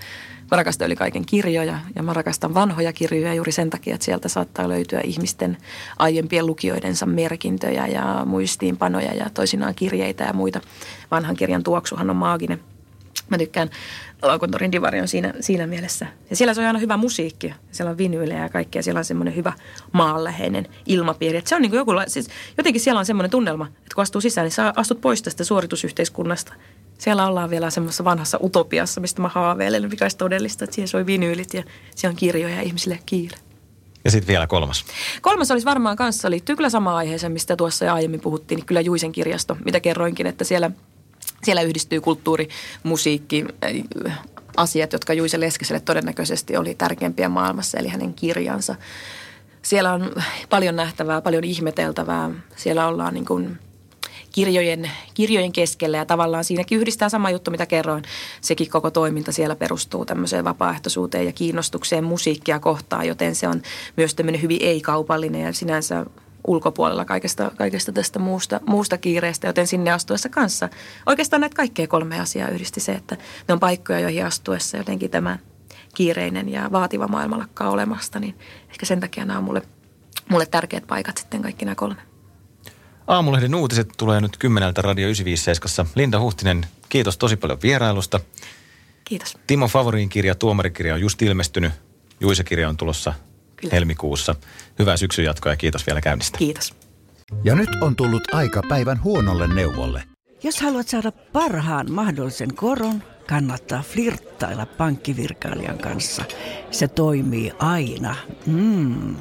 Mä 0.51 0.57
rakastan 0.57 0.87
yli 0.87 0.97
kaiken 0.97 1.27
kirjoja 1.27 1.79
ja 1.95 2.03
mä 2.03 2.13
rakastan 2.13 2.55
vanhoja 2.55 2.93
kirjoja 2.93 3.35
juuri 3.35 3.53
sen 3.53 3.71
takia, 3.71 3.95
että 3.95 4.05
sieltä 4.05 4.29
saattaa 4.29 4.69
löytyä 4.69 5.01
ihmisten 5.05 5.57
aiempien 5.99 6.47
lukijoidensa 6.47 7.07
merkintöjä 7.07 7.87
ja 7.87 8.23
muistiinpanoja 8.27 9.15
ja 9.15 9.31
toisinaan 9.31 9.75
kirjeitä 9.75 10.25
ja 10.25 10.33
muita. 10.33 10.61
Vanhan 11.11 11.37
kirjan 11.37 11.63
tuoksuhan 11.63 12.11
on 12.11 12.17
maaginen. 12.17 12.61
Mä 13.31 13.39
tykkään 13.39 13.71
Laukontorin 14.23 14.73
divari 14.73 15.01
on 15.01 15.09
siinä, 15.09 15.35
siinä 15.41 15.67
mielessä. 15.67 16.07
Ja 16.31 16.37
siellä 16.37 16.55
se 16.55 16.61
on 16.61 16.67
aina 16.67 16.79
hyvä 16.79 16.97
musiikki. 16.97 17.55
Siellä 17.71 17.91
on 17.91 17.99
vinyylejä 17.99 18.43
ja 18.43 18.49
kaikkea. 18.49 18.83
Siellä 18.83 18.99
on 18.99 19.05
semmoinen 19.05 19.37
hyvä 19.37 19.53
maanläheinen 19.93 20.67
ilmapiiri. 20.87 21.39
Että 21.39 21.49
se 21.49 21.55
on 21.55 21.63
niin 21.63 21.71
kuin 21.71 21.79
joku, 21.79 21.93
siis 22.07 22.29
jotenkin 22.57 22.81
siellä 22.81 22.99
on 22.99 23.07
semmoinen 23.07 23.31
tunnelma, 23.31 23.67
että 23.67 23.95
kun 23.95 24.03
astuu 24.03 24.21
sisään, 24.21 24.45
niin 24.45 24.53
sä 24.53 24.73
astut 24.77 25.01
pois 25.01 25.23
tästä 25.23 25.45
suoritusyhteiskunnasta 25.45 26.53
siellä 26.99 27.27
ollaan 27.27 27.51
vielä 27.51 27.71
semmoisessa 27.71 28.05
vanhassa 28.05 28.39
utopiassa, 28.43 29.01
mistä 29.01 29.23
mä 29.23 29.29
haaveilen, 29.29 29.89
mikä 29.91 30.05
olisi 30.05 30.17
todellista, 30.17 30.65
että 30.65 30.75
siellä 30.75 30.87
soi 30.87 31.07
vinyylit 31.07 31.55
ja 31.55 31.63
siellä 31.95 32.13
on 32.13 32.17
kirjoja 32.17 32.55
ja 32.55 32.63
ihmisille 32.63 32.99
kiire. 33.07 33.37
Ja 34.05 34.11
sitten 34.11 34.29
vielä 34.29 34.47
kolmas. 34.47 34.85
Kolmas 35.23 35.51
olisi 35.51 35.65
varmaan 35.65 35.97
kanssa, 35.97 36.31
liittyy 36.31 36.57
kyllä 36.57 36.71
samaan 36.71 36.97
aiheeseen, 36.97 37.33
mistä 37.33 37.57
tuossa 37.57 37.85
jo 37.85 37.95
aiemmin 37.95 38.21
puhuttiin, 38.21 38.57
niin 38.57 38.67
kyllä 38.67 38.81
Juisen 38.81 39.13
kirjasto, 39.13 39.57
mitä 39.65 39.81
kerroinkin, 39.81 40.27
että 40.27 40.45
siellä, 40.45 40.71
siellä 41.43 41.63
yhdistyy 41.63 42.01
kulttuuri, 42.01 42.49
musiikki, 42.83 43.45
äh, 44.07 44.21
asiat, 44.57 44.93
jotka 44.93 45.13
Juise 45.13 45.41
Leskiselle 45.41 45.81
todennäköisesti 45.81 46.57
oli 46.57 46.75
tärkeimpiä 46.75 47.29
maailmassa, 47.29 47.79
eli 47.79 47.89
hänen 47.89 48.15
kirjansa. 48.15 48.75
Siellä 49.63 49.93
on 49.93 50.13
paljon 50.51 50.77
nähtävää, 50.77 51.21
paljon 51.21 51.45
ihmeteltävää. 51.45 52.31
Siellä 52.57 52.89
ollaan 52.89 53.15
niin 53.15 53.27
kuin 53.27 53.59
kirjojen, 54.33 54.91
kirjojen 55.15 55.53
keskellä 55.53 55.97
ja 55.97 56.05
tavallaan 56.05 56.45
siinäkin 56.45 56.79
yhdistää 56.79 57.09
sama 57.09 57.31
juttu, 57.31 57.51
mitä 57.51 57.67
kerroin. 57.67 58.05
Sekin 58.41 58.71
koko 58.71 58.91
toiminta 58.91 59.33
siellä 59.33 59.57
perustuu 59.57 60.05
tämmöiseen 60.05 60.45
vapaaehtoisuuteen 60.45 61.27
ja 61.27 61.33
kiinnostukseen 61.33 62.05
musiikkia 62.05 62.59
kohtaan, 62.61 63.07
joten 63.07 63.35
se 63.35 63.49
on 63.49 63.63
myös 63.97 64.15
tämmöinen 64.15 64.43
hyvin 64.43 64.59
ei-kaupallinen 64.63 65.41
ja 65.41 65.53
sinänsä 65.53 66.07
ulkopuolella 66.47 67.05
kaikesta, 67.05 67.51
kaikesta 67.57 67.93
tästä 67.93 68.19
muusta, 68.19 68.61
muusta 68.67 68.99
kiireestä, 68.99 69.47
joten 69.47 69.67
sinne 69.67 69.91
astuessa 69.91 70.29
kanssa. 70.29 70.69
Oikeastaan 71.07 71.41
näitä 71.41 71.57
kaikkea 71.57 71.87
kolme 71.87 72.21
asiaa 72.21 72.49
yhdisti 72.49 72.81
se, 72.81 72.93
että 72.93 73.17
ne 73.49 73.55
on 73.55 73.61
paikkoja, 73.61 74.01
joihin 74.01 74.27
astuessa 74.27 74.77
jotenkin 74.77 75.11
tämä 75.11 75.39
kiireinen 75.95 76.49
ja 76.49 76.69
vaativa 76.73 77.09
maailma 77.09 77.39
lakkaa 77.39 77.71
olemasta, 77.71 78.21
niin 78.21 78.39
ehkä 78.71 78.87
sen 78.87 79.01
takia 79.01 79.25
nämä 79.25 79.39
on 79.39 79.45
mulle, 79.45 79.63
mulle 80.29 80.47
tärkeät 80.47 80.87
paikat 80.87 81.17
sitten 81.17 81.43
kaikki 81.43 81.65
nämä 81.65 81.75
kolme. 81.75 82.03
Aamulehden 83.07 83.55
uutiset 83.55 83.89
tulee 83.97 84.21
nyt 84.21 84.37
kymmeneltä 84.37 84.83
Radio 84.83 85.05
957. 85.07 85.93
Linda 85.95 86.21
Huhtinen, 86.21 86.67
kiitos 86.89 87.19
tosi 87.19 87.37
paljon 87.37 87.59
vierailusta. 87.63 88.21
Kiitos. 89.05 89.39
Timo 89.47 89.69
Favorin 89.69 90.09
kirja, 90.09 90.35
tuomarikirja 90.35 90.95
on 90.95 91.01
just 91.01 91.23
ilmestynyt. 91.23 91.73
Juisa-kirja 92.21 92.69
on 92.69 92.77
tulossa 92.77 93.13
Kyllä. 93.61 93.75
helmikuussa. 93.75 94.35
Hyvää 94.79 94.97
syksyn 94.97 95.25
jatkoa 95.25 95.53
ja 95.53 95.57
kiitos 95.57 95.87
vielä 95.87 96.01
käynnistä. 96.01 96.39
Kiitos. 96.39 96.75
Ja 97.45 97.55
nyt 97.55 97.71
on 97.81 97.97
tullut 97.97 98.35
aika 98.35 98.63
päivän 98.69 99.03
huonolle 99.03 99.55
neuvolle. 99.55 100.03
Jos 100.43 100.61
haluat 100.61 100.89
saada 100.89 101.13
parhaan 101.13 101.93
mahdollisen 101.93 102.55
koron, 102.55 103.03
kannattaa 103.29 103.83
flirttailla 103.83 104.67
pankkivirkailijan 104.67 105.79
kanssa. 105.79 106.25
Se 106.71 106.89
toimii 106.89 107.53
aina. 107.59 108.17
Mm. 108.47 109.17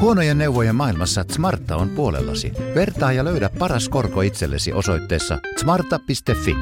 Huonojen 0.00 0.38
neuvojen 0.38 0.74
maailmassa 0.74 1.24
Smarta 1.30 1.76
on 1.76 1.88
puolellasi. 1.88 2.52
Vertaa 2.74 3.12
ja 3.12 3.24
löydä 3.24 3.50
paras 3.58 3.88
korko 3.88 4.22
itsellesi 4.22 4.72
osoitteessa 4.72 5.38
smarta.fi. 5.60 6.54